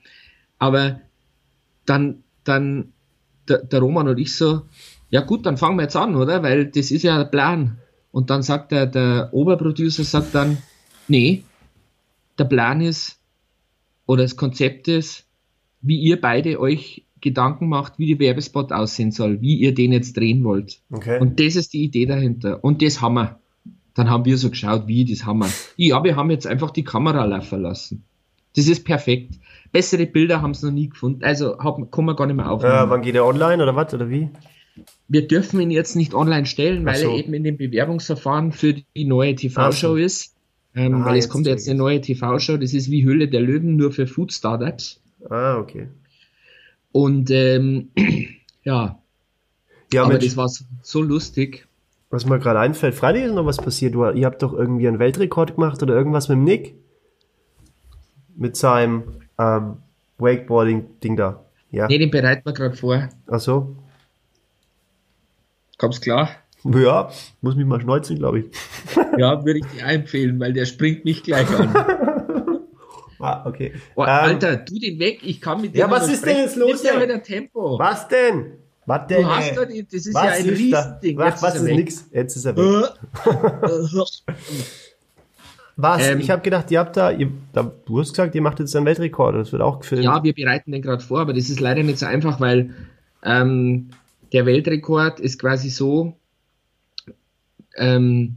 Aber 0.58 1.00
dann, 1.86 2.24
dann 2.42 2.92
der, 3.48 3.58
der 3.58 3.80
Roman 3.80 4.08
und 4.08 4.18
ich 4.18 4.34
so, 4.34 4.62
ja 5.10 5.20
gut, 5.20 5.46
dann 5.46 5.56
fangen 5.56 5.76
wir 5.76 5.82
jetzt 5.82 5.96
an, 5.96 6.16
oder? 6.16 6.42
Weil 6.42 6.66
das 6.66 6.90
ist 6.90 7.04
ja 7.04 7.18
der 7.18 7.24
Plan. 7.26 7.78
Und 8.10 8.30
dann 8.30 8.42
sagt 8.42 8.72
der, 8.72 8.86
der 8.86 9.30
Oberproducer 9.32 10.04
sagt 10.04 10.34
dann, 10.34 10.58
nee, 11.06 11.44
der 12.38 12.44
Plan 12.44 12.80
ist 12.80 13.20
oder 14.06 14.22
das 14.22 14.36
Konzept 14.36 14.88
ist, 14.88 15.26
wie 15.80 15.98
ihr 16.00 16.20
beide 16.20 16.60
euch 16.60 17.04
Gedanken 17.20 17.68
macht, 17.68 17.98
wie 17.98 18.06
die 18.06 18.18
Werbespot 18.18 18.70
aussehen 18.72 19.10
soll, 19.10 19.40
wie 19.40 19.56
ihr 19.56 19.74
den 19.74 19.92
jetzt 19.92 20.16
drehen 20.16 20.44
wollt. 20.44 20.80
Okay. 20.90 21.18
Und 21.20 21.40
das 21.40 21.56
ist 21.56 21.72
die 21.72 21.84
Idee 21.84 22.06
dahinter. 22.06 22.62
Und 22.62 22.82
das 22.82 23.00
haben 23.00 23.14
wir. 23.14 23.40
Dann 23.94 24.10
haben 24.10 24.24
wir 24.24 24.36
so 24.36 24.50
geschaut, 24.50 24.88
wie, 24.88 25.04
das 25.04 25.24
haben 25.24 25.38
wir. 25.38 25.48
Ja, 25.76 26.02
wir 26.02 26.16
haben 26.16 26.30
jetzt 26.30 26.46
einfach 26.46 26.72
die 26.72 26.82
Kamera 26.82 27.24
laufen 27.24 27.62
lassen. 27.62 28.04
Das 28.56 28.66
ist 28.66 28.84
perfekt. 28.84 29.34
Bessere 29.72 30.06
Bilder 30.06 30.42
haben 30.42 30.52
sie 30.52 30.66
noch 30.66 30.72
nie 30.72 30.88
gefunden. 30.88 31.24
Also 31.24 31.58
hab, 31.58 31.90
kann 31.90 32.04
man 32.04 32.16
gar 32.16 32.26
nicht 32.26 32.36
mehr 32.36 32.50
aufnehmen. 32.50 32.74
Äh, 32.74 32.90
wann 32.90 33.02
geht 33.02 33.14
er 33.14 33.24
online 33.24 33.62
oder 33.62 33.74
was? 33.74 33.94
Oder 33.94 34.10
wie? 34.10 34.30
Wir 35.08 35.26
dürfen 35.26 35.60
ihn 35.60 35.70
jetzt 35.70 35.94
nicht 35.94 36.12
online 36.12 36.46
stellen, 36.46 36.84
weil 36.84 36.96
so. 36.96 37.08
er 37.08 37.16
eben 37.16 37.34
in 37.34 37.44
dem 37.44 37.56
Bewerbungsverfahren 37.56 38.52
für 38.52 38.74
die 38.74 39.04
neue 39.04 39.34
TV-Show 39.34 39.92
so. 39.92 39.96
ist. 39.96 40.33
Ähm, 40.74 40.94
ah, 40.94 41.04
weil 41.04 41.18
es 41.18 41.28
kommt 41.28 41.46
jetzt 41.46 41.68
eine 41.68 41.78
neue 41.78 42.00
TV-Show, 42.00 42.56
das 42.56 42.74
ist 42.74 42.90
wie 42.90 43.04
Höhle 43.04 43.28
der 43.28 43.40
Löwen, 43.40 43.76
nur 43.76 43.92
für 43.92 44.06
Food 44.06 44.32
Startups. 44.32 45.00
Ah, 45.30 45.56
okay. 45.56 45.88
Und 46.92 47.30
ähm, 47.30 47.90
ja, 48.64 48.98
ja 49.92 50.02
aber 50.02 50.12
Mensch, 50.12 50.24
das 50.24 50.36
war 50.36 50.50
so 50.82 51.02
lustig. 51.02 51.66
Was 52.10 52.26
mir 52.26 52.38
gerade 52.38 52.60
einfällt, 52.60 52.94
Freitag 52.94 53.24
ist 53.24 53.34
noch 53.34 53.46
was 53.46 53.56
passiert. 53.56 53.94
Du, 53.94 54.08
ihr 54.10 54.26
habt 54.26 54.42
doch 54.42 54.52
irgendwie 54.52 54.86
einen 54.86 54.98
Weltrekord 54.98 55.56
gemacht 55.56 55.82
oder 55.82 55.94
irgendwas 55.94 56.28
mit 56.28 56.36
dem 56.36 56.44
Nick? 56.44 56.74
Mit 58.36 58.56
seinem 58.56 59.02
ähm, 59.38 59.78
Wakeboarding-Ding 60.18 61.16
da. 61.16 61.44
Ja. 61.70 61.88
Nee, 61.88 61.98
den 61.98 62.10
bereiten 62.10 62.44
wir 62.44 62.52
gerade 62.52 62.76
vor. 62.76 63.08
Ach 63.26 63.40
so. 63.40 63.76
Kommst 65.78 66.02
klar? 66.02 66.30
Ja, 66.74 67.10
muss 67.40 67.56
mich 67.56 67.66
mal 67.66 67.80
schneuzen, 67.80 68.18
glaube 68.18 68.40
ich. 68.40 68.46
ja, 69.18 69.44
würde 69.44 69.60
ich 69.60 69.66
dir 69.66 69.84
empfehlen, 69.84 70.40
weil 70.40 70.52
der 70.52 70.64
springt 70.64 71.04
nicht 71.04 71.24
gleich 71.24 71.48
an. 71.58 71.74
Ah, 73.20 73.46
okay. 73.46 73.72
Oh, 73.94 74.02
ähm, 74.02 74.08
Alter, 74.08 74.64
tu 74.66 74.78
den 74.78 74.98
weg, 74.98 75.20
ich 75.22 75.40
kann 75.40 75.62
mit 75.62 75.72
dem. 75.72 75.78
Ja, 75.78 75.90
was 75.90 76.08
ist 76.12 76.26
denn 76.26 76.36
jetzt 76.36 76.56
los? 76.56 76.82
Ja 76.82 77.00
wieder 77.00 77.22
Tempo. 77.22 77.78
Was 77.78 78.06
denn? 78.08 78.58
Was 78.84 79.06
denn? 79.06 79.22
Du 79.22 79.28
hast 79.28 79.56
da 79.56 79.64
die, 79.64 79.82
das 79.82 80.06
ist 80.06 80.12
was 80.14 80.24
ja 80.24 80.30
ein 80.32 80.48
Riesending. 80.48 81.16
Was, 81.16 81.42
was 81.42 81.54
ist, 81.54 81.62
ist 81.62 81.74
nix? 81.74 82.08
Jetzt 82.12 82.36
ist 82.36 82.44
er 82.44 82.54
weg. 82.54 82.90
was? 85.76 86.06
Ähm, 86.06 86.20
ich 86.20 86.28
habe 86.28 86.42
gedacht, 86.42 86.70
ihr 86.70 86.80
habt 86.80 86.98
da, 86.98 87.12
ihr, 87.12 87.30
da, 87.54 87.72
du 87.86 88.00
hast 88.00 88.10
gesagt, 88.10 88.34
ihr 88.34 88.42
macht 88.42 88.60
jetzt 88.60 88.76
einen 88.76 88.84
Weltrekord, 88.84 89.36
das 89.36 89.52
wird 89.52 89.62
auch 89.62 89.80
gefilmt. 89.80 90.04
Ja, 90.04 90.22
wir 90.22 90.34
bereiten 90.34 90.72
den 90.72 90.82
gerade 90.82 91.02
vor, 91.02 91.20
aber 91.20 91.32
das 91.32 91.48
ist 91.48 91.60
leider 91.60 91.82
nicht 91.82 92.00
so 92.00 92.06
einfach, 92.06 92.40
weil 92.40 92.74
ähm, 93.22 93.88
der 94.34 94.44
Weltrekord 94.44 95.20
ist 95.20 95.38
quasi 95.38 95.70
so, 95.70 96.14
ähm, 97.76 98.36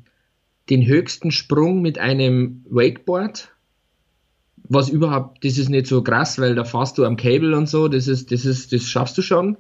den 0.69 0.85
höchsten 0.85 1.31
Sprung 1.31 1.81
mit 1.81 1.97
einem 1.97 2.65
Wakeboard 2.69 3.49
was 4.69 4.89
überhaupt, 4.89 5.43
das 5.45 5.57
ist 5.57 5.69
nicht 5.69 5.87
so 5.87 6.03
krass, 6.03 6.39
weil 6.39 6.55
da 6.55 6.63
fährst 6.63 6.97
du 6.97 7.05
am 7.05 7.17
Cable 7.17 7.55
und 7.55 7.69
so, 7.69 7.87
das 7.87 8.07
ist, 8.07 8.31
das 8.31 8.45
ist, 8.45 8.73
das 8.73 8.83
schaffst 8.83 9.17
du 9.17 9.21
schon. 9.21 9.57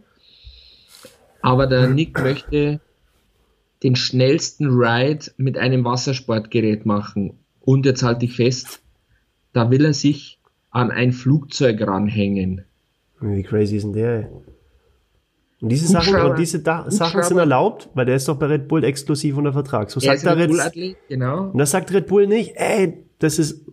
Aber 1.41 1.67
der 1.67 1.87
Nick 1.87 2.19
möchte 2.19 2.81
den 3.83 3.95
schnellsten 3.95 4.67
Ride 4.67 5.31
mit 5.37 5.57
einem 5.57 5.85
Wassersportgerät 5.85 6.85
machen. 6.85 7.33
Und 7.61 7.85
jetzt 7.85 8.03
halte 8.03 8.25
ich 8.25 8.35
fest, 8.35 8.81
da 9.53 9.69
will 9.71 9.85
er 9.85 9.93
sich 9.93 10.39
an 10.71 10.91
ein 10.91 11.13
Flugzeug 11.13 11.81
ranhängen. 11.81 12.63
Wie 13.21 13.43
crazy 13.43 13.77
ist 13.77 13.83
denn 13.83 13.93
der? 13.93 14.29
Und 15.59 15.69
diese 15.69 15.87
Sachen, 15.87 16.15
und 16.15 16.37
diese 16.37 16.59
da 16.59 16.89
Sachen 16.89 17.23
sind 17.23 17.37
erlaubt, 17.37 17.89
weil 17.95 18.05
der 18.05 18.15
ist 18.15 18.27
doch 18.27 18.37
bei 18.37 18.45
Red 18.45 18.67
Bull 18.67 18.83
exklusiv 18.83 19.37
unter 19.37 19.53
Vertrag. 19.53 19.89
So 19.89 19.99
sagt 19.99 20.23
er 20.23 20.37
Red 20.37 20.49
Bull 20.49 20.61
Athlet, 20.61 20.97
genau. 21.09 21.49
Und 21.49 21.57
das 21.57 21.71
sagt 21.71 21.91
Red 21.91 22.07
Bull 22.07 22.27
nicht, 22.27 22.53
ey, 22.55 23.05
das 23.17 23.39
ist 23.39 23.65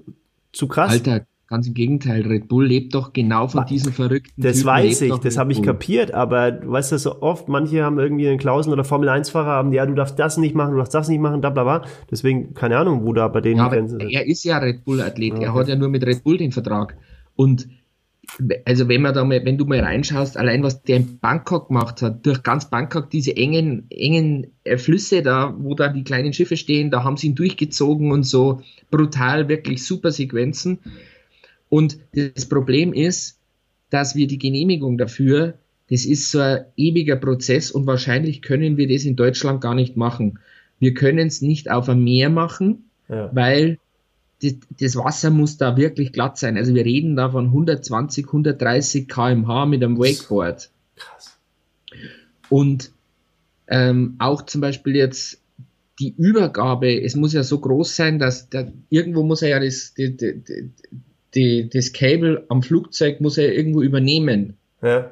zu 0.52 0.66
krass. 0.66 0.92
Alter, 0.92 1.26
ganz 1.46 1.66
im 1.66 1.74
Gegenteil. 1.74 2.22
Red 2.22 2.48
Bull 2.48 2.64
lebt 2.66 2.94
doch 2.94 3.12
genau 3.12 3.48
von 3.48 3.66
diesen 3.66 3.92
verrückten 3.92 4.40
Das 4.40 4.58
Typen, 4.58 4.68
weiß 4.68 5.02
ich, 5.02 5.14
das 5.16 5.36
habe 5.36 5.52
ich 5.52 5.62
kapiert, 5.62 6.14
aber 6.14 6.52
du 6.52 6.70
weißt 6.70 6.92
das 6.92 7.02
so 7.02 7.20
oft, 7.20 7.48
manche 7.48 7.84
haben 7.84 7.98
irgendwie 7.98 8.28
einen 8.28 8.38
Klausen 8.38 8.72
oder 8.72 8.84
Formel 8.84 9.10
1 9.10 9.28
Fahrer 9.28 9.50
haben, 9.50 9.72
ja, 9.74 9.84
du 9.84 9.94
darfst 9.94 10.18
das 10.18 10.38
nicht 10.38 10.54
machen, 10.54 10.72
du 10.72 10.78
darfst 10.78 10.94
das 10.94 11.08
nicht 11.08 11.20
machen, 11.20 11.42
bla 11.42 11.50
bla 11.50 11.64
bla. 11.64 11.84
Deswegen, 12.10 12.54
keine 12.54 12.78
Ahnung, 12.78 13.04
wo 13.04 13.12
da 13.12 13.28
bei 13.28 13.42
denen 13.42 13.58
ja, 13.58 13.86
sind. 13.86 14.02
Er 14.10 14.26
ist 14.26 14.42
ja 14.44 14.56
Red 14.56 14.86
Bull 14.86 15.02
Athlet, 15.02 15.34
okay. 15.34 15.44
er 15.44 15.54
hat 15.54 15.68
ja 15.68 15.76
nur 15.76 15.90
mit 15.90 16.06
Red 16.06 16.24
Bull 16.24 16.38
den 16.38 16.52
Vertrag. 16.52 16.96
Und 17.36 17.68
also 18.64 18.88
wenn 18.88 19.02
man 19.02 19.14
da 19.14 19.24
mal, 19.24 19.44
wenn 19.44 19.58
du 19.58 19.64
mal 19.64 19.80
reinschaust, 19.80 20.36
allein 20.36 20.62
was 20.62 20.82
der 20.82 20.96
in 20.96 21.18
Bangkok 21.18 21.68
gemacht 21.68 22.02
hat, 22.02 22.24
durch 22.26 22.42
ganz 22.42 22.70
Bangkok 22.70 23.10
diese 23.10 23.36
engen, 23.36 23.86
engen 23.90 24.48
äh, 24.64 24.76
Flüsse 24.76 25.22
da, 25.22 25.54
wo 25.58 25.74
da 25.74 25.88
die 25.88 26.04
kleinen 26.04 26.32
Schiffe 26.32 26.56
stehen, 26.56 26.90
da 26.90 27.04
haben 27.04 27.16
sie 27.16 27.28
ihn 27.28 27.34
durchgezogen 27.34 28.12
und 28.12 28.24
so 28.24 28.62
brutal, 28.90 29.48
wirklich 29.48 29.84
super 29.84 30.10
Sequenzen. 30.10 30.78
Und 31.68 31.98
das 32.14 32.46
Problem 32.46 32.92
ist, 32.92 33.38
dass 33.90 34.14
wir 34.14 34.26
die 34.26 34.38
Genehmigung 34.38 34.98
dafür, 34.98 35.54
das 35.90 36.04
ist 36.04 36.30
so 36.30 36.40
ein 36.40 36.64
ewiger 36.76 37.16
Prozess 37.16 37.70
und 37.70 37.86
wahrscheinlich 37.86 38.42
können 38.42 38.76
wir 38.76 38.88
das 38.88 39.04
in 39.04 39.16
Deutschland 39.16 39.60
gar 39.60 39.74
nicht 39.74 39.96
machen. 39.96 40.38
Wir 40.78 40.94
können 40.94 41.26
es 41.26 41.42
nicht 41.42 41.70
auf 41.70 41.88
ein 41.88 42.02
Meer 42.02 42.30
machen, 42.30 42.90
ja. 43.08 43.30
weil 43.34 43.78
das, 44.42 44.54
das, 44.80 44.96
Wasser 44.96 45.30
muss 45.30 45.56
da 45.56 45.76
wirklich 45.76 46.12
glatt 46.12 46.38
sein. 46.38 46.56
Also 46.56 46.74
wir 46.74 46.84
reden 46.84 47.16
da 47.16 47.30
von 47.30 47.46
120, 47.46 48.26
130 48.26 49.08
kmh 49.08 49.66
mit 49.66 49.82
einem 49.82 49.98
Wakeboard. 49.98 50.70
Krass. 50.96 51.38
Und 52.48 52.90
ähm, 53.68 54.16
auch 54.18 54.42
zum 54.42 54.60
Beispiel 54.60 54.96
jetzt 54.96 55.40
die 55.98 56.14
Übergabe, 56.16 57.02
es 57.02 57.14
muss 57.14 57.32
ja 57.32 57.42
so 57.42 57.60
groß 57.60 57.94
sein, 57.94 58.18
dass 58.18 58.48
da, 58.48 58.66
irgendwo 58.90 59.22
muss 59.22 59.42
er 59.42 59.50
ja 59.50 59.60
das, 59.60 59.94
die, 59.94 60.16
die, 60.16 60.42
die, 61.34 61.70
das 61.72 61.92
Cable 61.92 62.44
am 62.48 62.62
Flugzeug 62.62 63.20
muss 63.20 63.38
er 63.38 63.54
irgendwo 63.54 63.82
übernehmen. 63.82 64.56
Ja. 64.82 65.10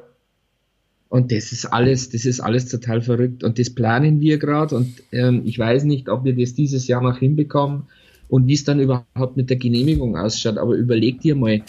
Und 1.09 1.31
das 1.31 1.53
ist 1.53 1.67
alles, 1.67 2.09
das 2.09 2.25
ist 2.25 2.41
alles 2.41 2.69
total 2.69 3.03
verrückt. 3.03 3.45
Und 3.45 3.59
das 3.59 3.71
planen 3.71 4.21
wir 4.21 4.39
gerade. 4.39 4.75
Und 4.77 5.03
ähm, 5.13 5.43
ich 5.45 5.59
weiß 5.59 5.85
nicht, 5.85 6.09
ob 6.09 6.25
wir 6.25 6.35
das 6.35 6.55
dieses 6.55 6.89
Jahr 6.89 7.03
noch 7.03 7.19
hinbekommen 7.19 7.85
und 8.33 8.47
wie 8.47 8.55
es 8.55 8.65
dann 8.65 8.81
überhaupt 8.81 9.37
mit 9.37 9.51
der 9.51 9.59
Genehmigung 9.59 10.17
ausschaut. 10.17 10.57
Aber 10.57 10.73
überleg 10.73 11.21
dir 11.21 11.37
mal, 11.37 11.61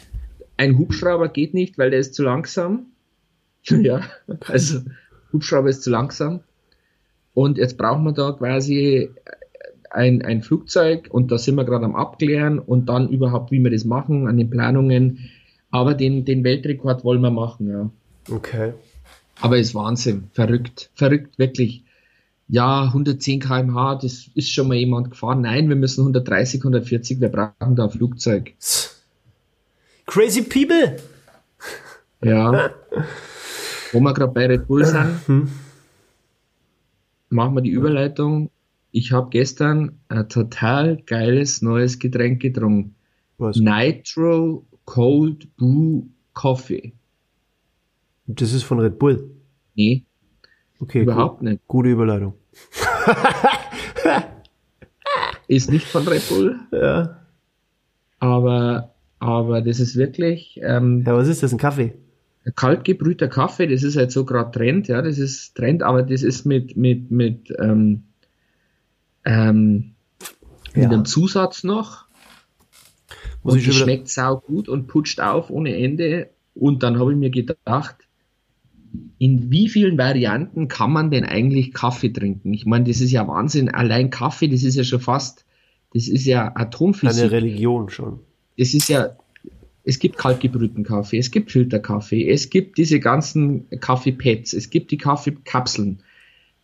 ein 0.56 0.78
Hubschrauber 0.78 1.28
geht 1.28 1.54
nicht, 1.54 1.78
weil 1.78 1.90
der 1.90 2.00
ist 2.00 2.16
zu 2.16 2.24
langsam. 2.24 2.86
ja, 3.66 4.00
also 4.48 4.80
Hubschrauber 5.34 5.68
ist 5.68 5.84
zu 5.84 5.90
langsam. 5.90 6.40
Und 7.34 7.58
jetzt 7.58 7.78
brauchen 7.78 8.06
wir 8.06 8.14
da 8.14 8.32
quasi 8.32 9.10
ein, 9.90 10.22
ein 10.22 10.42
Flugzeug 10.42 11.10
und 11.12 11.34
da 11.34 11.38
sind 11.38 11.56
wir 11.56 11.66
gerade 11.66 11.84
am 11.84 11.98
Abklären 11.98 12.60
und 12.60 12.88
dann 12.88 13.10
überhaupt, 13.10 13.52
wie 13.52 13.60
wir 13.60 13.70
das 13.70 13.84
machen, 13.84 14.30
an 14.30 14.38
den 14.38 14.50
Planungen. 14.50 15.32
Aber 15.70 15.94
den, 15.96 16.24
den 16.24 16.46
Weltrekord 16.46 17.04
wollen 17.04 17.20
wir 17.20 17.32
machen, 17.32 17.70
ja. 17.70 17.90
Okay. 18.34 18.72
Aber 19.42 19.58
ist 19.58 19.76
Wahnsinn, 19.76 20.30
verrückt, 20.32 20.92
verrückt, 20.96 21.38
wirklich. 21.38 21.84
Ja, 22.54 22.84
110 22.86 23.40
km/h, 23.40 23.96
das 23.96 24.30
ist 24.36 24.52
schon 24.52 24.68
mal 24.68 24.76
jemand 24.76 25.10
gefahren. 25.12 25.42
Nein, 25.42 25.70
wir 25.70 25.76
müssen 25.76 26.02
130, 26.02 26.62
140, 26.62 27.20
wir 27.20 27.30
brauchen 27.30 27.76
da 27.76 27.86
ein 27.86 27.90
Flugzeug. 27.90 28.54
Crazy 30.06 30.44
people! 30.44 30.98
Ja. 32.24 32.70
Wo 33.92 34.00
wir 34.00 34.14
gerade 34.14 34.32
bei 34.32 34.46
Red 34.46 34.68
Bull 34.68 34.86
sind, 34.86 35.28
hm 35.28 35.50
machen 37.34 37.56
wir 37.56 37.62
die 37.62 37.72
Überleitung. 37.72 38.50
Ich 38.92 39.12
habe 39.12 39.30
gestern 39.30 40.00
ein 40.08 40.30
total 40.30 40.98
geiles 41.06 41.62
neues 41.62 42.00
Getränk 42.00 42.42
getrunken. 42.42 42.96
Was? 43.38 43.58
Nitro 43.58 44.66
Cold 44.86 45.56
Brew 45.58 46.04
Coffee. 46.34 46.94
Das 48.28 48.54
ist 48.54 48.64
von 48.64 48.80
Red 48.80 49.00
Bull? 49.00 49.32
Nee. 49.76 50.06
Okay, 50.80 51.02
überhaupt 51.02 51.40
gut. 51.40 51.50
nicht. 51.50 51.68
Gute 51.68 51.90
Überleitung. 51.90 52.36
Ist 55.48 55.72
nicht 55.72 55.88
von 55.88 56.08
Red 56.08 56.28
Bull. 56.30 56.60
Ja. 56.72 57.20
Aber, 58.20 58.94
aber 59.20 59.62
das 59.62 59.80
ist 59.80 59.96
wirklich. 59.96 60.60
Ähm, 60.64 61.04
ja, 61.06 61.16
was 61.16 61.28
ist 61.28 61.44
das? 61.44 61.52
Ein 61.52 61.58
Kaffee? 61.58 61.94
kalt 62.56 62.84
gebrühter 62.84 63.28
Kaffee, 63.28 63.68
das 63.68 63.84
ist 63.84 63.96
halt 63.96 64.12
so 64.12 64.26
gerade 64.26 64.52
Trend, 64.52 64.88
ja, 64.88 65.02
das 65.02 65.18
ist 65.18 65.56
Trend, 65.56 65.82
aber 65.82 66.04
das 66.04 66.24
ist 66.24 66.46
mit, 66.46 66.76
mit, 66.76 67.10
mit, 67.10 67.54
ähm, 67.58 68.04
ähm, 69.24 69.94
mit 70.74 70.86
einem 70.86 71.06
Zusatz 71.06 71.64
noch. 71.64 72.06
Muss 73.44 73.54
und 73.54 73.68
es 73.68 73.76
schmeckt 73.76 74.10
sau 74.10 74.38
gut 74.38 74.70
und 74.70 74.88
putscht 74.88 75.20
auf 75.20 75.50
ohne 75.50 75.78
Ende. 75.78 76.30
Und 76.54 76.84
dann 76.84 77.00
habe 77.00 77.12
ich 77.12 77.18
mir 77.18 77.30
gedacht, 77.30 78.03
in 79.18 79.52
wie 79.52 79.70
vielen 79.70 79.98
Varianten 79.98 80.68
kann 80.68 80.92
man 80.92 81.12
denn 81.12 81.26
eigentlich 81.26 81.74
Kaffee 81.74 82.12
trinken? 82.12 82.54
Ich 82.54 82.66
meine, 82.66 82.86
das 82.86 83.02
ist 83.02 83.12
ja 83.12 83.28
Wahnsinn. 83.28 83.70
Allein 83.70 84.10
Kaffee, 84.10 84.48
das 84.48 84.64
ist 84.64 84.76
ja 84.76 84.84
schon 84.84 85.00
fast, 85.00 85.46
das 85.94 86.08
ist 86.08 86.26
ja 86.26 86.52
Atomphysik. 86.56 87.24
Eine 87.24 87.32
Religion 87.32 87.90
schon. 87.90 88.20
Das 88.58 88.74
ist 88.74 88.90
ja, 88.90 89.16
es 89.84 90.00
gibt 90.00 90.18
kaltgebrühten 90.18 90.84
Kaffee, 90.84 91.18
es 91.18 91.32
gibt 91.32 91.52
Filterkaffee, 91.52 92.30
es 92.30 92.50
gibt 92.50 92.78
diese 92.78 93.00
ganzen 93.00 93.70
Kaffeepads, 93.80 94.54
es 94.54 94.70
gibt 94.70 94.92
die 94.92 94.98
Kaffeekapseln. 94.98 96.04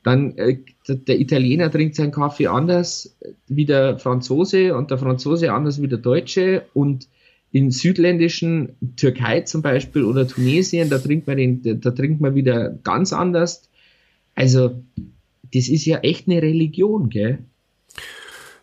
Dann 0.04 0.38
äh, 0.38 0.60
der 0.88 1.20
Italiener 1.20 1.70
trinkt 1.70 1.96
seinen 1.96 2.12
Kaffee 2.12 2.48
anders 2.48 3.18
wie 3.48 3.66
der 3.66 4.00
Franzose 4.00 4.76
und 4.76 4.92
der 4.92 4.98
Franzose 4.98 5.52
anders 5.52 5.82
wie 5.82 5.88
der 5.88 5.98
Deutsche 5.98 6.66
und 6.74 7.10
in 7.52 7.72
südländischen 7.72 8.76
Türkei 8.96 9.42
zum 9.42 9.62
Beispiel 9.62 10.04
oder 10.04 10.28
Tunesien, 10.28 10.90
da 10.90 11.00
trinkt 11.00 11.28
man 11.28 11.38
den, 11.38 11.82
da 11.82 11.92
trinkt 11.92 12.22
man 12.22 12.36
wieder 12.36 12.70
ganz 12.70 13.12
anders. 13.12 13.70
Also 14.36 14.84
das 15.54 15.68
ist 15.68 15.86
ja 15.86 16.00
echt 16.00 16.28
eine 16.28 16.42
Religion, 16.42 17.10
gell? 17.10 17.40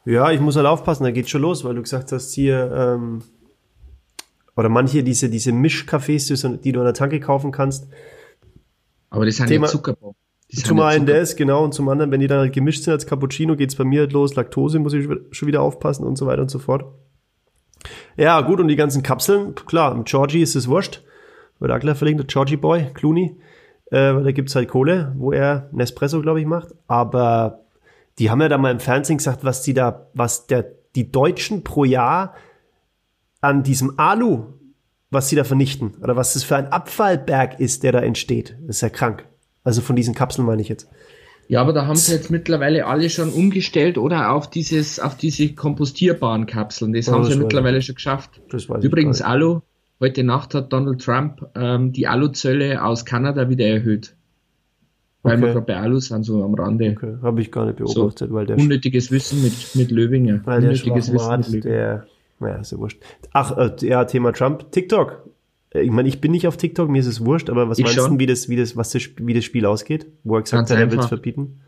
Ja, 0.05 0.30
ich 0.30 0.41
muss 0.41 0.55
halt 0.55 0.66
aufpassen, 0.66 1.03
da 1.03 1.11
geht 1.11 1.28
schon 1.28 1.43
los, 1.43 1.64
weil 1.64 1.74
du 1.74 1.82
gesagt 1.82 2.12
hast, 2.12 2.32
hier 2.32 2.70
ähm, 2.72 3.22
oder 4.57 4.68
manche 4.68 5.03
diese, 5.03 5.28
diese 5.28 5.51
Mischcafés, 5.51 6.59
die 6.59 6.72
du 6.72 6.78
an 6.78 6.87
der 6.87 6.95
Tanke 6.95 7.18
kaufen 7.18 7.51
kannst. 7.51 7.89
Aber 9.11 9.26
das 9.26 9.37
sind 9.37 9.49
Thema, 9.49 9.66
ja 9.66 9.72
Zuckerbomben. 9.72 10.16
Zum 10.49 10.78
einen 10.80 11.07
das, 11.07 11.34
genau, 11.34 11.64
und 11.64 11.74
zum 11.74 11.89
anderen, 11.89 12.12
wenn 12.12 12.20
die 12.20 12.28
dann 12.28 12.39
halt 12.39 12.53
gemischt 12.53 12.84
sind 12.84 12.93
als 12.93 13.07
Cappuccino, 13.07 13.57
geht's 13.57 13.74
bei 13.74 13.82
mir 13.82 14.03
halt 14.03 14.12
los, 14.12 14.37
Laktose 14.37 14.78
muss 14.78 14.93
ich 14.93 15.09
schon 15.32 15.49
wieder 15.49 15.61
aufpassen 15.61 16.07
und 16.07 16.16
so 16.16 16.26
weiter 16.26 16.43
und 16.43 16.51
so 16.51 16.61
fort. 16.61 16.84
Ja, 18.16 18.40
gut, 18.40 18.60
und 18.60 18.68
die 18.68 18.76
ganzen 18.76 19.02
Kapseln, 19.02 19.54
klar, 19.54 19.94
mit 19.94 20.06
Georgie 20.06 20.42
ist 20.42 20.54
es 20.54 20.68
wurscht. 20.68 21.02
Wird 21.58 21.70
auch 21.70 21.80
gleich 21.80 21.96
verlinkt, 21.96 22.20
der 22.20 22.26
Georgie 22.26 22.56
Boy, 22.56 22.90
Clooney, 22.94 23.36
äh, 23.90 24.12
da 24.22 24.32
gibt's 24.32 24.54
halt 24.54 24.68
Kohle, 24.68 25.14
wo 25.16 25.32
er 25.32 25.68
Nespresso, 25.72 26.20
glaube 26.20 26.40
ich, 26.40 26.46
macht. 26.46 26.74
Aber 26.86 27.60
die 28.18 28.30
haben 28.30 28.40
ja 28.40 28.48
da 28.48 28.58
mal 28.58 28.72
im 28.72 28.80
Fernsehen 28.80 29.18
gesagt, 29.18 29.44
was 29.44 29.62
die 29.62 29.74
da, 29.74 30.06
was 30.14 30.46
der, 30.46 30.66
die 30.94 31.10
Deutschen 31.10 31.62
pro 31.62 31.84
Jahr 31.84 32.34
an 33.40 33.62
diesem 33.62 33.98
Alu, 33.98 34.54
was 35.10 35.28
sie 35.28 35.36
da 35.36 35.44
vernichten, 35.44 35.94
oder 36.02 36.16
was 36.16 36.32
das 36.32 36.42
für 36.42 36.56
ein 36.56 36.72
Abfallberg 36.72 37.60
ist, 37.60 37.82
der 37.82 37.92
da 37.92 38.00
entsteht. 38.00 38.56
Das 38.66 38.76
ist 38.76 38.80
ja 38.82 38.88
krank. 38.88 39.26
Also 39.62 39.82
von 39.82 39.96
diesen 39.96 40.14
Kapseln 40.14 40.46
meine 40.46 40.62
ich 40.62 40.68
jetzt. 40.68 40.88
Ja, 41.49 41.61
aber 41.61 41.72
da 41.72 41.86
haben 41.86 41.97
sie 41.97 42.12
jetzt 42.12 42.30
mittlerweile 42.30 42.86
alle 42.86 43.09
schon 43.09 43.30
umgestellt 43.30 43.99
oder 43.99 44.32
auf 44.32 44.51
dieses, 44.51 44.99
auf 44.99 45.16
diese 45.16 45.55
kompostierbaren 45.55 46.47
Kapseln. 46.47 46.92
Das 46.92 47.09
oh, 47.09 47.12
haben 47.12 47.22
das 47.22 47.32
sie 47.32 47.38
mittlerweile 47.38 47.78
ich. 47.78 47.86
schon 47.86 47.94
geschafft. 47.94 48.40
Übrigens 48.82 49.22
Alu. 49.22 49.61
Heute 49.99 50.24
Nacht 50.24 50.55
hat 50.55 50.72
Donald 50.72 51.03
Trump 51.03 51.47
ähm, 51.55 51.92
die 51.92 52.07
Aluzölle 52.07 52.84
aus 52.84 53.07
Kanada 53.07 53.49
wieder 53.49 53.66
erhöht. 53.66 54.14
Weil 55.22 55.38
okay. 55.38 55.42
wir 55.42 55.53
gerade 55.55 55.66
bei 55.66 55.76
Alu 55.76 56.01
sind, 56.01 56.22
so 56.24 56.44
am 56.44 56.55
Rande. 56.55 56.94
Okay. 56.97 57.14
Habe 57.22 57.40
ich 57.40 57.51
gar 57.51 57.64
nicht 57.64 57.78
beobachtet, 57.78 58.28
so, 58.28 58.34
weil 58.34 58.44
der. 58.44 58.59
Unnötiges 58.59 59.11
Wissen 59.11 59.42
mit, 59.42 59.74
mit 59.74 59.90
Löwinger. 59.90 60.40
Weil 60.44 60.62
unnötiges 60.62 61.07
der 61.07 61.14
Wissen 61.14 61.53
mit 61.53 61.64
der 61.64 62.07
naja, 62.38 62.57
ist 62.57 62.72
ja 62.72 62.78
wurscht. 62.78 63.03
Ach, 63.32 63.57
äh, 63.57 63.72
ja, 63.80 64.05
Thema 64.05 64.32
Trump. 64.32 64.70
TikTok. 64.70 65.28
Ich 65.82 65.90
meine, 65.90 66.08
ich 66.08 66.20
bin 66.20 66.32
nicht 66.32 66.46
auf 66.46 66.56
TikTok, 66.56 66.88
mir 66.88 67.00
ist 67.00 67.06
es 67.06 67.24
wurscht, 67.24 67.50
aber 67.50 67.68
was 67.68 67.78
ich 67.78 67.84
meinst 67.84 67.98
du, 67.98 68.18
wie 68.18 68.26
das, 68.26 68.48
wie 68.48 68.56
das, 68.56 68.76
was 68.76 68.90
das, 68.90 69.02
wie 69.18 69.34
das 69.34 69.44
Spiel 69.44 69.66
ausgeht? 69.66 70.06
Wo 70.24 70.36
er 70.36 70.42
gesagt 70.42 70.70
hat, 70.70 70.78
er 70.78 70.90
will 70.90 70.98
es 70.98 71.06
verbieten? 71.06 71.60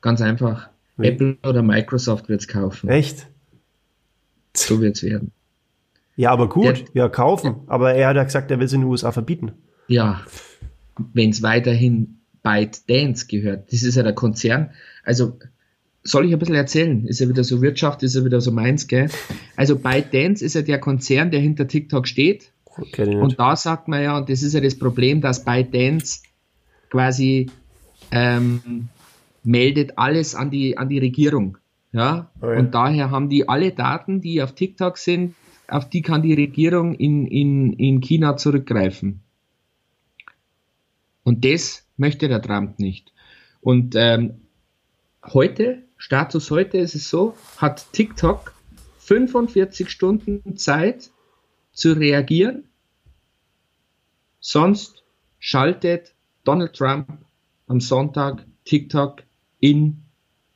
Ganz 0.00 0.20
einfach. 0.20 0.68
Wie? 0.96 1.08
Apple 1.08 1.36
oder 1.46 1.62
Microsoft 1.62 2.28
wird 2.28 2.40
es 2.40 2.48
kaufen. 2.48 2.88
Echt? 2.88 3.26
So 4.56 4.80
wird 4.80 4.96
es 4.96 5.02
werden. 5.02 5.32
Ja, 6.16 6.30
aber 6.30 6.48
gut, 6.48 6.64
Der, 6.64 7.02
ja, 7.02 7.08
kaufen. 7.08 7.56
Aber 7.66 7.92
er 7.92 8.08
hat 8.08 8.16
ja 8.16 8.24
gesagt, 8.24 8.50
er 8.50 8.58
will 8.58 8.66
es 8.66 8.72
in 8.72 8.80
den 8.80 8.88
USA 8.88 9.12
verbieten. 9.12 9.52
Ja, 9.88 10.22
wenn 11.12 11.30
es 11.30 11.42
weiterhin 11.42 12.20
ByteDance 12.42 13.26
gehört. 13.26 13.72
Das 13.72 13.82
ist 13.82 13.96
ja 13.96 14.02
der 14.02 14.14
Konzern. 14.14 14.70
Also 15.04 15.38
soll 16.02 16.24
ich 16.24 16.32
ein 16.32 16.38
bisschen 16.38 16.54
erzählen? 16.54 17.06
Ist 17.06 17.20
ja 17.20 17.28
wieder 17.28 17.44
so 17.44 17.60
Wirtschaft, 17.60 18.02
ist 18.02 18.14
ja 18.14 18.24
wieder 18.24 18.40
so 18.40 18.52
meins, 18.52 18.86
gell? 18.86 19.10
Also 19.56 19.76
ByteDance 19.76 20.44
ist 20.44 20.54
ja 20.54 20.62
der 20.62 20.78
Konzern, 20.78 21.30
der 21.30 21.40
hinter 21.40 21.66
TikTok 21.66 22.08
steht. 22.08 22.52
Und 23.22 23.38
da 23.38 23.56
sagt 23.56 23.88
man 23.88 24.02
ja, 24.02 24.16
und 24.16 24.28
das 24.28 24.42
ist 24.42 24.52
ja 24.52 24.60
das 24.60 24.78
Problem, 24.78 25.20
dass 25.20 25.44
ByteDance 25.44 26.22
quasi 26.90 27.50
ähm, 28.10 28.88
meldet 29.42 29.98
alles 29.98 30.34
an 30.34 30.50
die, 30.50 30.76
an 30.76 30.88
die 30.88 30.98
Regierung. 30.98 31.58
Ja? 31.92 32.30
Oh 32.40 32.46
ja? 32.46 32.58
Und 32.58 32.74
daher 32.74 33.10
haben 33.10 33.28
die 33.28 33.48
alle 33.48 33.72
Daten, 33.72 34.20
die 34.20 34.42
auf 34.42 34.54
TikTok 34.54 34.98
sind, 34.98 35.34
auf 35.68 35.88
die 35.88 36.02
kann 36.02 36.22
die 36.22 36.34
Regierung 36.34 36.94
in, 36.94 37.26
in, 37.26 37.72
in 37.72 38.00
China 38.00 38.36
zurückgreifen. 38.36 39.22
Und 41.24 41.44
das 41.44 41.84
möchte 41.96 42.28
der 42.28 42.42
Trump 42.42 42.78
nicht. 42.78 43.12
Und 43.60 43.94
ähm, 43.96 44.42
heute 45.24 45.82
Status 45.96 46.50
heute 46.50 46.78
ist 46.78 46.94
es 46.94 47.08
so, 47.08 47.34
hat 47.56 47.92
TikTok 47.92 48.54
45 48.98 49.90
Stunden 49.90 50.56
Zeit 50.56 51.10
zu 51.76 51.92
reagieren, 51.92 52.64
sonst 54.40 55.04
schaltet 55.38 56.14
Donald 56.44 56.72
Trump 56.74 57.06
am 57.68 57.80
Sonntag 57.80 58.44
TikTok 58.64 59.22
in, 59.60 59.98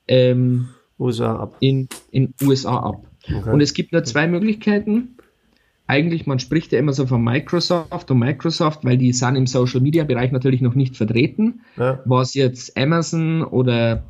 ähm, 0.08 0.70
USA 0.98 1.36
ab. 1.36 1.56
In, 1.60 1.88
in 2.10 2.34
USA 2.42 2.78
ab. 2.78 3.06
Okay. 3.24 3.50
Und 3.50 3.60
es 3.60 3.74
gibt 3.74 3.92
nur 3.92 4.02
zwei 4.04 4.26
Möglichkeiten. 4.26 5.16
Eigentlich, 5.86 6.26
man 6.26 6.38
spricht 6.38 6.72
ja 6.72 6.78
immer 6.78 6.92
so 6.92 7.06
von 7.06 7.22
Microsoft 7.22 8.10
und 8.10 8.18
Microsoft, 8.18 8.84
weil 8.84 8.96
die 8.96 9.12
sind 9.12 9.36
im 9.36 9.46
Social 9.46 9.80
Media 9.80 10.04
Bereich 10.04 10.32
natürlich 10.32 10.62
noch 10.62 10.74
nicht 10.74 10.96
vertreten. 10.96 11.60
Ja. 11.76 12.00
Was 12.04 12.34
jetzt 12.34 12.76
Amazon 12.76 13.42
oder 13.42 14.04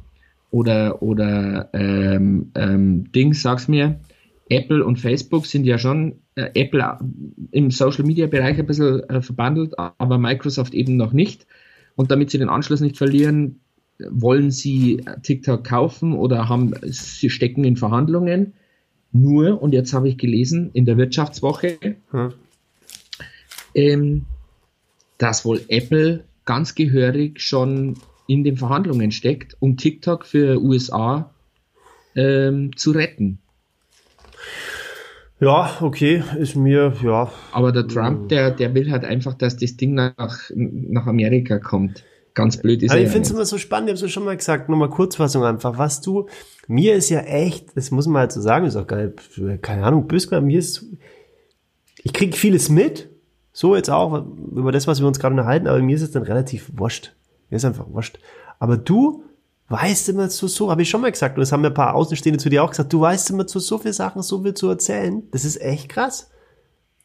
oder, 0.50 1.00
oder 1.02 1.70
ähm, 1.72 2.50
ähm, 2.54 3.12
Dings, 3.12 3.42
sag's 3.42 3.68
mir, 3.68 4.00
Apple 4.48 4.84
und 4.84 4.98
Facebook 4.98 5.46
sind 5.46 5.64
ja 5.64 5.78
schon 5.78 6.19
Apple 6.54 6.98
im 7.50 7.70
Social 7.70 8.04
Media 8.04 8.26
Bereich 8.26 8.58
ein 8.58 8.66
bisschen 8.66 9.08
äh, 9.08 9.22
verbandelt, 9.22 9.78
aber 9.78 10.18
Microsoft 10.18 10.74
eben 10.74 10.96
noch 10.96 11.12
nicht. 11.12 11.46
Und 11.96 12.10
damit 12.10 12.30
sie 12.30 12.38
den 12.38 12.48
Anschluss 12.48 12.80
nicht 12.80 12.96
verlieren, 12.96 13.60
wollen 14.08 14.50
sie 14.50 15.04
TikTok 15.22 15.64
kaufen 15.64 16.14
oder 16.14 16.48
haben, 16.48 16.74
sie 16.82 17.30
stecken 17.30 17.64
in 17.64 17.76
Verhandlungen. 17.76 18.54
Nur, 19.12 19.60
und 19.60 19.72
jetzt 19.74 19.92
habe 19.92 20.08
ich 20.08 20.16
gelesen, 20.16 20.70
in 20.72 20.86
der 20.86 20.96
Wirtschaftswoche, 20.96 21.78
hm. 22.10 22.32
ähm, 23.74 24.26
dass 25.18 25.44
wohl 25.44 25.60
Apple 25.68 26.24
ganz 26.44 26.74
gehörig 26.74 27.40
schon 27.40 27.96
in 28.26 28.44
den 28.44 28.56
Verhandlungen 28.56 29.10
steckt, 29.10 29.56
um 29.58 29.76
TikTok 29.76 30.24
für 30.24 30.62
USA 30.62 31.34
ähm, 32.14 32.76
zu 32.76 32.92
retten. 32.92 33.38
Ja, 35.40 35.78
okay, 35.80 36.22
ist 36.38 36.54
mir, 36.54 36.92
ja. 37.02 37.32
Aber 37.52 37.72
der 37.72 37.88
Trump, 37.88 38.28
der, 38.28 38.50
der 38.50 38.74
will 38.74 38.90
halt 38.90 39.04
einfach, 39.04 39.34
dass 39.34 39.56
das 39.56 39.76
Ding 39.76 39.94
nach, 39.94 40.50
nach 40.54 41.06
Amerika 41.06 41.58
kommt. 41.58 42.04
Ganz 42.34 42.58
blöd 42.58 42.82
ist 42.82 42.92
Aber 42.92 43.00
ich 43.00 43.08
finde 43.08 43.22
es 43.22 43.30
immer 43.32 43.44
so 43.44 43.58
spannend, 43.58 43.90
ich 43.90 43.96
habe 43.96 44.06
es 44.06 44.12
schon 44.12 44.24
mal 44.24 44.36
gesagt, 44.36 44.68
nochmal 44.68 44.90
Kurzfassung 44.90 45.42
einfach, 45.44 45.78
was 45.78 46.00
du, 46.00 46.28
mir 46.68 46.94
ist 46.94 47.10
ja 47.10 47.20
echt, 47.20 47.76
das 47.76 47.90
muss 47.90 48.06
man 48.06 48.20
halt 48.20 48.32
so 48.32 48.40
sagen, 48.40 48.66
ist 48.66 48.76
auch 48.76 48.86
geil, 48.86 49.14
keine 49.62 49.82
Ahnung, 49.82 50.06
böse, 50.06 50.40
mir 50.40 50.58
ist, 50.58 50.86
ich 52.04 52.12
kriege 52.12 52.36
vieles 52.36 52.68
mit, 52.68 53.08
so 53.52 53.74
jetzt 53.74 53.90
auch, 53.90 54.24
über 54.54 54.70
das, 54.70 54.86
was 54.86 55.00
wir 55.00 55.08
uns 55.08 55.18
gerade 55.18 55.32
unterhalten, 55.32 55.66
aber 55.66 55.80
mir 55.80 55.96
ist 55.96 56.02
es 56.02 56.12
dann 56.12 56.22
relativ 56.22 56.70
wurscht. 56.76 57.14
Mir 57.48 57.56
ist 57.56 57.64
einfach 57.64 57.86
wurscht. 57.90 58.20
Aber 58.60 58.76
du 58.76 59.24
weißt 59.70 60.08
immer 60.08 60.28
zu 60.28 60.48
so, 60.48 60.70
habe 60.70 60.82
ich 60.82 60.90
schon 60.90 61.00
mal 61.00 61.12
gesagt, 61.12 61.36
und 61.36 61.40
das 61.40 61.52
haben 61.52 61.60
mir 61.60 61.68
ein 61.68 61.74
paar 61.74 61.94
Außenstehende 61.94 62.38
zu 62.38 62.50
dir 62.50 62.64
auch 62.64 62.70
gesagt, 62.70 62.92
du 62.92 63.00
weißt 63.00 63.30
immer 63.30 63.46
zu 63.46 63.60
so 63.60 63.78
viel 63.78 63.92
Sachen 63.92 64.20
so 64.22 64.42
viel 64.42 64.52
zu 64.52 64.68
erzählen. 64.68 65.22
Das 65.30 65.44
ist 65.44 65.60
echt 65.60 65.88
krass. 65.88 66.30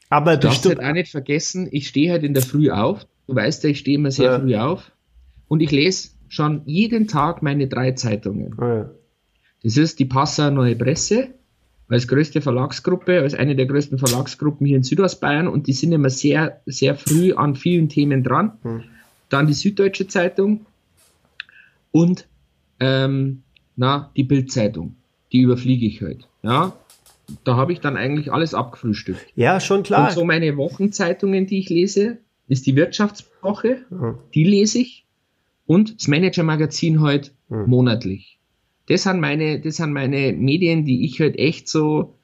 Aber 0.09 0.35
du 0.35 0.47
darfst 0.47 0.65
halt 0.65 0.83
auch 0.83 0.91
nicht 0.91 1.11
vergessen, 1.11 1.67
ich 1.71 1.87
stehe 1.87 2.11
halt 2.11 2.23
in 2.23 2.33
der 2.33 2.43
Früh 2.43 2.71
auf. 2.71 3.05
Du 3.27 3.35
weißt 3.35 3.63
ja, 3.63 3.69
ich 3.69 3.79
stehe 3.79 3.97
immer 3.97 4.11
sehr 4.11 4.31
ja. 4.31 4.39
früh 4.39 4.55
auf. 4.55 4.91
Und 5.47 5.61
ich 5.61 5.71
lese 5.71 6.09
schon 6.27 6.63
jeden 6.65 7.07
Tag 7.07 7.43
meine 7.43 7.67
drei 7.67 7.91
Zeitungen. 7.91 8.55
Ja. 8.59 8.89
Das 9.63 9.77
ist 9.77 9.99
die 9.99 10.05
Passauer 10.05 10.49
Neue 10.49 10.75
Presse, 10.75 11.29
als 11.87 12.07
größte 12.07 12.41
Verlagsgruppe, 12.41 13.21
als 13.21 13.35
eine 13.35 13.55
der 13.55 13.67
größten 13.67 13.99
Verlagsgruppen 13.99 14.65
hier 14.65 14.77
in 14.77 14.83
Südostbayern 14.83 15.47
und 15.47 15.67
die 15.67 15.73
sind 15.73 15.91
immer 15.91 16.09
sehr, 16.09 16.61
sehr 16.65 16.95
früh 16.95 17.33
an 17.33 17.55
vielen 17.55 17.89
Themen 17.89 18.23
dran. 18.23 18.53
Hm. 18.63 18.83
Dann 19.29 19.45
die 19.45 19.53
Süddeutsche 19.53 20.07
Zeitung 20.07 20.65
und 21.91 22.27
ähm, 22.79 23.43
na, 23.75 24.11
die 24.15 24.23
Bildzeitung. 24.23 24.95
Die 25.31 25.41
überfliege 25.41 25.85
ich 25.85 26.01
heute. 26.01 26.25
Ja, 26.43 26.73
da 27.43 27.55
habe 27.55 27.73
ich 27.73 27.79
dann 27.79 27.97
eigentlich 27.97 28.31
alles 28.31 28.53
abgefrühstückt. 28.53 29.25
Ja, 29.35 29.59
schon 29.59 29.83
klar. 29.83 30.09
Und 30.09 30.13
so 30.13 30.25
meine 30.25 30.57
Wochenzeitungen, 30.57 31.47
die 31.47 31.59
ich 31.59 31.69
lese, 31.69 32.19
ist 32.47 32.65
die 32.67 32.75
Wirtschaftswoche, 32.75 33.85
mhm. 33.89 34.17
die 34.33 34.43
lese 34.43 34.79
ich 34.79 35.05
und 35.65 35.99
das 35.99 36.07
Manager-Magazin 36.07 37.01
heute 37.01 37.31
mhm. 37.49 37.65
monatlich. 37.67 38.39
Das 38.87 39.03
sind 39.03 39.19
meine, 39.19 39.59
das 39.59 39.77
sind 39.77 39.93
meine 39.93 40.33
Medien, 40.33 40.85
die 40.85 41.05
ich 41.05 41.19
halt 41.19 41.37
echt 41.39 41.67
so, 41.67 42.15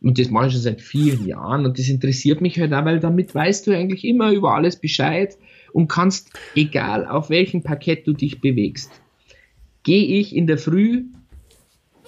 und 0.00 0.18
das 0.18 0.30
mache 0.30 0.46
ich 0.46 0.52
schon 0.52 0.62
seit 0.62 0.80
vielen 0.80 1.26
Jahren 1.26 1.66
und 1.66 1.78
das 1.78 1.88
interessiert 1.88 2.40
mich 2.40 2.58
halt 2.58 2.72
auch, 2.72 2.84
weil 2.84 3.00
damit 3.00 3.34
weißt 3.34 3.66
du 3.66 3.72
eigentlich 3.72 4.04
immer 4.04 4.32
über 4.32 4.54
alles 4.54 4.76
Bescheid 4.76 5.36
und 5.72 5.88
kannst, 5.88 6.30
egal 6.54 7.06
auf 7.06 7.28
welchem 7.28 7.62
Parkett 7.62 8.06
du 8.06 8.14
dich 8.14 8.40
bewegst, 8.40 8.90
gehe 9.86 10.18
ich 10.18 10.34
in 10.34 10.48
der 10.48 10.58
Früh 10.58 11.04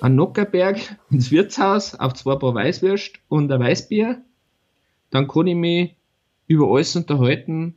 an 0.00 0.16
Nockerberg 0.16 0.78
ins 1.10 1.30
Wirtshaus 1.30 1.94
auf 1.94 2.12
zwei 2.14 2.34
paar 2.34 2.54
Weißwürst 2.54 3.20
und 3.28 3.50
ein 3.50 3.60
Weißbier, 3.60 4.20
dann 5.10 5.28
kann 5.28 5.46
ich 5.46 5.54
mich 5.54 5.96
über 6.48 6.68
alles 6.74 6.96
unterhalten, 6.96 7.76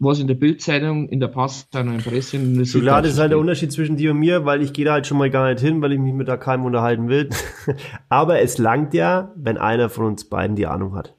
was 0.00 0.18
in 0.18 0.26
der 0.26 0.34
Bildzeitung, 0.34 1.08
in 1.08 1.20
der 1.20 1.28
Passzeitung, 1.28 1.92
in 1.92 2.02
der 2.02 2.10
Presse 2.10 2.36
in 2.36 2.56
der 2.56 2.66
Klar, 2.66 3.02
das 3.02 3.12
ist 3.12 3.18
halt 3.20 3.30
der 3.30 3.38
Unterschied 3.38 3.70
zwischen 3.70 3.96
dir 3.96 4.10
und 4.10 4.18
mir, 4.18 4.44
weil 4.44 4.62
ich 4.62 4.72
gehe 4.72 4.84
da 4.84 4.94
halt 4.94 5.06
schon 5.06 5.18
mal 5.18 5.30
gar 5.30 5.48
nicht 5.48 5.60
hin, 5.60 5.80
weil 5.80 5.92
ich 5.92 6.00
mich 6.00 6.12
mit 6.12 6.26
da 6.26 6.36
keinem 6.36 6.64
unterhalten 6.64 7.08
will. 7.08 7.30
Aber 8.08 8.40
es 8.40 8.58
langt 8.58 8.94
ja, 8.94 9.32
wenn 9.36 9.58
einer 9.58 9.90
von 9.90 10.06
uns 10.06 10.28
beiden 10.28 10.56
die 10.56 10.66
Ahnung 10.66 10.96
hat. 10.96 11.14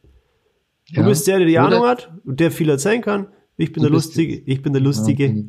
Du 0.93 0.99
ja. 0.99 1.07
bist 1.07 1.25
der, 1.27 1.37
der 1.37 1.47
die 1.47 1.53
Oder 1.53 1.67
Ahnung 1.67 1.85
hat 1.85 2.11
und 2.25 2.41
der 2.41 2.51
viel 2.51 2.69
erzählen 2.69 3.01
kann. 3.01 3.27
Ich 3.55 3.71
bin 3.71 3.83
der 3.83 3.91
Lustige. 3.91 4.35
Ich 4.45 4.61
bin 4.61 4.73
der 4.73 4.81
Lustige. 4.81 5.45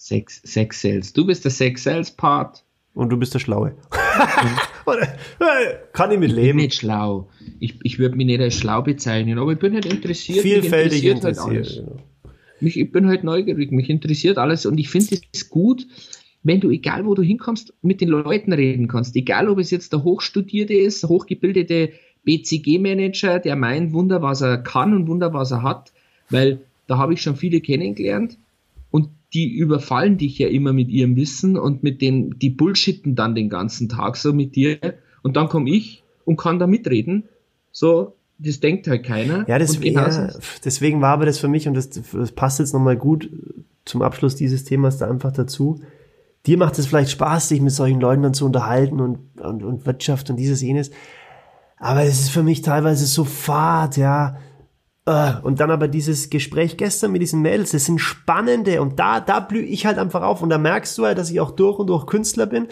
Sex, 0.00 0.40
Sex 0.44 0.80
Sales. 0.80 1.12
Du 1.12 1.26
bist 1.26 1.44
der 1.44 1.50
Sex 1.50 1.82
Sales 1.82 2.12
Part. 2.12 2.62
Und 2.94 3.10
du 3.10 3.16
bist 3.16 3.34
der 3.34 3.40
Schlaue. 3.40 3.74
Kann 5.92 6.12
ich 6.12 6.18
mit 6.18 6.30
leben. 6.30 6.40
Ich 6.40 6.46
bin 6.46 6.56
nicht 6.56 6.74
schlau. 6.74 7.28
Ich, 7.58 7.74
ich 7.82 7.98
würde 7.98 8.16
mich 8.16 8.26
nicht 8.26 8.40
als 8.40 8.54
schlau 8.54 8.82
bezeichnen, 8.82 9.38
aber 9.38 9.52
ich 9.52 9.58
bin 9.58 9.74
halt 9.74 9.86
interessiert. 9.86 10.42
Vielfältig 10.42 11.02
mich 11.02 11.12
interessiert. 11.12 11.44
Halt 11.44 11.56
interessiert 11.56 11.86
genau. 11.86 12.02
mich, 12.60 12.78
ich 12.78 12.92
bin 12.92 13.08
halt 13.08 13.24
neugierig, 13.24 13.72
mich 13.72 13.90
interessiert 13.90 14.38
alles 14.38 14.66
und 14.66 14.78
ich 14.78 14.88
finde 14.88 15.18
es 15.32 15.48
gut, 15.48 15.86
wenn 16.44 16.60
du, 16.60 16.70
egal 16.70 17.04
wo 17.04 17.14
du 17.14 17.22
hinkommst, 17.22 17.74
mit 17.82 18.00
den 18.00 18.08
Leuten 18.08 18.52
reden 18.52 18.88
kannst. 18.88 19.16
Egal, 19.16 19.48
ob 19.48 19.58
es 19.58 19.70
jetzt 19.70 19.92
der 19.92 20.04
Hochstudierte 20.04 20.74
ist, 20.74 21.04
hochgebildete 21.04 21.90
BCG-Manager, 22.24 23.40
der 23.40 23.56
meint, 23.56 23.92
Wunder, 23.92 24.22
was 24.22 24.42
er 24.42 24.58
kann 24.58 24.94
und 24.94 25.08
Wunder, 25.08 25.34
was 25.34 25.50
er 25.50 25.62
hat, 25.62 25.92
weil 26.30 26.60
da 26.86 26.98
habe 26.98 27.14
ich 27.14 27.20
schon 27.20 27.36
viele 27.36 27.60
kennengelernt 27.60 28.38
und 28.90 29.10
die 29.34 29.52
überfallen 29.56 30.18
dich 30.18 30.38
ja 30.38 30.48
immer 30.48 30.72
mit 30.72 30.88
ihrem 30.88 31.16
Wissen 31.16 31.58
und 31.58 31.82
mit 31.82 32.00
den, 32.00 32.38
die 32.38 32.50
bullshitten 32.50 33.14
dann 33.14 33.34
den 33.34 33.48
ganzen 33.48 33.88
Tag 33.88 34.16
so 34.16 34.32
mit 34.32 34.56
dir 34.56 34.78
und 35.22 35.36
dann 35.36 35.48
komme 35.48 35.70
ich 35.70 36.02
und 36.24 36.36
kann 36.36 36.58
da 36.58 36.66
mitreden. 36.66 37.24
So, 37.72 38.14
das 38.38 38.60
denkt 38.60 38.86
halt 38.86 39.04
keiner. 39.04 39.48
Ja, 39.48 39.58
das, 39.58 39.78
ja 39.82 40.30
deswegen 40.64 41.00
war 41.00 41.12
aber 41.12 41.26
das 41.26 41.38
für 41.38 41.48
mich 41.48 41.68
und 41.68 41.74
das, 41.74 41.90
das 41.90 42.32
passt 42.32 42.58
jetzt 42.58 42.72
nochmal 42.72 42.96
gut 42.96 43.30
zum 43.84 44.02
Abschluss 44.02 44.36
dieses 44.36 44.64
Themas 44.64 44.98
da 44.98 45.08
einfach 45.08 45.32
dazu. 45.32 45.80
Dir 46.46 46.56
macht 46.56 46.78
es 46.78 46.86
vielleicht 46.86 47.10
Spaß, 47.10 47.48
sich 47.48 47.60
mit 47.60 47.72
solchen 47.72 48.00
Leuten 48.00 48.22
dann 48.22 48.34
zu 48.34 48.46
unterhalten 48.46 49.00
und, 49.00 49.18
und, 49.40 49.62
und 49.62 49.86
Wirtschaft 49.86 50.30
und 50.30 50.36
dieses, 50.36 50.62
jenes. 50.62 50.90
Aber 51.78 52.02
es 52.02 52.20
ist 52.20 52.30
für 52.30 52.42
mich 52.42 52.62
teilweise 52.62 53.06
so 53.06 53.24
fad, 53.24 53.96
ja. 53.96 54.38
Äh, 55.08 55.40
und 55.42 55.58
dann 55.58 55.70
aber 55.70 55.88
dieses 55.88 56.28
Gespräch 56.28 56.76
gestern 56.76 57.12
mit 57.12 57.22
diesen 57.22 57.40
Mädels, 57.40 57.70
das 57.70 57.86
sind 57.86 57.98
spannende 57.98 58.82
und 58.82 58.98
da, 58.98 59.20
da 59.20 59.40
blühe 59.40 59.64
ich 59.64 59.86
halt 59.86 59.96
einfach 59.96 60.20
auf 60.20 60.42
und 60.42 60.50
da 60.50 60.58
merkst 60.58 60.98
du 60.98 61.06
halt, 61.06 61.16
dass 61.16 61.30
ich 61.30 61.40
auch 61.40 61.52
durch 61.52 61.78
und 61.78 61.86
durch 61.86 62.04
Künstler 62.04 62.44
bin. 62.44 62.68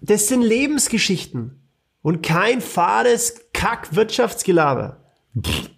Das 0.00 0.28
sind 0.28 0.42
Lebensgeschichten 0.42 1.60
und 2.02 2.22
kein 2.22 2.60
fades 2.60 3.46
Kack-Wirtschaftsgelaber. 3.52 4.98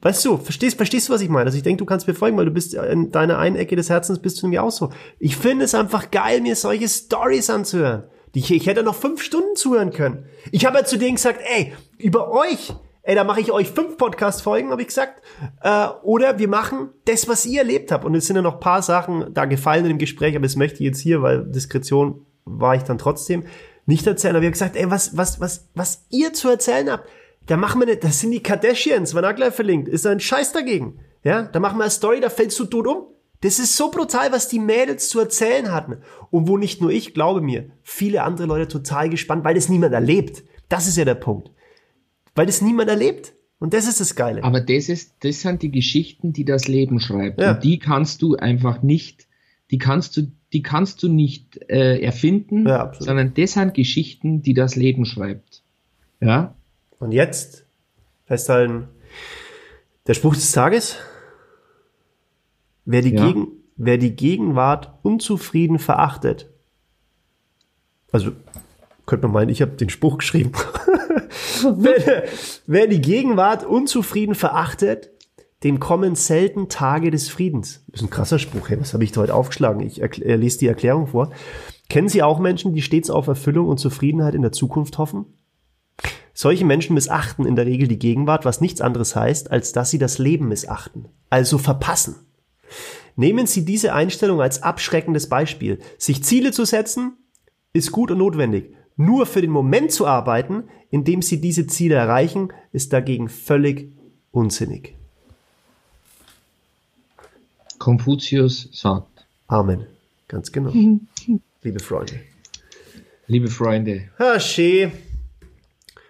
Weißt 0.03 0.23
du, 0.27 0.37
verstehst, 0.37 0.77
verstehst 0.77 1.09
du, 1.09 1.15
was 1.15 1.23
ich 1.23 1.31
meine? 1.31 1.47
Also 1.47 1.57
ich 1.57 1.63
denke, 1.63 1.79
du 1.79 1.87
kannst 1.87 2.07
mir 2.07 2.15
folgen, 2.15 2.37
weil 2.37 2.45
du 2.45 2.51
bist 2.51 2.75
in 2.75 3.11
deiner 3.11 3.39
einen 3.39 3.57
Ecke 3.57 3.77
des 3.77 3.89
Herzens 3.89 4.19
bist 4.19 4.43
du 4.43 4.47
nämlich 4.47 4.61
auch 4.61 4.73
so. 4.73 4.91
Ich 5.19 5.39
finde 5.39 5.65
es 5.65 5.75
einfach 5.75 6.11
geil, 6.11 6.43
mir 6.43 6.55
solche 6.55 6.89
Stories 6.89 7.49
anzuhören. 7.49 8.03
Ich, 8.35 8.51
ich 8.51 8.67
hätte 8.67 8.83
noch 8.83 8.97
fünf 8.97 9.23
Stunden 9.23 9.57
zuhören 9.57 9.91
können. 9.91 10.27
Ich 10.51 10.67
habe 10.67 10.79
ja 10.79 10.85
zu 10.85 10.99
denen 10.99 11.15
gesagt, 11.15 11.41
ey, 11.57 11.73
über 11.97 12.31
euch 12.31 12.75
ey, 13.05 13.15
da 13.15 13.23
mache 13.23 13.41
ich 13.41 13.53
euch 13.53 13.71
fünf 13.71 13.97
Podcast-Folgen, 13.97 14.71
habe 14.71 14.81
ich 14.83 14.89
gesagt. 14.89 15.23
Äh, 15.63 15.89
oder 16.03 16.39
wir 16.39 16.49
machen 16.49 16.89
das, 17.05 17.29
was 17.29 17.47
ihr 17.47 17.61
erlebt 17.61 17.93
habt. 17.93 18.05
Und 18.05 18.15
es 18.15 18.27
sind 18.27 18.37
ja 18.37 18.43
noch 18.43 18.61
paar 18.61 18.83
Sachen 18.83 19.33
da 19.33 19.45
gefallen 19.45 19.87
im 19.87 19.99
Gespräch, 19.99 20.35
aber 20.35 20.45
das 20.45 20.57
möchte 20.57 20.77
ich 20.77 20.87
jetzt 20.87 21.01
hier, 21.01 21.23
weil 21.23 21.45
Diskretion 21.45 22.27
war 22.45 22.75
ich 22.75 22.83
dann 22.83 22.99
trotzdem 22.99 23.45
nicht 23.87 24.07
erzählen. 24.07 24.35
Aber 24.35 24.43
wir 24.43 24.49
haben 24.49 24.53
gesagt, 24.53 24.77
ey, 24.77 24.91
was, 24.91 25.17
was, 25.17 25.39
was, 25.39 25.69
was 25.75 26.07
ihr 26.11 26.33
zu 26.33 26.49
erzählen 26.49 26.91
habt, 26.91 27.09
da 27.47 27.59
machen 27.59 27.81
wir 27.81 27.87
nicht, 27.87 28.03
das 28.03 28.21
sind 28.21 28.31
die 28.31 28.43
Kardashians, 28.43 29.15
wenn 29.15 29.37
gleich 29.37 29.55
verlinkt, 29.55 29.87
ist 29.87 30.07
ein 30.07 30.19
Scheiß 30.19 30.53
dagegen. 30.53 30.99
Ja, 31.23 31.43
da 31.43 31.61
machen 31.61 31.79
wir 31.79 31.85
eine 31.85 31.91
Story, 31.91 32.21
da 32.21 32.31
fällst 32.31 32.59
du 32.59 32.65
tot 32.65 32.87
um. 32.87 33.07
Das 33.43 33.59
ist 33.59 33.77
so 33.77 33.91
brutal, 33.91 34.33
was 34.33 34.49
die 34.49 34.59
Mädels 34.59 35.11
zu 35.11 35.21
erzählen 35.21 35.71
hatten. 35.71 35.99
Und 36.31 36.49
wo 36.49 36.57
nicht 36.57 36.81
nur 36.81 36.91
ich, 36.91 37.13
glaube 37.13 37.43
mir, 37.43 37.71
viele 37.83 38.23
andere 38.23 38.47
Leute 38.47 38.69
total 38.69 39.11
gespannt, 39.11 39.45
weil 39.45 39.55
das 39.55 39.69
niemand 39.69 39.93
erlebt. 39.93 40.45
Das 40.71 40.87
ist 40.87 40.97
ja 40.97 41.05
der 41.05 41.15
Punkt 41.15 41.51
weil 42.35 42.47
das 42.47 42.61
niemand 42.61 42.89
erlebt. 42.89 43.35
Und 43.59 43.73
das 43.73 43.87
ist 43.87 44.01
das 44.01 44.15
Geile. 44.15 44.45
Aber 44.45 44.61
das 44.61 44.89
ist, 44.89 45.25
das 45.25 45.41
sind 45.41 45.63
die 45.63 45.71
Geschichten, 45.71 46.33
die 46.33 46.45
das 46.45 46.69
Leben 46.69 47.01
schreibt. 47.01 47.41
Ja. 47.41 47.53
Und 47.53 47.65
die 47.65 47.79
kannst 47.79 48.21
du 48.21 48.37
einfach 48.37 48.83
nicht, 48.83 49.27
die 49.71 49.79
kannst 49.79 50.17
du, 50.17 50.31
die 50.53 50.63
kannst 50.63 51.03
du 51.03 51.09
nicht 51.09 51.63
äh, 51.69 51.99
erfinden, 52.01 52.67
ja, 52.67 52.93
sondern 52.99 53.33
das 53.35 53.53
sind 53.53 53.73
Geschichten, 53.75 54.43
die 54.43 54.55
das 54.55 54.77
Leben 54.77 55.07
schreibt. 55.07 55.63
Ja. 56.21 56.55
Und 56.99 57.13
jetzt 57.13 57.65
festhalten, 58.27 58.89
der 60.07 60.15
Spruch 60.15 60.35
des 60.35 60.53
Tages. 60.53 60.97
Wer 62.85 63.01
die, 63.01 63.15
ja. 63.15 63.27
Gegen, 63.27 63.47
wer 63.77 63.97
die 63.97 64.15
Gegenwart 64.15 64.93
unzufrieden 65.03 65.79
verachtet, 65.79 66.51
also 68.13 68.33
könnte 69.07 69.27
man 69.27 69.35
meinen, 69.35 69.51
ich 69.51 69.63
habe 69.63 69.73
den 69.73 69.91
Spruch 69.91 70.19
geschrieben. 70.19 70.53
wer, 71.77 72.25
wer 72.67 72.87
die 72.87 73.01
Gegenwart 73.01 73.65
unzufrieden 73.65 74.35
verachtet, 74.35 75.11
dem 75.63 75.81
kommen 75.81 76.15
selten 76.15 76.69
Tage 76.69 77.11
des 77.11 77.29
Friedens. 77.29 77.85
Das 77.89 78.01
ist 78.01 78.07
ein 78.07 78.11
krasser 78.11 78.39
Spruch, 78.39 78.69
hey, 78.69 78.81
was 78.81 78.93
habe 78.93 79.05
ich 79.05 79.13
da 79.13 79.23
heute 79.23 79.35
aufgeschlagen? 79.35 79.81
Ich 79.81 80.03
äh, 80.03 80.37
lese 80.37 80.59
die 80.59 80.69
Erklärung 80.69 81.09
vor. 81.09 81.31
Kennen 81.89 82.09
Sie 82.09 82.23
auch 82.23 82.39
Menschen, 82.39 82.75
die 82.75 82.83
stets 82.83 83.11
auf 83.11 83.27
Erfüllung 83.27 83.69
und 83.69 83.79
Zufriedenheit 83.79 84.35
in 84.35 84.43
der 84.43 84.53
Zukunft 84.53 84.99
hoffen? 84.99 85.27
Solche 86.35 86.65
Menschen 86.65 86.95
missachten 86.95 87.47
in 87.47 87.57
der 87.57 87.67
Regel 87.67 87.87
die 87.87 87.99
Gegenwart, 87.99 88.45
was 88.45 88.61
nichts 88.61 88.81
anderes 88.81 89.15
heißt, 89.15 89.53
als 89.53 89.73
dass 89.73 89.91
sie 89.91 89.99
das 89.99 90.19
Leben 90.19 90.49
missachten, 90.49 91.09
also 91.31 91.59
verpassen. 91.59 92.17
Nehmen 93.17 93.47
Sie 93.47 93.65
diese 93.65 93.95
Einstellung 93.95 94.41
als 94.41 94.63
abschreckendes 94.63 95.29
Beispiel. 95.29 95.79
Sich 95.97 96.25
Ziele 96.25 96.51
zu 96.51 96.65
setzen, 96.65 97.17
ist 97.73 97.93
gut 97.93 98.11
und 98.11 98.19
notwendig. 98.19 98.75
Nur 98.97 99.27
für 99.27 99.41
den 99.41 99.51
Moment 99.51 99.91
zu 99.93 100.07
arbeiten, 100.07 100.65
in 100.91 101.05
dem 101.05 101.23
Sie 101.23 101.41
diese 101.41 101.67
Ziele 101.67 101.97
erreichen, 101.97 102.53
ist 102.73 102.93
dagegen 102.93 103.29
völlig 103.29 103.91
unsinnig. 104.31 104.95
Konfuzius 107.79 108.69
sagt. 108.73 109.27
Amen. 109.49 109.87
Ganz 110.29 110.53
genau. 110.53 110.73
Liebe 111.63 111.81
Freunde. 111.81 112.21
Liebe 113.27 113.49
Freunde. 113.49 114.09
Herr 114.17 114.39
Schee. 114.39 114.91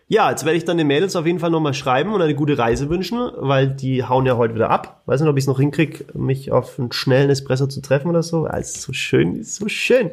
Ja, 0.07 0.31
jetzt 0.31 0.45
werde 0.45 0.59
ich 0.59 0.65
dann 0.65 0.77
den 0.77 0.87
Mädels 0.87 1.17
auf 1.17 1.27
jeden 1.27 1.39
Fall 1.39 1.51
nochmal 1.51 1.73
schreiben 1.73 2.13
und 2.13 2.21
eine 2.21 2.35
gute 2.35 2.59
Reise 2.59 2.91
wünschen, 2.91 3.19
weil 3.37 3.69
die 3.69 4.05
hauen 4.05 4.27
ja 4.27 4.37
heute 4.37 4.55
wieder 4.55 4.69
ab. 4.69 5.03
Weiß 5.07 5.21
nicht, 5.21 5.31
ob 5.31 5.37
ich 5.37 5.45
es 5.45 5.49
noch 5.49 5.59
hinkriege, 5.59 6.05
mich 6.15 6.53
auf 6.53 6.79
einen 6.79 6.93
schnellen 6.93 7.31
Espresso 7.31 7.67
zu 7.67 7.81
treffen 7.81 8.09
oder 8.09 8.23
so. 8.23 8.45
Alles 8.45 8.83
so 8.83 8.93
schön, 8.93 9.37
ist 9.37 9.57
so 9.57 9.69
schön. 9.69 10.11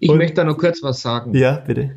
Ich 0.00 0.10
und, 0.10 0.18
möchte 0.18 0.36
da 0.36 0.44
noch 0.44 0.58
kurz 0.58 0.82
was 0.82 1.00
sagen. 1.00 1.34
Ja, 1.34 1.62
bitte. 1.64 1.92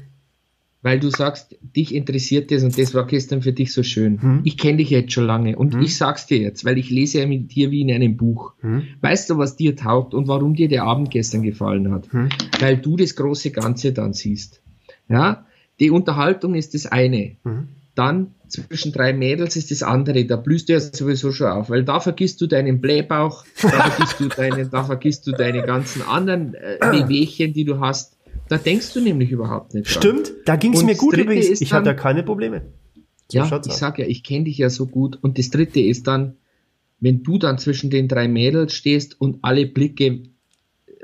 Weil 0.83 0.99
du 0.99 1.09
sagst, 1.09 1.57
dich 1.61 1.95
interessiert 1.95 2.51
das 2.51 2.61
und 2.61 2.77
das 2.77 2.93
war 2.93 3.07
gestern 3.07 3.41
für 3.41 3.53
dich 3.53 3.73
so 3.73 3.83
schön. 3.83 4.21
Hm. 4.21 4.41
Ich 4.43 4.57
kenne 4.57 4.77
dich 4.77 4.89
jetzt 4.89 5.13
schon 5.13 5.25
lange 5.25 5.55
und 5.57 5.73
hm. 5.73 5.81
ich 5.81 5.97
sag's 5.97 6.27
dir 6.27 6.37
jetzt, 6.37 6.65
weil 6.65 6.77
ich 6.77 6.89
lese 6.89 7.19
ja 7.19 7.25
mit 7.25 7.55
dir 7.55 7.71
wie 7.71 7.81
in 7.81 7.91
einem 7.91 8.17
Buch. 8.17 8.53
Hm. 8.59 8.83
Weißt 8.99 9.29
du, 9.29 9.37
was 9.37 9.55
dir 9.55 9.75
taugt 9.75 10.13
und 10.13 10.27
warum 10.27 10.55
dir 10.55 10.67
der 10.67 10.83
Abend 10.83 11.09
gestern 11.09 11.41
gefallen 11.41 11.89
hat? 11.91 12.11
Hm. 12.11 12.29
Weil 12.59 12.77
du 12.77 12.97
das 12.97 13.15
große 13.15 13.51
Ganze 13.51 13.93
dann 13.93 14.13
siehst. 14.13 14.61
Ja, 15.07 15.45
die 15.79 15.91
Unterhaltung 15.91 16.55
ist 16.55 16.73
das 16.73 16.85
eine. 16.85 17.37
Mhm. 17.43 17.69
Dann 17.95 18.33
zwischen 18.47 18.91
drei 18.91 19.13
Mädels 19.13 19.55
ist 19.55 19.71
das 19.71 19.83
andere. 19.83 20.25
Da 20.25 20.35
blühst 20.35 20.69
du 20.69 20.73
ja 20.73 20.79
sowieso 20.79 21.31
schon 21.31 21.47
auf, 21.47 21.69
weil 21.69 21.83
da 21.83 21.99
vergisst 21.99 22.41
du 22.41 22.47
deinen 22.47 22.81
Blähbauch, 22.81 23.45
da 23.61 23.69
vergisst 23.89 24.19
du 24.19 24.27
deine, 24.29 24.67
da 24.67 24.83
vergisst 24.83 25.27
du 25.27 25.31
deine 25.31 25.63
ganzen 25.63 26.01
anderen 26.01 26.53
äh, 26.55 26.77
Wehwehchen, 26.81 27.53
die 27.53 27.65
du 27.65 27.79
hast. 27.79 28.17
Da 28.49 28.57
denkst 28.57 28.93
du 28.93 29.01
nämlich 29.01 29.31
überhaupt 29.31 29.73
nicht 29.73 29.93
dran. 29.93 30.01
Stimmt, 30.01 30.33
da 30.45 30.55
ging 30.55 30.73
es 30.73 30.83
mir 30.83 30.95
gut 30.95 31.17
übrigens. 31.17 31.61
Ich 31.61 31.73
hatte 31.73 31.85
da 31.85 31.93
keine 31.93 32.23
Probleme. 32.23 32.61
So 33.31 33.37
ja, 33.39 33.61
ich 33.65 33.73
sag 33.73 33.99
ja, 33.99 34.05
ich 34.05 34.23
kenne 34.23 34.45
dich 34.45 34.57
ja 34.57 34.69
so 34.69 34.85
gut. 34.85 35.17
Und 35.21 35.39
das 35.39 35.49
dritte 35.49 35.79
ist 35.79 36.07
dann, 36.07 36.35
wenn 36.99 37.23
du 37.23 37.37
dann 37.37 37.57
zwischen 37.57 37.89
den 37.89 38.07
drei 38.07 38.27
Mädels 38.27 38.73
stehst 38.73 39.19
und 39.19 39.39
alle 39.41 39.65
Blicke 39.65 40.23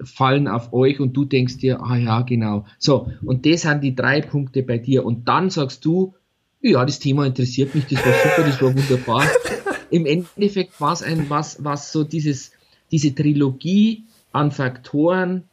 fallen 0.03 0.47
auf 0.47 0.73
euch 0.73 0.99
und 0.99 1.13
du 1.13 1.25
denkst 1.25 1.57
dir, 1.57 1.81
ah 1.81 1.97
ja, 1.97 2.21
genau. 2.21 2.65
So, 2.77 3.11
und 3.25 3.45
das 3.45 3.61
sind 3.61 3.83
die 3.83 3.95
drei 3.95 4.21
Punkte 4.21 4.63
bei 4.63 4.77
dir. 4.77 5.05
Und 5.05 5.27
dann 5.27 5.49
sagst 5.49 5.85
du, 5.85 6.13
ja, 6.61 6.85
das 6.85 6.99
Thema 6.99 7.25
interessiert 7.25 7.73
mich, 7.75 7.85
das 7.87 8.05
war 8.05 8.13
super, 8.13 8.47
das 8.47 8.61
war 8.61 8.75
wunderbar. 8.75 9.23
Im 9.89 10.05
Endeffekt 10.05 10.79
war 10.79 10.93
es 10.93 11.01
ein, 11.01 11.29
was, 11.29 11.63
was 11.63 11.91
so 11.91 12.03
dieses, 12.03 12.51
diese 12.91 13.13
Trilogie 13.15 14.03
an 14.31 14.51
Faktoren, 14.51 15.43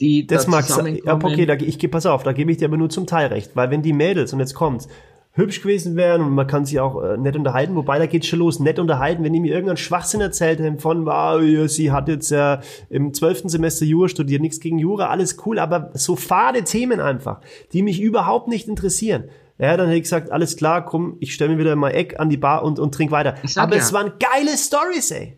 die 0.00 0.26
das 0.26 0.46
da 0.46 0.50
mag 0.50 0.68
ja, 0.68 1.14
okay, 1.14 1.46
da, 1.46 1.54
ich 1.54 1.78
pass 1.90 2.06
auf, 2.06 2.22
da 2.24 2.32
gebe 2.32 2.50
ich 2.50 2.58
dir 2.58 2.66
aber 2.66 2.76
nur 2.76 2.90
zum 2.90 3.06
Teil 3.06 3.28
recht, 3.28 3.54
weil 3.54 3.70
wenn 3.70 3.82
die 3.82 3.92
Mädels 3.92 4.32
und 4.32 4.40
jetzt 4.40 4.54
kommt's, 4.54 4.88
hübsch 5.34 5.62
gewesen 5.62 5.96
wären 5.96 6.20
und 6.20 6.34
man 6.34 6.46
kann 6.46 6.66
sich 6.66 6.78
auch 6.78 7.02
äh, 7.02 7.16
nett 7.16 7.36
unterhalten, 7.36 7.74
wobei 7.74 7.98
da 7.98 8.06
geht's 8.06 8.26
schon 8.26 8.38
los, 8.38 8.60
nett 8.60 8.78
unterhalten, 8.78 9.24
wenn 9.24 9.32
die 9.32 9.40
mir 9.40 9.52
irgendeinen 9.52 9.78
Schwachsinn 9.78 10.20
erzählt 10.20 10.60
haben 10.60 10.78
von, 10.78 11.06
wow, 11.06 11.40
sie 11.68 11.90
hat 11.90 12.08
jetzt 12.08 12.30
äh, 12.32 12.58
im 12.90 13.14
zwölften 13.14 13.48
Semester 13.48 13.86
Jura 13.86 14.08
studiert, 14.08 14.42
nichts 14.42 14.60
gegen 14.60 14.78
Jura, 14.78 15.06
alles 15.06 15.38
cool, 15.46 15.58
aber 15.58 15.90
so 15.94 16.16
fade 16.16 16.64
Themen 16.64 17.00
einfach, 17.00 17.40
die 17.72 17.82
mich 17.82 18.00
überhaupt 18.00 18.48
nicht 18.48 18.68
interessieren. 18.68 19.24
Ja, 19.58 19.76
dann 19.76 19.86
hätte 19.86 19.98
ich 19.98 20.02
gesagt, 20.04 20.30
alles 20.32 20.56
klar, 20.56 20.84
komm, 20.84 21.16
ich 21.20 21.34
stelle 21.34 21.52
mir 21.52 21.58
wieder 21.58 21.76
mal 21.76 21.90
Eck 21.90 22.18
an 22.18 22.28
die 22.28 22.36
Bar 22.36 22.64
und, 22.64 22.78
und 22.78 22.94
trink 22.94 23.10
weiter. 23.10 23.36
Aber 23.56 23.76
ja, 23.76 23.80
es 23.80 23.92
waren 23.92 24.12
geile 24.18 24.56
Stories, 24.56 25.10
ey. 25.12 25.36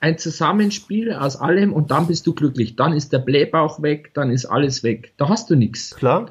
Ein 0.00 0.16
Zusammenspiel 0.16 1.12
aus 1.12 1.36
allem 1.36 1.74
und 1.74 1.90
dann 1.90 2.06
bist 2.06 2.26
du 2.26 2.34
glücklich. 2.34 2.74
Dann 2.76 2.94
ist 2.94 3.12
der 3.12 3.18
Blähbauch 3.18 3.82
weg, 3.82 4.12
dann 4.14 4.30
ist 4.30 4.46
alles 4.46 4.82
weg. 4.82 5.12
Da 5.18 5.28
hast 5.28 5.50
du 5.50 5.56
nichts. 5.56 5.94
Klar. 5.94 6.30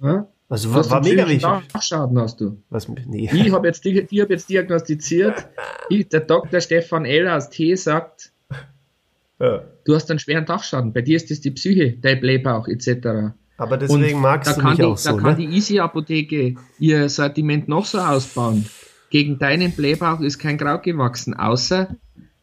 Ja? 0.00 0.26
Also 0.52 0.74
was 0.74 0.90
war 0.90 1.02
mega 1.02 1.26
wichtig. 1.26 1.48
Nachschaden 1.72 2.18
hast 2.18 2.38
du. 2.42 2.58
Was, 2.68 2.86
nee. 2.86 3.30
Ich 3.32 3.52
habe 3.52 3.66
jetzt, 3.66 3.86
ich 3.86 4.20
hab 4.20 4.28
jetzt 4.28 4.50
diagnostiziert, 4.50 5.48
ich, 5.88 6.10
der 6.10 6.20
Dr. 6.20 6.60
Stefan 6.60 7.06
L. 7.06 7.26
aus 7.26 7.48
T. 7.48 7.74
sagt, 7.74 8.32
ja. 9.40 9.62
du 9.86 9.94
hast 9.94 10.10
einen 10.10 10.18
schweren 10.18 10.44
Dachschaden. 10.44 10.92
Bei 10.92 11.00
dir 11.00 11.16
ist 11.16 11.30
das 11.30 11.40
die 11.40 11.52
Psyche, 11.52 11.96
dein 11.98 12.20
Blähbauch 12.20 12.68
etc. 12.68 13.32
Aber 13.56 13.78
deswegen 13.78 14.16
Und 14.16 14.20
magst 14.20 14.54
du 14.54 14.62
mich 14.62 14.74
die, 14.74 14.82
auch 14.82 14.98
so. 14.98 15.12
Da 15.12 15.16
kann 15.16 15.38
ne? 15.38 15.46
die 15.46 15.56
Easy-Apotheke 15.56 16.56
ihr 16.78 17.08
Sortiment 17.08 17.66
noch 17.68 17.86
so 17.86 17.98
ausbauen. 18.00 18.66
Gegen 19.08 19.38
deinen 19.38 19.72
Blähbauch 19.72 20.20
ist 20.20 20.38
kein 20.38 20.58
Kraut 20.58 20.82
gewachsen, 20.82 21.32
außer 21.32 21.96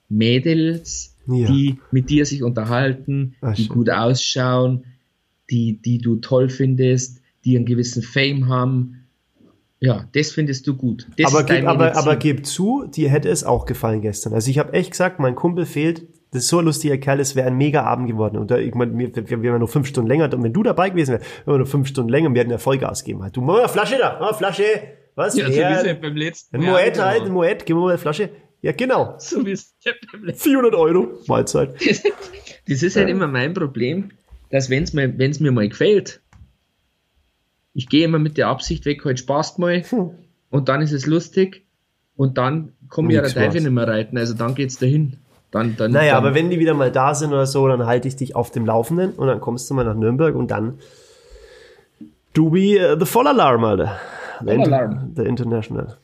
Mädels, 0.10 1.16
ja. 1.28 1.46
die 1.46 1.78
mit 1.92 2.10
dir 2.10 2.26
sich 2.26 2.42
unterhalten, 2.42 3.36
Ach, 3.42 3.54
die 3.54 3.66
schön. 3.66 3.76
gut 3.76 3.92
ausschauen, 3.92 4.86
die, 5.52 5.80
die 5.80 6.00
du 6.00 6.16
toll 6.16 6.50
findest, 6.50 7.19
die 7.50 7.56
einen 7.56 7.66
gewissen 7.66 8.04
Fame 8.04 8.48
haben. 8.48 9.08
Ja, 9.80 10.08
das 10.14 10.32
findest 10.32 10.68
du 10.68 10.76
gut. 10.76 11.08
Das 11.18 11.34
aber, 11.34 11.44
gib, 11.44 11.66
aber, 11.66 11.96
aber 11.96 12.16
gib 12.18 12.46
zu, 12.46 12.86
dir 12.86 13.10
hätte 13.10 13.30
es 13.30 13.44
auch 13.44 13.66
gefallen 13.66 14.02
gestern. 14.02 14.34
Also 14.34 14.52
ich 14.52 14.60
habe 14.60 14.74
echt 14.74 14.92
gesagt, 14.92 15.20
mein 15.20 15.36
Kumpel 15.36 15.66
fehlt. 15.66 16.06
Das 16.32 16.44
ist 16.44 16.50
so 16.50 16.60
ein 16.60 16.66
lustiger 16.66 16.98
Kerl, 16.98 17.20
es 17.20 17.36
wäre 17.36 17.48
ein 17.48 17.58
mega 17.58 17.84
Abend 17.84 18.08
geworden. 18.08 18.38
Und 18.38 18.52
da, 18.52 18.58
ich 18.58 18.76
meine, 18.76 18.96
wir, 18.96 19.16
wir 19.16 19.42
wären 19.42 19.60
nur 19.60 19.68
fünf 19.68 19.88
Stunden 19.88 20.08
länger. 20.08 20.32
Und 20.32 20.44
wenn 20.44 20.54
du 20.54 20.62
dabei 20.62 20.90
gewesen 20.90 21.14
wärst, 21.14 21.26
wären 21.26 21.56
wir 21.56 21.58
nur 21.58 21.66
fünf 21.66 21.88
Stunden 21.88 22.12
länger. 22.12 22.32
Wir 22.32 22.42
hätten 22.42 22.52
ja 22.52 22.60
Vollgas 22.60 23.04
gegeben. 23.04 23.24
Halt. 23.24 23.36
Du, 23.36 23.42
mal 23.42 23.68
Flasche 23.68 23.98
da, 23.98 24.20
mal 24.20 24.34
Flasche. 24.34 24.64
Was? 25.16 25.36
Ja, 25.36 25.48
ja, 25.48 25.80
so 25.80 25.88
wie 25.88 25.94
beim 25.96 26.16
letzten 26.16 26.56
Ein 26.56 26.62
Moet 26.62 26.94
genau. 26.94 27.06
halt, 27.06 27.24
ein 27.24 27.32
Moet, 27.32 27.66
gib 27.66 27.76
mir 27.76 27.82
mal 27.82 27.90
eine 27.90 27.98
Flasche. 27.98 28.30
Ja, 28.62 28.74
genau. 28.74 29.16
So 29.18 29.44
wie 29.46 29.54
es 29.54 29.76
beim 30.12 30.24
letzten 30.24 30.50
400 30.50 30.76
Euro, 30.76 31.08
Mahlzeit. 31.28 31.76
das 32.68 32.84
ist 32.84 32.96
halt 32.96 33.10
immer 33.10 33.28
mein 33.28 33.54
Problem, 33.54 34.12
dass 34.52 34.70
wenn 34.70 34.84
es 34.84 34.94
mir, 34.94 35.18
wenn's 35.18 35.40
mir 35.40 35.52
mal 35.52 35.68
gefällt, 35.68 36.22
ich 37.80 37.88
gehe 37.88 38.04
immer 38.04 38.20
mit 38.20 38.38
der 38.38 38.50
Absicht 38.50 38.86
weg, 38.86 39.06
heute 39.06 39.20
Spaß 39.20 39.58
mal 39.58 39.84
hm. 39.84 40.10
und 40.50 40.68
dann 40.68 40.82
ist 40.82 40.92
es 40.92 41.06
lustig 41.06 41.66
und 42.18 42.38
dann 42.38 42.74
komme 42.90 43.08
ich 43.08 43.16
ja 43.16 43.22
der 43.22 43.32
Teufel 43.32 43.62
nicht 43.62 43.72
mehr 43.72 43.88
reiten, 43.88 44.18
also 44.18 44.34
dann 44.34 44.54
geht's 44.54 44.78
dahin. 44.78 45.14
Dann, 45.50 45.78
dann, 45.78 45.92
naja, 45.92 46.16
dann, 46.16 46.26
aber 46.26 46.36
wenn 46.36 46.50
die 46.50 46.60
wieder 46.60 46.74
mal 46.74 46.92
da 46.92 47.16
sind 47.16 47.32
oder 47.32 47.46
so, 47.46 47.66
dann 47.70 47.86
halte 47.86 48.10
ich 48.10 48.18
dich 48.18 48.36
auf 48.36 48.52
dem 48.52 48.66
Laufenden 48.66 49.14
und 49.14 49.28
dann 49.28 49.40
kommst 49.40 49.70
du 49.70 49.76
mal 49.76 49.86
nach 49.86 49.96
Nürnberg 49.96 50.36
und 50.36 50.52
dann 50.52 50.80
du 52.34 52.54
wie 52.54 52.78
uh, 52.78 53.00
the 53.00 53.06
Voll 53.06 53.28
Alarm, 53.28 53.64
Alter. 53.64 53.98
Voll 54.40 54.62
Alarm. 54.62 55.14
The 55.16 55.22
International. 55.24 55.96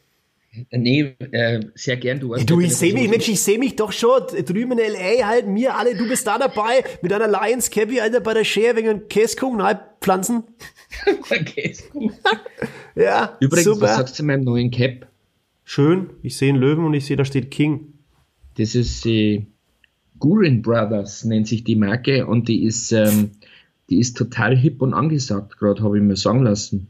Nee, 0.72 1.16
äh, 1.32 1.62
sehr 1.76 1.98
gern. 1.98 2.20
Du, 2.20 2.36
du 2.36 2.60
ich 2.60 2.76
sehe 2.76 2.94
mich, 2.94 3.10
Mensch, 3.10 3.28
ich 3.28 3.42
sehe 3.42 3.60
mich 3.60 3.76
doch 3.76 3.92
schon 3.92 4.22
drüben 4.46 4.74
in 4.74 4.80
L.A. 4.80 5.28
halt, 5.28 5.48
mir 5.48 5.76
alle, 5.76 5.96
du 5.96 6.08
bist 6.08 6.26
da 6.28 6.38
dabei 6.38 6.84
mit 7.02 7.12
einer 7.12 7.28
Lions 7.28 7.70
Cappy, 7.70 8.00
Alter, 8.00 8.20
bei 8.20 8.34
der 8.34 8.44
Share 8.44 8.76
wegen 8.76 9.08
Käsekuchen, 9.08 9.62
halb 9.62 10.02
Pflanzen. 10.02 10.44
Käsekuchen. 11.46 12.14
ja, 12.96 13.38
Übrigens, 13.40 13.66
super. 13.66 13.82
was 13.82 13.96
sagst 13.98 14.14
du 14.16 14.18
zu 14.18 14.24
meinem 14.24 14.44
neuen 14.44 14.72
Cap? 14.72 15.08
Schön, 15.64 16.12
ich 16.22 16.38
sehe 16.38 16.50
einen 16.50 16.60
Löwen 16.60 16.86
und 16.86 16.94
ich 16.94 17.06
sehe, 17.06 17.18
da 17.18 17.26
steht 17.26 17.52
King. 17.52 17.94
Das 18.58 18.76
ist 18.76 19.06
äh, 19.06 19.46
Gurin 20.20 20.62
Brothers, 20.62 21.26
nennt 21.26 21.48
sich 21.48 21.64
die 21.64 21.76
Marke 21.76 22.26
und 22.26 22.48
die 22.48 22.64
ist, 22.64 22.92
ähm, 22.92 23.32
die 23.90 24.00
ist 24.00 24.16
total 24.16 24.56
hip 24.56 24.82
und 24.82 24.94
angesagt, 24.94 25.58
gerade 25.58 25.84
habe 25.84 25.98
ich 25.98 26.04
mir 26.04 26.16
sagen 26.16 26.44
lassen. 26.44 26.88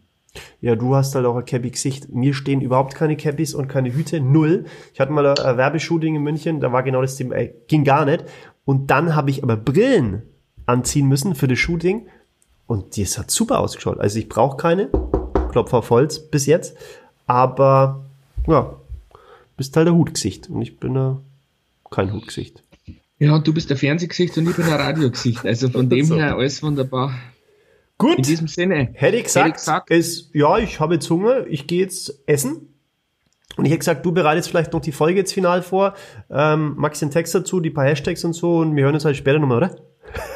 Ja, 0.61 0.75
du 0.75 0.95
hast 0.95 1.15
halt 1.15 1.25
auch 1.25 1.35
ein 1.35 1.45
Cappy-Gesicht. 1.45 2.09
Mir 2.13 2.33
stehen 2.33 2.61
überhaupt 2.61 2.95
keine 2.95 3.17
Cappies 3.17 3.53
und 3.53 3.67
keine 3.67 3.93
Hüte. 3.93 4.19
Null. 4.19 4.65
Ich 4.93 4.99
hatte 4.99 5.11
mal 5.11 5.27
ein 5.27 5.57
Werbeshooting 5.57 6.15
in 6.15 6.23
München, 6.23 6.59
da 6.59 6.71
war 6.71 6.83
genau 6.83 7.01
das 7.01 7.15
Thema, 7.15 7.35
äh, 7.35 7.53
ging 7.67 7.83
gar 7.83 8.05
nicht. 8.05 8.25
Und 8.65 8.91
dann 8.91 9.15
habe 9.15 9.29
ich 9.29 9.43
aber 9.43 9.57
Brillen 9.57 10.23
anziehen 10.65 11.07
müssen 11.07 11.35
für 11.35 11.47
das 11.47 11.59
Shooting. 11.59 12.07
Und 12.67 12.97
das 12.97 13.17
hat 13.17 13.29
super 13.29 13.59
ausgeschaut. 13.59 13.99
Also 13.99 14.17
ich 14.19 14.27
brauche 14.27 14.57
keine. 14.57 14.89
Klopf 15.51 15.73
auf 15.73 15.89
Holz 15.89 16.19
bis 16.19 16.47
jetzt. 16.47 16.75
Aber 17.27 18.05
ja, 18.47 18.75
bist 19.55 19.75
halt 19.77 19.87
der 19.87 19.95
Hutgesicht. 19.95 20.49
Und 20.49 20.61
ich 20.61 20.79
bin 20.79 20.95
äh, 20.95 21.15
kein 21.91 22.11
Hutgesicht. 22.11 22.63
Ja, 23.19 23.39
du 23.39 23.53
bist 23.53 23.69
der 23.69 23.77
Fernsehgesicht 23.77 24.37
und 24.37 24.49
ich 24.49 24.55
bin 24.55 24.65
ein 24.65 24.73
Radiogesicht. 24.73 25.45
Also 25.45 25.69
von 25.69 25.89
dem 25.89 26.05
so. 26.05 26.15
her 26.15 26.35
alles 26.35 26.61
wunderbar. 26.61 27.13
Gut. 27.97 28.17
In 28.17 28.23
diesem 28.23 28.47
Sinne. 28.47 28.89
Hätte 28.93 29.17
ich 29.17 29.23
gesagt, 29.23 29.45
hätte 29.45 29.55
ich 29.57 29.65
gesagt 29.65 29.91
es, 29.91 30.29
ja, 30.33 30.57
ich 30.57 30.79
habe 30.79 30.95
jetzt 30.95 31.09
Hunger, 31.09 31.47
ich 31.47 31.67
gehe 31.67 31.81
jetzt 31.81 32.21
essen. 32.25 32.73
Und 33.57 33.65
ich 33.65 33.71
hätte 33.71 33.79
gesagt, 33.79 34.05
du 34.05 34.11
bereitest 34.11 34.49
vielleicht 34.49 34.73
noch 34.73 34.81
die 34.81 34.91
Folge 34.91 35.19
jetzt 35.19 35.33
final 35.33 35.61
vor. 35.61 35.93
Ähm, 36.29 36.75
magst 36.77 37.01
den 37.01 37.11
Text 37.11 37.33
dazu, 37.33 37.61
die 37.61 37.69
paar 37.69 37.85
Hashtags 37.85 38.25
und 38.25 38.33
so 38.33 38.57
und 38.57 38.75
wir 38.75 38.83
hören 38.83 38.95
uns 38.95 39.05
halt 39.05 39.15
später 39.15 39.39
nochmal, 39.39 39.57
oder? 39.57 39.75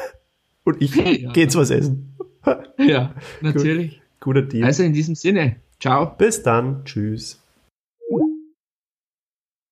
und 0.64 0.80
ich 0.80 0.94
ja. 0.94 1.30
gehe 1.32 1.44
jetzt 1.44 1.56
was 1.56 1.70
essen. 1.70 2.16
ja, 2.78 3.14
natürlich. 3.42 3.92
Gut. 3.92 4.00
Guter 4.20 4.42
Deal. 4.42 4.64
Also 4.64 4.82
in 4.82 4.92
diesem 4.92 5.14
Sinne, 5.14 5.56
ciao. 5.80 6.14
Bis 6.16 6.42
dann, 6.42 6.84
tschüss. 6.84 7.39